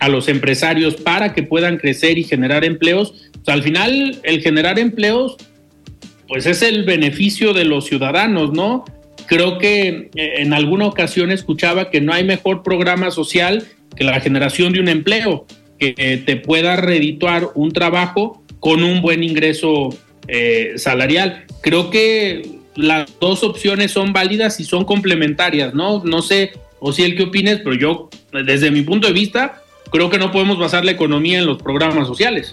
a 0.00 0.08
los 0.08 0.28
empresarios 0.28 0.94
para 0.94 1.34
que 1.34 1.42
puedan 1.42 1.76
crecer 1.76 2.16
y 2.16 2.24
generar 2.24 2.64
empleos. 2.64 3.30
al 3.46 3.62
final, 3.62 4.20
el 4.22 4.40
generar 4.40 4.78
empleos, 4.78 5.36
pues 6.28 6.46
es 6.46 6.62
el 6.62 6.84
beneficio 6.84 7.52
de 7.52 7.66
los 7.66 7.84
ciudadanos, 7.84 8.54
¿no? 8.54 8.86
Creo 9.26 9.58
que 9.58 10.10
eh, 10.14 10.34
en 10.36 10.52
alguna 10.52 10.86
ocasión 10.86 11.30
escuchaba 11.30 11.90
que 11.90 12.00
no 12.00 12.12
hay 12.12 12.24
mejor 12.24 12.62
programa 12.62 13.10
social 13.10 13.66
que 13.96 14.04
la 14.04 14.20
generación 14.20 14.72
de 14.72 14.80
un 14.80 14.88
empleo, 14.88 15.46
que 15.78 16.22
te 16.24 16.36
pueda 16.36 16.76
redituar 16.76 17.48
un 17.54 17.72
trabajo 17.72 18.42
con 18.60 18.82
un 18.82 19.02
buen 19.02 19.22
ingreso 19.22 19.90
eh, 20.28 20.74
salarial. 20.76 21.44
Creo 21.60 21.90
que 21.90 22.58
las 22.74 23.08
dos 23.20 23.42
opciones 23.42 23.92
son 23.92 24.12
válidas 24.12 24.60
y 24.60 24.64
son 24.64 24.84
complementarias, 24.84 25.74
¿no? 25.74 26.02
No 26.04 26.22
sé, 26.22 26.52
o 26.78 26.92
si 26.92 27.02
el 27.02 27.16
que 27.16 27.24
opines, 27.24 27.60
pero 27.64 27.74
yo, 27.74 28.10
desde 28.44 28.70
mi 28.70 28.82
punto 28.82 29.06
de 29.06 29.12
vista, 29.12 29.62
creo 29.90 30.10
que 30.10 30.18
no 30.18 30.30
podemos 30.30 30.58
basar 30.58 30.84
la 30.84 30.90
economía 30.90 31.38
en 31.38 31.46
los 31.46 31.62
programas 31.62 32.06
sociales. 32.06 32.52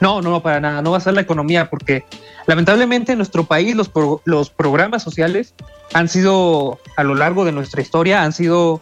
No, 0.00 0.22
no, 0.22 0.40
para 0.40 0.60
nada, 0.60 0.82
no 0.82 0.98
ser 1.00 1.14
la 1.14 1.22
economía, 1.22 1.68
porque 1.68 2.04
lamentablemente 2.48 3.12
en 3.12 3.18
nuestro 3.18 3.44
país 3.44 3.76
los, 3.76 3.90
los 4.24 4.50
programas 4.50 5.02
sociales 5.02 5.54
han 5.92 6.08
sido, 6.08 6.80
a 6.96 7.04
lo 7.04 7.14
largo 7.14 7.44
de 7.44 7.52
nuestra 7.52 7.82
historia, 7.82 8.22
han 8.22 8.32
sido 8.32 8.80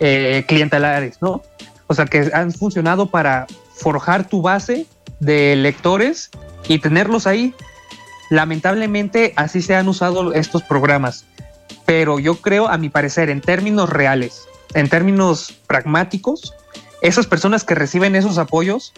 eh, 0.00 0.44
clientelares, 0.48 1.20
¿no? 1.20 1.42
O 1.86 1.94
sea, 1.94 2.06
que 2.06 2.30
han 2.32 2.52
funcionado 2.52 3.06
para 3.06 3.46
forjar 3.74 4.26
tu 4.26 4.40
base 4.40 4.86
de 5.20 5.52
electores 5.52 6.30
y 6.66 6.78
tenerlos 6.78 7.26
ahí. 7.26 7.54
Lamentablemente 8.30 9.34
así 9.36 9.60
se 9.60 9.76
han 9.76 9.88
usado 9.88 10.32
estos 10.32 10.62
programas, 10.62 11.26
pero 11.84 12.18
yo 12.18 12.36
creo, 12.36 12.68
a 12.68 12.78
mi 12.78 12.88
parecer, 12.88 13.28
en 13.28 13.42
términos 13.42 13.90
reales, 13.90 14.48
en 14.72 14.88
términos 14.88 15.54
pragmáticos, 15.66 16.54
esas 17.02 17.26
personas 17.26 17.62
que 17.62 17.74
reciben 17.74 18.16
esos 18.16 18.38
apoyos, 18.38 18.94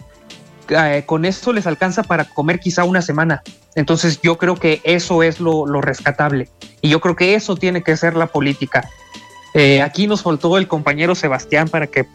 eh, 0.69 1.03
con 1.05 1.25
eso 1.25 1.53
les 1.53 1.67
alcanza 1.67 2.03
para 2.03 2.25
comer 2.25 2.59
quizá 2.59 2.83
una 2.83 3.01
semana. 3.01 3.43
Entonces 3.75 4.19
yo 4.21 4.37
creo 4.37 4.55
que 4.55 4.81
eso 4.83 5.23
es 5.23 5.39
lo, 5.39 5.65
rescatable 5.81 6.49
y 6.81 6.89
yo 6.89 7.01
creo 7.01 7.15
que 7.15 7.35
eso 7.35 7.55
tiene 7.55 7.83
que 7.83 7.97
ser 7.97 8.15
la 8.15 8.27
política. 8.27 8.87
Eh, 9.53 9.81
aquí 9.81 10.07
nos 10.07 10.21
faltó 10.21 10.57
el 10.57 10.67
compañero 10.67 11.15
Sebastián 11.15 11.67
para 11.69 11.87
que, 11.87 12.05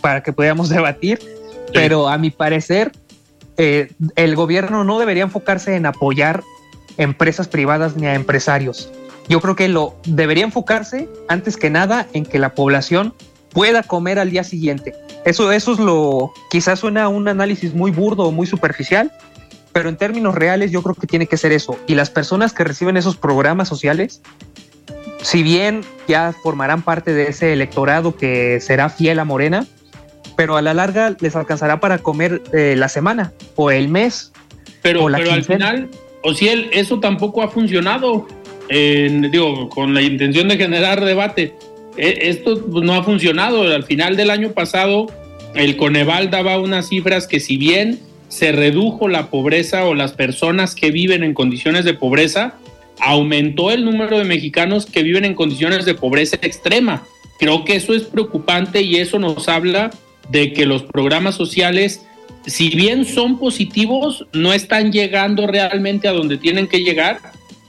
para 0.00 0.22
que 0.22 0.32
pudiéramos 0.32 0.68
debatir, 0.70 1.20
pero 1.72 2.08
a 2.08 2.18
mi 2.18 2.30
parecer 2.30 2.92
eh, 3.56 3.92
el 4.16 4.36
gobierno 4.36 4.84
no 4.84 4.98
debería 4.98 5.22
enfocarse 5.22 5.76
en 5.76 5.86
apoyar 5.86 6.42
empresas 6.98 7.48
privadas 7.48 7.96
ni 7.96 8.06
a 8.06 8.14
empresarios. 8.14 8.90
Yo 9.28 9.40
creo 9.40 9.56
que 9.56 9.68
lo 9.68 9.96
debería 10.04 10.44
enfocarse 10.44 11.08
antes 11.28 11.56
que 11.56 11.70
nada 11.70 12.06
en 12.12 12.24
que 12.24 12.38
la 12.38 12.54
población 12.54 13.12
pueda 13.56 13.82
comer 13.82 14.18
al 14.18 14.30
día 14.30 14.44
siguiente. 14.44 14.92
Eso, 15.24 15.50
eso 15.50 15.72
es 15.72 15.78
lo, 15.78 16.34
quizás 16.50 16.78
suena 16.78 17.08
un 17.08 17.26
análisis 17.26 17.72
muy 17.72 17.90
burdo 17.90 18.24
o 18.24 18.30
muy 18.30 18.46
superficial, 18.46 19.10
pero 19.72 19.88
en 19.88 19.96
términos 19.96 20.34
reales 20.34 20.72
yo 20.72 20.82
creo 20.82 20.94
que 20.94 21.06
tiene 21.06 21.26
que 21.26 21.38
ser 21.38 21.52
eso. 21.52 21.78
Y 21.86 21.94
las 21.94 22.10
personas 22.10 22.52
que 22.52 22.64
reciben 22.64 22.98
esos 22.98 23.16
programas 23.16 23.66
sociales, 23.66 24.20
si 25.22 25.42
bien 25.42 25.80
ya 26.06 26.34
formarán 26.42 26.82
parte 26.82 27.14
de 27.14 27.28
ese 27.28 27.54
electorado 27.54 28.14
que 28.14 28.60
será 28.60 28.90
fiel 28.90 29.18
a 29.20 29.24
Morena, 29.24 29.66
pero 30.36 30.58
a 30.58 30.60
la 30.60 30.74
larga 30.74 31.16
les 31.18 31.34
alcanzará 31.34 31.80
para 31.80 31.96
comer 31.96 32.42
eh, 32.52 32.74
la 32.76 32.90
semana 32.90 33.32
o 33.54 33.70
el 33.70 33.88
mes. 33.88 34.32
Pero, 34.82 35.06
o 35.06 35.10
pero 35.10 35.32
al 35.32 35.44
final, 35.44 35.88
o 36.22 36.34
si 36.34 36.48
él, 36.48 36.68
eso 36.74 37.00
tampoco 37.00 37.42
ha 37.42 37.48
funcionado, 37.48 38.26
digo, 38.68 39.70
con 39.70 39.94
la 39.94 40.02
intención 40.02 40.46
de 40.48 40.58
generar 40.58 41.02
debate. 41.02 41.54
E, 41.96 42.28
esto 42.28 42.64
pues, 42.64 42.84
no 42.84 42.94
ha 42.94 43.02
funcionado. 43.02 43.62
Al 43.62 43.84
final 43.84 44.16
del 44.16 44.30
año 44.30 44.52
pasado, 44.52 45.06
el 45.54 45.76
Coneval 45.76 46.30
daba 46.30 46.58
unas 46.58 46.88
cifras 46.88 47.26
que 47.26 47.40
si 47.40 47.56
bien 47.56 48.00
se 48.28 48.52
redujo 48.52 49.08
la 49.08 49.30
pobreza 49.30 49.84
o 49.86 49.94
las 49.94 50.12
personas 50.12 50.74
que 50.74 50.90
viven 50.90 51.22
en 51.22 51.34
condiciones 51.34 51.84
de 51.84 51.94
pobreza, 51.94 52.54
aumentó 52.98 53.70
el 53.70 53.84
número 53.84 54.18
de 54.18 54.24
mexicanos 54.24 54.86
que 54.86 55.02
viven 55.02 55.24
en 55.24 55.34
condiciones 55.34 55.84
de 55.84 55.94
pobreza 55.94 56.36
extrema. 56.42 57.06
Creo 57.38 57.64
que 57.64 57.76
eso 57.76 57.94
es 57.94 58.04
preocupante 58.04 58.82
y 58.82 58.96
eso 58.96 59.18
nos 59.18 59.48
habla 59.48 59.90
de 60.30 60.52
que 60.52 60.66
los 60.66 60.82
programas 60.82 61.34
sociales, 61.34 62.04
si 62.46 62.70
bien 62.70 63.04
son 63.04 63.38
positivos, 63.38 64.26
no 64.32 64.52
están 64.52 64.92
llegando 64.92 65.46
realmente 65.46 66.08
a 66.08 66.12
donde 66.12 66.38
tienen 66.38 66.66
que 66.66 66.80
llegar 66.80 67.18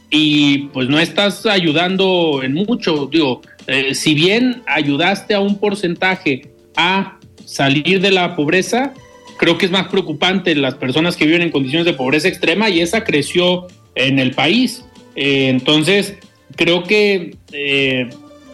y 0.10 0.70
pues 0.70 0.88
no 0.88 1.00
estás 1.00 1.46
ayudando 1.46 2.42
en 2.44 2.54
mucho. 2.54 3.08
Digo, 3.12 3.42
eh, 3.68 3.94
si 3.94 4.14
bien 4.16 4.64
ayudaste 4.66 5.34
a 5.34 5.40
un 5.40 5.60
porcentaje 5.60 6.50
a 6.76 7.20
salir 7.46 8.02
de 8.02 8.12
la 8.12 8.36
pobreza, 8.36 8.94
creo 9.38 9.58
que 9.58 9.66
es 9.66 9.72
más 9.72 9.88
preocupante 9.88 10.56
las 10.56 10.76
personas 10.76 11.16
que 11.16 11.26
viven 11.26 11.42
en 11.42 11.52
condiciones 11.52 11.86
de 11.86 11.94
pobreza 11.94 12.28
extrema 12.28 12.70
y 12.70 12.82
esa 12.82 13.04
creció 13.04 13.68
en 13.96 14.20
el 14.20 14.32
país. 14.32 14.86
Eh, 15.16 15.50
entonces, 15.50 16.16
creo 16.56 16.84
que 16.84 17.36
eh, 17.52 18.10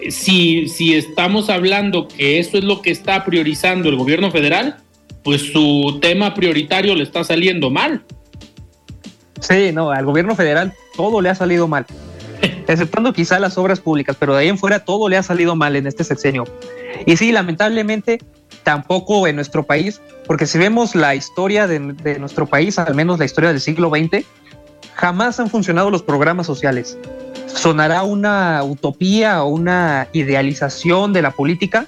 si, 0.09 0.68
si 0.68 0.95
estamos 0.95 1.49
hablando 1.49 2.07
que 2.07 2.39
eso 2.39 2.57
es 2.57 2.64
lo 2.64 2.82
que 2.82 2.91
está 2.91 3.24
priorizando 3.26 3.89
el 3.89 3.95
gobierno 3.95 4.32
federal, 4.32 4.78
pues 5.24 5.41
su 5.53 5.99
tema 6.01 6.34
prioritario 6.34 6.95
le 6.95 7.03
está 7.03 7.24
saliendo 7.24 7.70
mal. 7.70 8.03
Sí, 9.39 9.72
no, 9.74 9.91
al 9.91 10.05
gobierno 10.05 10.36
federal 10.36 10.74
todo 10.95 11.22
le 11.22 11.30
ha 11.30 11.36
salido 11.36 11.68
mal, 11.68 11.86
exceptando 12.42 13.14
quizá 13.14 13.40
las 13.40 13.58
obras 13.58 13.80
públicas, 13.80 14.16
pero 14.20 14.36
de 14.36 14.42
ahí 14.42 14.48
en 14.50 14.58
fuera 14.58 14.80
todo 14.80 15.10
le 15.10 15.18
ha 15.18 15.24
salido 15.24 15.56
mal 15.56 15.76
en 15.76 15.88
este 15.88 16.04
sexenio. 16.04 16.46
Y 17.06 17.18
sí, 17.18 17.32
lamentablemente 17.32 18.20
tampoco 18.64 19.28
en 19.28 19.36
nuestro 19.36 19.64
país, 19.64 20.02
porque 20.26 20.46
si 20.46 20.58
vemos 20.58 20.96
la 20.96 21.16
historia 21.16 21.68
de, 21.68 21.80
de 21.80 22.20
nuestro 22.20 22.46
país, 22.46 22.80
al 22.80 22.96
menos 22.96 23.20
la 23.20 23.26
historia 23.26 23.50
del 23.50 23.60
siglo 23.60 23.90
XX, 23.90 24.26
jamás 24.94 25.40
han 25.40 25.50
funcionado 25.50 25.90
los 25.90 26.04
programas 26.04 26.46
sociales 26.48 26.98
sonará 27.54 28.04
una 28.04 28.64
utopía 28.64 29.44
o 29.44 29.48
una 29.48 30.08
idealización 30.14 31.14
de 31.14 31.22
la 31.22 31.32
política 31.32 31.88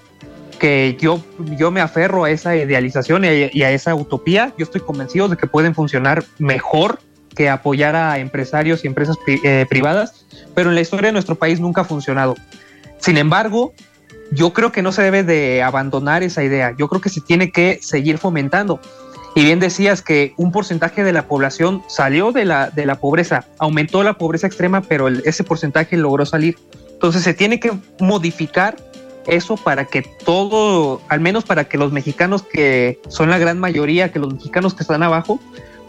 que 0.60 0.96
yo, 1.00 1.22
yo 1.58 1.72
me 1.72 1.82
aferro 1.82 2.24
a 2.24 2.32
esa 2.32 2.56
idealización 2.56 3.26
y 3.26 3.64
a, 3.64 3.72
esa 3.72 3.94
utopía. 3.94 4.54
Yo 4.58 4.64
estoy 4.64 4.82
convencido 4.82 5.28
de 5.28 5.36
que 5.36 5.48
pueden 5.48 5.76
funcionar 5.76 6.24
mejor 6.40 7.00
que 7.36 7.50
apoyar 7.50 7.96
a 7.96 8.20
empresarios 8.20 8.86
y 8.86 8.88
empresas 8.88 9.18
eh, 9.28 9.66
privadas, 9.70 10.25
pero 10.56 10.70
en 10.70 10.76
la 10.76 10.82
historia 10.82 11.10
de 11.10 11.14
nuestro 11.14 11.36
país 11.36 11.60
nunca 11.60 11.82
ha 11.82 11.86
funcionado. 11.86 12.36
Sin 12.98 13.18
embargo, 13.18 13.74
yo 14.32 14.54
creo 14.54 14.72
que 14.72 14.82
no 14.82 14.92
se 14.92 15.04
debe 15.04 15.24
de 15.24 15.62
abandonar 15.62 16.24
esa 16.24 16.44
idea. 16.44 16.74
Yo 16.78 16.88
creo 16.88 17.02
que 17.02 17.10
se 17.10 17.22
tiene 17.22 17.52
que 17.52 17.80
seguir 17.82 18.18
fomentando. 18.18 18.80
Y 19.36 19.44
bien 19.44 19.60
decías 19.60 20.02
que 20.02 20.34
un 20.38 20.52
porcentaje 20.52 21.04
de 21.04 21.12
la 21.12 21.28
población 21.28 21.84
salió 21.88 22.32
de 22.32 22.46
la, 22.46 22.70
de 22.70 22.86
la 22.86 22.96
pobreza, 22.96 23.46
aumentó 23.60 24.02
la 24.02 24.14
pobreza 24.14 24.48
extrema, 24.48 24.82
pero 24.82 25.10
ese 25.10 25.44
porcentaje 25.44 25.98
logró 25.98 26.26
salir. 26.26 26.58
Entonces 26.94 27.24
se 27.24 27.34
tiene 27.34 27.60
que 27.60 27.74
modificar 28.00 28.78
eso 29.28 29.58
para 29.58 29.86
que 29.86 30.04
todo, 30.24 31.02
al 31.10 31.20
menos 31.20 31.44
para 31.44 31.66
que 31.66 31.78
los 31.78 31.92
mexicanos 31.92 32.44
que 32.44 33.00
son 33.10 33.30
la 33.30 33.38
gran 33.38 33.60
mayoría, 33.60 34.12
que 34.12 34.20
los 34.20 34.34
mexicanos 34.34 34.74
que 34.74 34.84
están 34.84 35.04
abajo, 35.04 35.40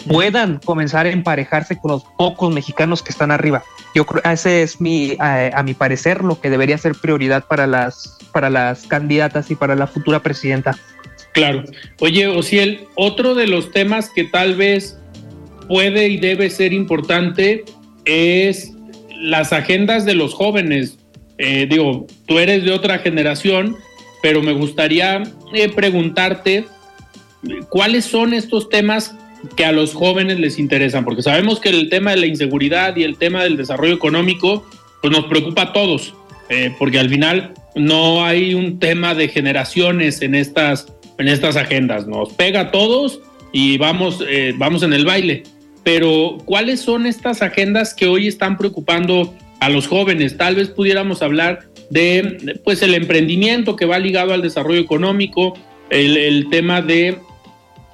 puedan 0.06 0.60
comenzar 0.64 1.06
a 1.06 1.10
emparejarse 1.10 1.78
con 1.78 1.92
los 1.92 2.04
pocos 2.16 2.52
mexicanos 2.52 3.02
que 3.02 3.10
están 3.10 3.30
arriba. 3.30 3.64
Yo 3.94 4.06
creo 4.06 4.22
ese 4.30 4.62
es 4.62 4.80
mi, 4.80 5.16
a, 5.18 5.58
a 5.58 5.62
mi 5.62 5.74
parecer, 5.74 6.22
lo 6.22 6.40
que 6.40 6.50
debería 6.50 6.78
ser 6.78 6.94
prioridad 6.94 7.44
para 7.46 7.66
las, 7.66 8.18
para 8.32 8.50
las 8.50 8.86
candidatas 8.86 9.50
y 9.50 9.54
para 9.54 9.74
la 9.74 9.86
futura 9.86 10.22
presidenta. 10.22 10.78
Claro. 11.32 11.64
Oye, 12.00 12.26
Ociel, 12.26 12.86
otro 12.94 13.34
de 13.34 13.46
los 13.46 13.70
temas 13.70 14.10
que 14.10 14.24
tal 14.24 14.54
vez 14.54 14.98
puede 15.68 16.08
y 16.08 16.18
debe 16.18 16.48
ser 16.50 16.72
importante 16.72 17.64
es 18.04 18.72
las 19.20 19.52
agendas 19.52 20.04
de 20.04 20.14
los 20.14 20.34
jóvenes. 20.34 20.98
Eh, 21.38 21.66
digo, 21.68 22.06
tú 22.26 22.38
eres 22.38 22.64
de 22.64 22.72
otra 22.72 22.98
generación, 22.98 23.76
pero 24.22 24.42
me 24.42 24.52
gustaría 24.52 25.22
eh, 25.52 25.68
preguntarte 25.68 26.64
cuáles 27.68 28.04
son 28.04 28.32
estos 28.32 28.68
temas 28.68 29.14
que 29.56 29.64
a 29.64 29.72
los 29.72 29.94
jóvenes 29.94 30.40
les 30.40 30.58
interesan, 30.58 31.04
porque 31.04 31.22
sabemos 31.22 31.60
que 31.60 31.68
el 31.68 31.88
tema 31.88 32.12
de 32.12 32.18
la 32.18 32.26
inseguridad 32.26 32.96
y 32.96 33.04
el 33.04 33.16
tema 33.16 33.44
del 33.44 33.56
desarrollo 33.56 33.94
económico 33.94 34.66
pues 35.02 35.12
nos 35.12 35.26
preocupa 35.26 35.62
a 35.62 35.72
todos, 35.72 36.14
eh, 36.48 36.74
porque 36.78 36.98
al 36.98 37.08
final 37.08 37.54
no 37.74 38.24
hay 38.24 38.54
un 38.54 38.78
tema 38.78 39.14
de 39.14 39.28
generaciones 39.28 40.22
en 40.22 40.34
estas 40.34 40.86
en 41.18 41.28
estas 41.28 41.56
agendas. 41.56 42.06
Nos 42.06 42.32
pega 42.32 42.60
a 42.60 42.70
todos 42.70 43.20
y 43.52 43.78
vamos, 43.78 44.22
eh, 44.28 44.54
vamos 44.56 44.82
en 44.82 44.92
el 44.92 45.04
baile. 45.04 45.44
Pero, 45.84 46.38
¿cuáles 46.44 46.80
son 46.80 47.06
estas 47.06 47.42
agendas 47.42 47.94
que 47.94 48.06
hoy 48.06 48.26
están 48.26 48.58
preocupando 48.58 49.34
a 49.60 49.68
los 49.68 49.86
jóvenes? 49.86 50.36
Tal 50.36 50.56
vez 50.56 50.68
pudiéramos 50.68 51.22
hablar 51.22 51.60
de 51.90 52.58
pues 52.64 52.82
el 52.82 52.94
emprendimiento 52.94 53.76
que 53.76 53.86
va 53.86 53.98
ligado 53.98 54.32
al 54.32 54.42
desarrollo 54.42 54.80
económico, 54.80 55.56
el, 55.90 56.48
tema 56.50 56.82
de 56.82 57.18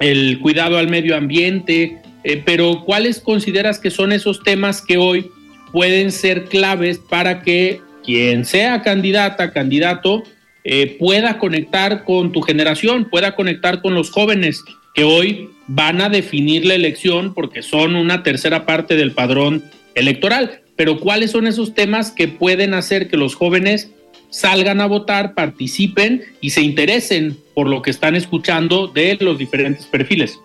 el 0.03 0.39
cuidado 0.39 0.77
al 0.77 0.89
medio 0.89 1.15
ambiente, 1.15 2.01
eh, 2.25 2.41
pero 2.45 2.83
¿cuáles 2.85 3.21
consideras 3.21 3.79
que 3.79 3.89
son 3.89 4.11
esos 4.11 4.43
temas 4.43 4.81
que 4.81 4.97
hoy 4.97 5.31
pueden 5.71 6.11
ser 6.11 6.45
claves 6.45 6.99
para 6.99 7.41
que 7.41 7.79
quien 8.03 8.43
sea 8.43 8.81
candidata, 8.81 9.51
candidato, 9.51 10.23
eh, 10.65 10.97
pueda 10.99 11.37
conectar 11.39 12.03
con 12.03 12.33
tu 12.33 12.41
generación, 12.41 13.09
pueda 13.09 13.35
conectar 13.35 13.81
con 13.81 13.95
los 13.95 14.11
jóvenes 14.11 14.61
que 14.93 15.05
hoy 15.05 15.49
van 15.67 16.01
a 16.01 16.09
definir 16.09 16.65
la 16.65 16.75
elección 16.75 17.33
porque 17.33 17.63
son 17.63 17.95
una 17.95 18.23
tercera 18.23 18.65
parte 18.65 18.97
del 18.97 19.13
padrón 19.13 19.63
electoral. 19.95 20.61
Pero 20.75 20.99
¿cuáles 20.99 21.31
son 21.31 21.47
esos 21.47 21.73
temas 21.73 22.11
que 22.11 22.27
pueden 22.27 22.73
hacer 22.73 23.07
que 23.07 23.15
los 23.15 23.35
jóvenes 23.35 23.91
salgan 24.33 24.81
a 24.81 24.87
votar, 24.87 25.35
participen 25.35 26.23
y 26.41 26.49
se 26.49 26.61
interesen 26.61 27.37
por 27.53 27.67
lo 27.67 27.83
que 27.83 27.91
están 27.91 28.15
escuchando 28.15 28.87
de 28.87 29.15
los 29.21 29.37
diferentes 29.37 29.85
perfiles? 29.85 30.39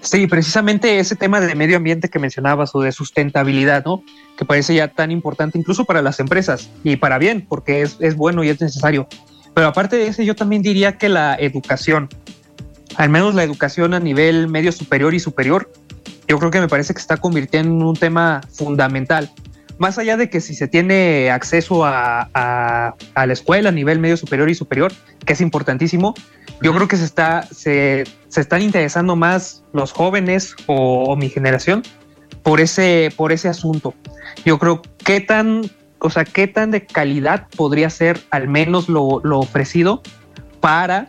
Sí, 0.00 0.26
precisamente 0.26 0.98
ese 0.98 1.14
tema 1.14 1.40
de 1.40 1.54
medio 1.54 1.76
ambiente 1.76 2.08
que 2.08 2.18
mencionabas 2.18 2.74
o 2.74 2.80
de 2.80 2.90
sustentabilidad, 2.90 3.84
¿no? 3.84 4.02
Que 4.36 4.44
parece 4.44 4.74
ya 4.74 4.88
tan 4.88 5.12
importante 5.12 5.56
incluso 5.56 5.84
para 5.84 6.02
las 6.02 6.18
empresas 6.18 6.68
y 6.82 6.96
para 6.96 7.18
bien, 7.18 7.46
porque 7.48 7.82
es, 7.82 7.96
es 8.00 8.16
bueno 8.16 8.42
y 8.42 8.48
es 8.48 8.60
necesario. 8.60 9.06
Pero 9.54 9.68
aparte 9.68 9.96
de 9.96 10.08
ese, 10.08 10.24
yo 10.24 10.34
también 10.34 10.62
diría 10.62 10.98
que 10.98 11.08
la 11.08 11.36
educación, 11.36 12.08
al 12.96 13.08
menos 13.08 13.34
la 13.34 13.44
educación 13.44 13.94
a 13.94 14.00
nivel 14.00 14.48
medio 14.48 14.72
superior 14.72 15.14
y 15.14 15.20
superior, 15.20 15.70
yo 16.26 16.38
creo 16.38 16.50
que 16.50 16.60
me 16.60 16.68
parece 16.68 16.92
que 16.92 17.00
está 17.00 17.18
convirtiendo 17.18 17.72
en 17.72 17.82
un 17.82 17.96
tema 17.96 18.40
fundamental. 18.52 19.30
Más 19.80 19.98
allá 19.98 20.18
de 20.18 20.28
que 20.28 20.42
si 20.42 20.54
se 20.54 20.68
tiene 20.68 21.30
acceso 21.30 21.86
a, 21.86 22.28
a, 22.34 22.94
a 23.14 23.26
la 23.26 23.32
escuela 23.32 23.70
a 23.70 23.72
nivel 23.72 23.98
medio 23.98 24.18
superior 24.18 24.50
y 24.50 24.54
superior, 24.54 24.92
que 25.24 25.32
es 25.32 25.40
importantísimo, 25.40 26.14
Yo 26.62 26.74
creo 26.74 26.88
que 26.88 26.98
se 26.98 27.04
está, 27.04 27.42
se, 27.42 28.04
se 28.28 28.40
están 28.40 28.60
interesando 28.60 29.16
más 29.16 29.64
los 29.72 29.92
jóvenes 29.92 30.54
o, 30.66 31.16
mi 31.16 31.30
generación 31.30 31.82
por 32.42 32.60
ese, 32.60 33.10
por 33.16 33.32
ese 33.32 33.48
asunto. 33.48 33.94
Yo 34.44 34.58
creo 34.58 34.82
qué 35.02 35.20
tan, 35.20 35.62
o 35.98 36.10
sea, 36.10 36.24
qué 36.24 36.46
tan 36.46 36.70
de 36.70 36.84
calidad 36.84 37.48
podría 37.56 37.88
ser 37.88 38.20
al 38.30 38.48
menos 38.48 38.88
lo, 38.88 39.20
lo 39.24 39.38
ofrecido 39.38 40.02
para 40.60 41.08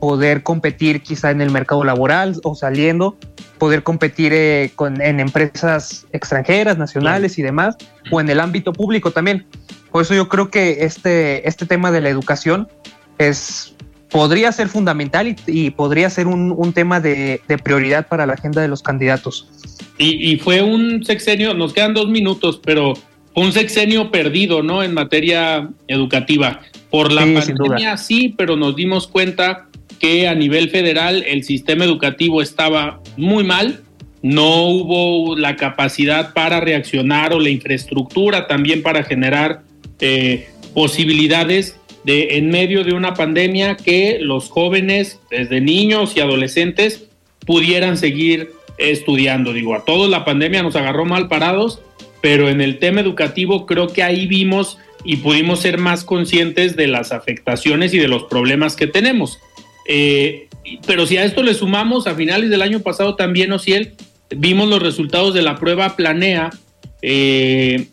poder 0.00 0.42
competir 0.42 1.02
quizá 1.02 1.30
en 1.30 1.40
el 1.40 1.50
mercado 1.50 1.84
laboral 1.84 2.40
o 2.44 2.54
saliendo, 2.54 3.16
poder 3.58 3.82
competir 3.82 4.32
eh, 4.32 4.70
con, 4.74 5.00
en 5.00 5.20
empresas 5.20 6.06
extranjeras, 6.12 6.78
nacionales 6.78 7.38
y 7.38 7.42
demás, 7.42 7.76
o 8.10 8.20
en 8.20 8.28
el 8.30 8.40
ámbito 8.40 8.72
público 8.72 9.10
también. 9.10 9.46
Por 9.90 10.02
eso 10.02 10.14
yo 10.14 10.28
creo 10.28 10.50
que 10.50 10.84
este, 10.84 11.48
este 11.48 11.66
tema 11.66 11.90
de 11.90 12.00
la 12.00 12.08
educación 12.08 12.68
es 13.18 13.74
podría 14.10 14.52
ser 14.52 14.68
fundamental 14.68 15.36
y, 15.46 15.70
podría 15.70 16.10
ser 16.10 16.26
un, 16.26 16.72
tema 16.72 17.00
de, 17.00 17.40
prioridad 17.62 18.08
para 18.08 18.26
la 18.26 18.34
agenda 18.34 18.62
de 18.62 18.68
los 18.68 18.82
candidatos. 18.82 19.48
Y, 19.98 20.36
fue 20.36 20.62
un 20.62 21.04
sexenio, 21.04 21.54
nos 21.54 21.72
quedan 21.72 21.94
dos 21.94 22.08
minutos, 22.08 22.60
pero 22.64 22.94
fue 23.34 23.44
un 23.44 23.52
sexenio 23.52 24.10
perdido, 24.10 24.62
¿no? 24.62 24.82
En 24.82 24.94
materia 24.94 25.68
educativa. 25.88 26.60
Por 26.90 27.12
la 27.12 27.20
pandemia 27.20 27.96
sí, 27.98 28.34
pero 28.36 28.56
nos 28.56 28.74
dimos 28.74 29.06
cuenta 29.06 29.67
que 29.98 30.28
a 30.28 30.34
nivel 30.34 30.70
federal 30.70 31.24
el 31.26 31.44
sistema 31.44 31.84
educativo 31.84 32.42
estaba 32.42 33.00
muy 33.16 33.44
mal, 33.44 33.82
no 34.22 34.66
hubo 34.66 35.36
la 35.36 35.56
capacidad 35.56 36.32
para 36.32 36.60
reaccionar 36.60 37.32
o 37.32 37.40
la 37.40 37.50
infraestructura 37.50 38.46
también 38.46 38.82
para 38.82 39.02
generar 39.04 39.62
eh, 40.00 40.48
posibilidades 40.74 41.78
de 42.04 42.38
en 42.38 42.48
medio 42.48 42.84
de 42.84 42.94
una 42.94 43.14
pandemia 43.14 43.76
que 43.76 44.18
los 44.20 44.48
jóvenes, 44.48 45.20
desde 45.30 45.60
niños 45.60 46.16
y 46.16 46.20
adolescentes, 46.20 47.08
pudieran 47.46 47.96
seguir 47.96 48.52
estudiando. 48.78 49.52
Digo, 49.52 49.74
a 49.74 49.84
todos 49.84 50.08
la 50.08 50.24
pandemia 50.24 50.62
nos 50.62 50.76
agarró 50.76 51.04
mal 51.04 51.28
parados, 51.28 51.80
pero 52.20 52.48
en 52.48 52.60
el 52.60 52.78
tema 52.78 53.00
educativo 53.00 53.66
creo 53.66 53.88
que 53.88 54.02
ahí 54.02 54.26
vimos 54.26 54.78
y 55.04 55.16
pudimos 55.16 55.60
ser 55.60 55.78
más 55.78 56.04
conscientes 56.04 56.76
de 56.76 56.88
las 56.88 57.12
afectaciones 57.12 57.94
y 57.94 57.98
de 57.98 58.08
los 58.08 58.24
problemas 58.24 58.76
que 58.76 58.86
tenemos. 58.86 59.38
Eh, 59.88 60.48
pero 60.86 61.06
si 61.06 61.16
a 61.16 61.24
esto 61.24 61.42
le 61.42 61.54
sumamos, 61.54 62.06
a 62.06 62.14
finales 62.14 62.50
del 62.50 62.62
año 62.62 62.80
pasado 62.80 63.16
también, 63.16 63.50
Ociel, 63.52 63.94
vimos 64.30 64.68
los 64.68 64.82
resultados 64.82 65.34
de 65.34 65.42
la 65.42 65.56
prueba 65.56 65.96
Planea 65.96 66.50
eh, 67.02 67.88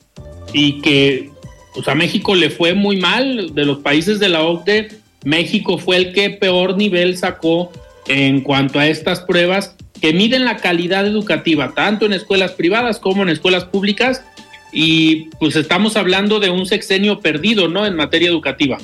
y 0.54 0.82
que 0.82 1.30
pues 1.74 1.88
a 1.88 1.96
México 1.96 2.36
le 2.36 2.50
fue 2.50 2.74
muy 2.74 2.98
mal. 2.98 3.56
De 3.56 3.66
los 3.66 3.80
países 3.80 4.20
de 4.20 4.30
la 4.30 4.44
OCDE, 4.44 4.90
México 5.24 5.78
fue 5.78 5.98
el 5.98 6.14
que 6.14 6.30
peor 6.30 6.78
nivel 6.78 7.18
sacó 7.18 7.72
en 8.08 8.42
cuanto 8.42 8.80
a 8.80 8.88
estas 8.88 9.22
pruebas 9.22 9.76
que 10.02 10.14
miden 10.14 10.46
la 10.46 10.58
calidad 10.58 11.08
educativa, 11.08 11.74
tanto 11.74 12.06
en 12.06 12.14
escuelas 12.14 12.52
privadas 12.52 13.00
como 13.00 13.24
en 13.24 13.30
escuelas 13.30 13.66
públicas. 13.66 14.24
Y 14.72 15.30
pues 15.40 15.56
estamos 15.56 15.96
hablando 15.96 16.40
de 16.40 16.50
un 16.50 16.66
sexenio 16.66 17.22
perdido, 17.22 17.70
¿no? 17.70 17.86
En 17.86 17.96
materia 17.96 18.28
educativa. 18.28 18.78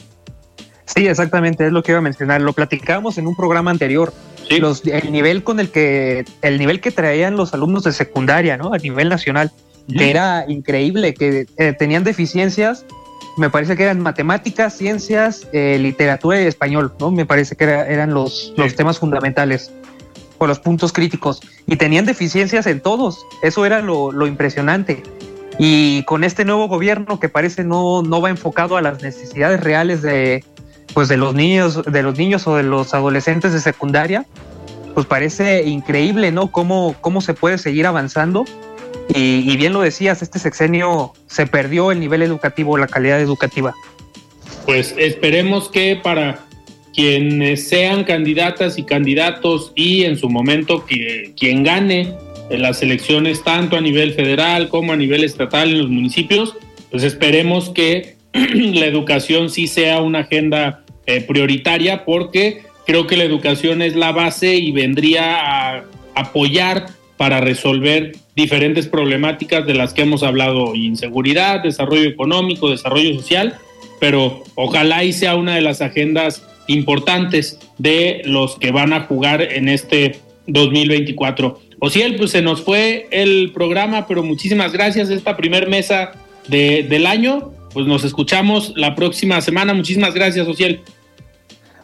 Sí, 0.96 1.08
exactamente, 1.08 1.66
es 1.66 1.72
lo 1.72 1.84
que 1.84 1.92
iba 1.92 2.00
a 2.00 2.02
mencionar. 2.02 2.42
Lo 2.42 2.54
platicamos 2.54 3.18
en 3.18 3.28
un 3.28 3.36
programa 3.36 3.72
anterior. 3.72 4.14
Los, 4.50 4.86
el 4.86 5.12
nivel 5.12 5.44
con 5.44 5.62
el 5.62 5.70
que, 5.70 6.26
el 6.42 6.60
nivel 6.60 6.82
que 6.82 6.92
traían 6.92 7.38
los 7.38 7.54
alumnos 7.54 7.84
de 7.86 7.94
secundaria, 7.94 8.58
¿no? 8.58 8.74
A 8.74 8.78
nivel 8.78 9.08
nacional 9.08 9.52
que 9.88 10.10
era 10.10 10.46
increíble, 10.48 11.14
que 11.14 11.46
eh, 11.58 11.74
tenían 11.74 12.04
deficiencias, 12.04 12.86
me 13.38 13.50
parece 13.50 13.76
que 13.76 13.84
eran 13.84 14.02
matemáticas, 14.02 14.78
ciencias, 14.78 15.48
eh, 15.54 15.78
literatura 15.80 16.42
y 16.42 16.46
español, 16.46 16.94
¿no? 17.00 17.12
Me 17.12 17.26
parece 17.26 17.56
que 17.56 17.64
eran 17.64 18.14
los, 18.14 18.54
los 18.58 18.76
temas 18.76 19.00
fundamentales 19.00 19.72
o 20.38 20.48
los 20.48 20.60
puntos 20.60 20.92
críticos. 20.92 21.42
Y 21.68 21.78
tenían 21.78 22.06
deficiencias 22.06 22.68
en 22.68 22.82
todos, 22.82 23.26
eso 23.42 23.66
era 23.66 23.82
lo, 23.82 24.12
lo 24.12 24.28
impresionante. 24.28 25.04
Y 25.58 26.04
con 26.04 26.24
este 26.24 26.46
nuevo 26.46 26.68
gobierno 26.68 27.20
que 27.20 27.30
parece 27.30 27.64
no, 27.64 28.02
no 28.02 28.22
va 28.22 28.30
enfocado 28.30 28.78
a 28.78 28.82
las 28.82 29.02
necesidades 29.02 29.60
reales 29.60 30.02
de, 30.02 30.44
pues 30.94 31.08
de 31.08 31.18
los 31.18 31.34
niños, 31.34 31.84
de 31.84 32.04
los 32.04 32.18
niños 32.18 32.48
o 32.48 32.56
de 32.56 32.64
los 32.64 32.94
adolescentes 32.94 33.54
de 33.54 33.62
secundaria, 33.62 34.26
pues 34.94 35.06
parece 35.06 35.64
increíble, 35.64 36.32
¿no? 36.32 36.52
Cómo, 36.52 36.96
cómo 37.02 37.22
se 37.22 37.34
puede 37.34 37.58
seguir 37.58 37.88
avanzando 37.88 38.46
y, 39.14 39.58
bien 39.58 39.74
lo 39.74 39.82
decías, 39.82 40.22
este 40.22 40.40
sexenio 40.40 41.14
se 41.28 41.46
perdió 41.46 41.92
el 41.92 42.00
nivel 42.00 42.22
educativo, 42.22 42.78
la 42.78 42.88
calidad 42.88 43.20
educativa. 43.20 43.74
Pues 44.66 44.96
esperemos 44.98 45.70
que 45.70 46.00
para 46.02 46.46
quienes 46.94 47.68
sean 47.68 48.04
candidatas 48.04 48.78
y 48.78 48.84
candidatos 48.84 49.72
y 49.76 50.04
en 50.04 50.18
su 50.18 50.30
momento 50.30 50.86
que 50.86 51.34
quien 51.38 51.64
gane 51.64 52.14
en 52.50 52.62
las 52.62 52.82
elecciones 52.82 53.44
tanto 53.44 53.78
a 53.78 53.82
nivel 53.82 54.14
federal 54.14 54.70
como 54.70 54.94
a 54.94 54.98
nivel 54.98 55.24
estatal 55.24 55.72
en 55.72 55.80
los 55.80 55.90
municipios, 55.90 56.56
pues 56.90 57.04
esperemos 57.04 57.70
que 57.70 58.16
la 58.54 58.86
educación 58.86 59.50
sí 59.50 59.68
sea 59.68 60.02
una 60.02 60.20
agenda 60.20 60.84
eh, 61.06 61.22
prioritaria 61.22 62.06
porque 62.06 62.62
creo 62.86 63.08
que 63.08 63.18
la 63.18 63.24
educación 63.24 63.82
es 63.82 63.96
la 63.96 64.12
base 64.12 64.56
y 64.56 64.72
vendría 64.72 65.76
a 65.76 65.84
apoyar 66.16 66.88
para 67.18 67.40
resolver 67.40 68.14
diferentes 68.36 68.88
problemáticas 68.88 69.66
de 69.66 69.74
las 69.74 69.94
que 69.94 70.02
hemos 70.02 70.24
hablado, 70.24 70.76
inseguridad, 70.76 71.62
desarrollo 71.62 72.10
económico, 72.10 72.70
desarrollo 72.70 73.14
social, 73.14 73.56
pero 74.00 74.44
ojalá 74.56 75.04
y 75.04 75.14
sea 75.14 75.36
una 75.36 75.56
de 75.56 75.62
las 75.62 75.82
agendas 75.82 76.44
importantes 76.68 77.60
de 77.78 78.22
los 78.26 78.58
que 78.58 78.72
van 78.72 78.94
a 78.94 79.02
jugar 79.02 79.42
en 79.42 79.70
este 79.70 80.20
2024. 80.48 81.60
Ociel, 81.80 82.16
pues 82.16 82.32
se 82.32 82.42
nos 82.42 82.62
fue 82.62 83.08
el 83.12 83.52
programa, 83.54 84.08
pero 84.08 84.24
muchísimas 84.24 84.72
gracias. 84.72 85.10
Esta 85.10 85.36
primer 85.36 85.68
mesa 85.68 86.12
de, 86.48 86.84
del 86.84 87.06
año, 87.06 87.52
pues 87.74 87.86
nos 87.88 88.04
escuchamos 88.04 88.74
la 88.76 88.96
próxima 88.96 89.42
semana. 89.42 89.74
Muchísimas 89.74 90.14
gracias, 90.14 90.48
Ociel. 90.48 90.82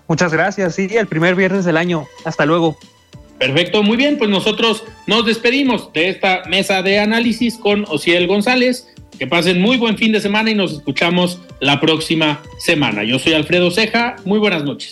Muchas 0.08 0.32
gracias, 0.32 0.76
sí, 0.76 0.88
el 0.92 1.08
primer 1.08 1.36
viernes 1.36 1.66
del 1.66 1.78
año. 1.78 2.08
Hasta 2.24 2.46
luego. 2.46 2.78
Perfecto, 3.40 3.84
muy 3.84 3.98
bien, 3.98 4.18
pues 4.18 4.30
nosotros 4.30 4.84
nos 5.06 5.26
despedimos 5.26 5.92
de 5.94 6.10
esta 6.10 6.44
mesa 6.50 6.82
de 6.82 7.00
análisis 7.00 7.58
con 7.58 7.86
Ociel 7.88 8.28
González. 8.28 8.88
Que 9.20 9.26
pasen 9.26 9.60
muy 9.60 9.78
buen 9.78 9.98
fin 9.98 10.12
de 10.12 10.22
semana 10.22 10.52
y 10.52 10.56
nos 10.56 10.74
escuchamos 10.74 11.40
la 11.60 11.80
próxima 11.80 12.42
semana. 12.60 13.04
Yo 13.04 13.18
soy 13.18 13.34
Alfredo 13.34 13.72
Ceja, 13.72 14.16
muy 14.26 14.38
buenas 14.38 14.64
noches. 14.64 14.92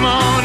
demon 0.00 0.39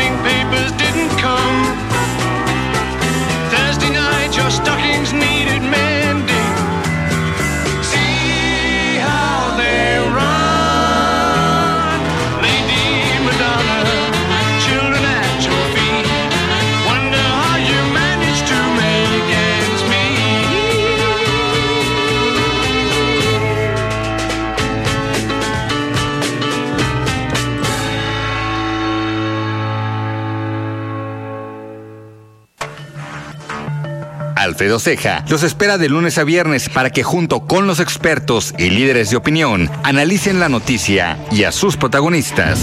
Alfredo 34.56 34.80
Ceja 34.80 35.26
los 35.28 35.44
espera 35.44 35.78
de 35.78 35.90
lunes 35.90 36.18
a 36.18 36.24
viernes 36.24 36.70
para 36.70 36.90
que 36.90 37.04
junto 37.04 37.42
con 37.42 37.68
los 37.68 37.82
expertos 37.82 38.54
y 38.58 38.70
líderes 38.70 39.10
de 39.10 39.18
opinión 39.18 39.70
analicen 39.84 40.40
la 40.40 40.48
noticia 40.48 41.18
y 41.30 41.44
a 41.44 41.52
sus 41.52 41.76
protagonistas. 41.76 42.62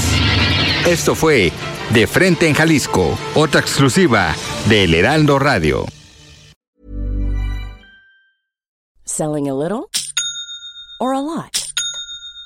Esto 0.86 1.14
fue 1.14 1.52
De 1.90 2.06
Frente 2.06 2.48
en 2.48 2.54
Jalisco, 2.54 3.18
otra 3.34 3.60
exclusiva 3.60 4.34
de 4.70 4.84
El 4.84 4.94
Heraldo 4.94 5.38
Radio. 5.38 5.84
Selling 9.04 9.50
a 9.50 9.54
little 9.54 9.90
or 10.98 11.12
a 11.12 11.20
lot? 11.20 11.61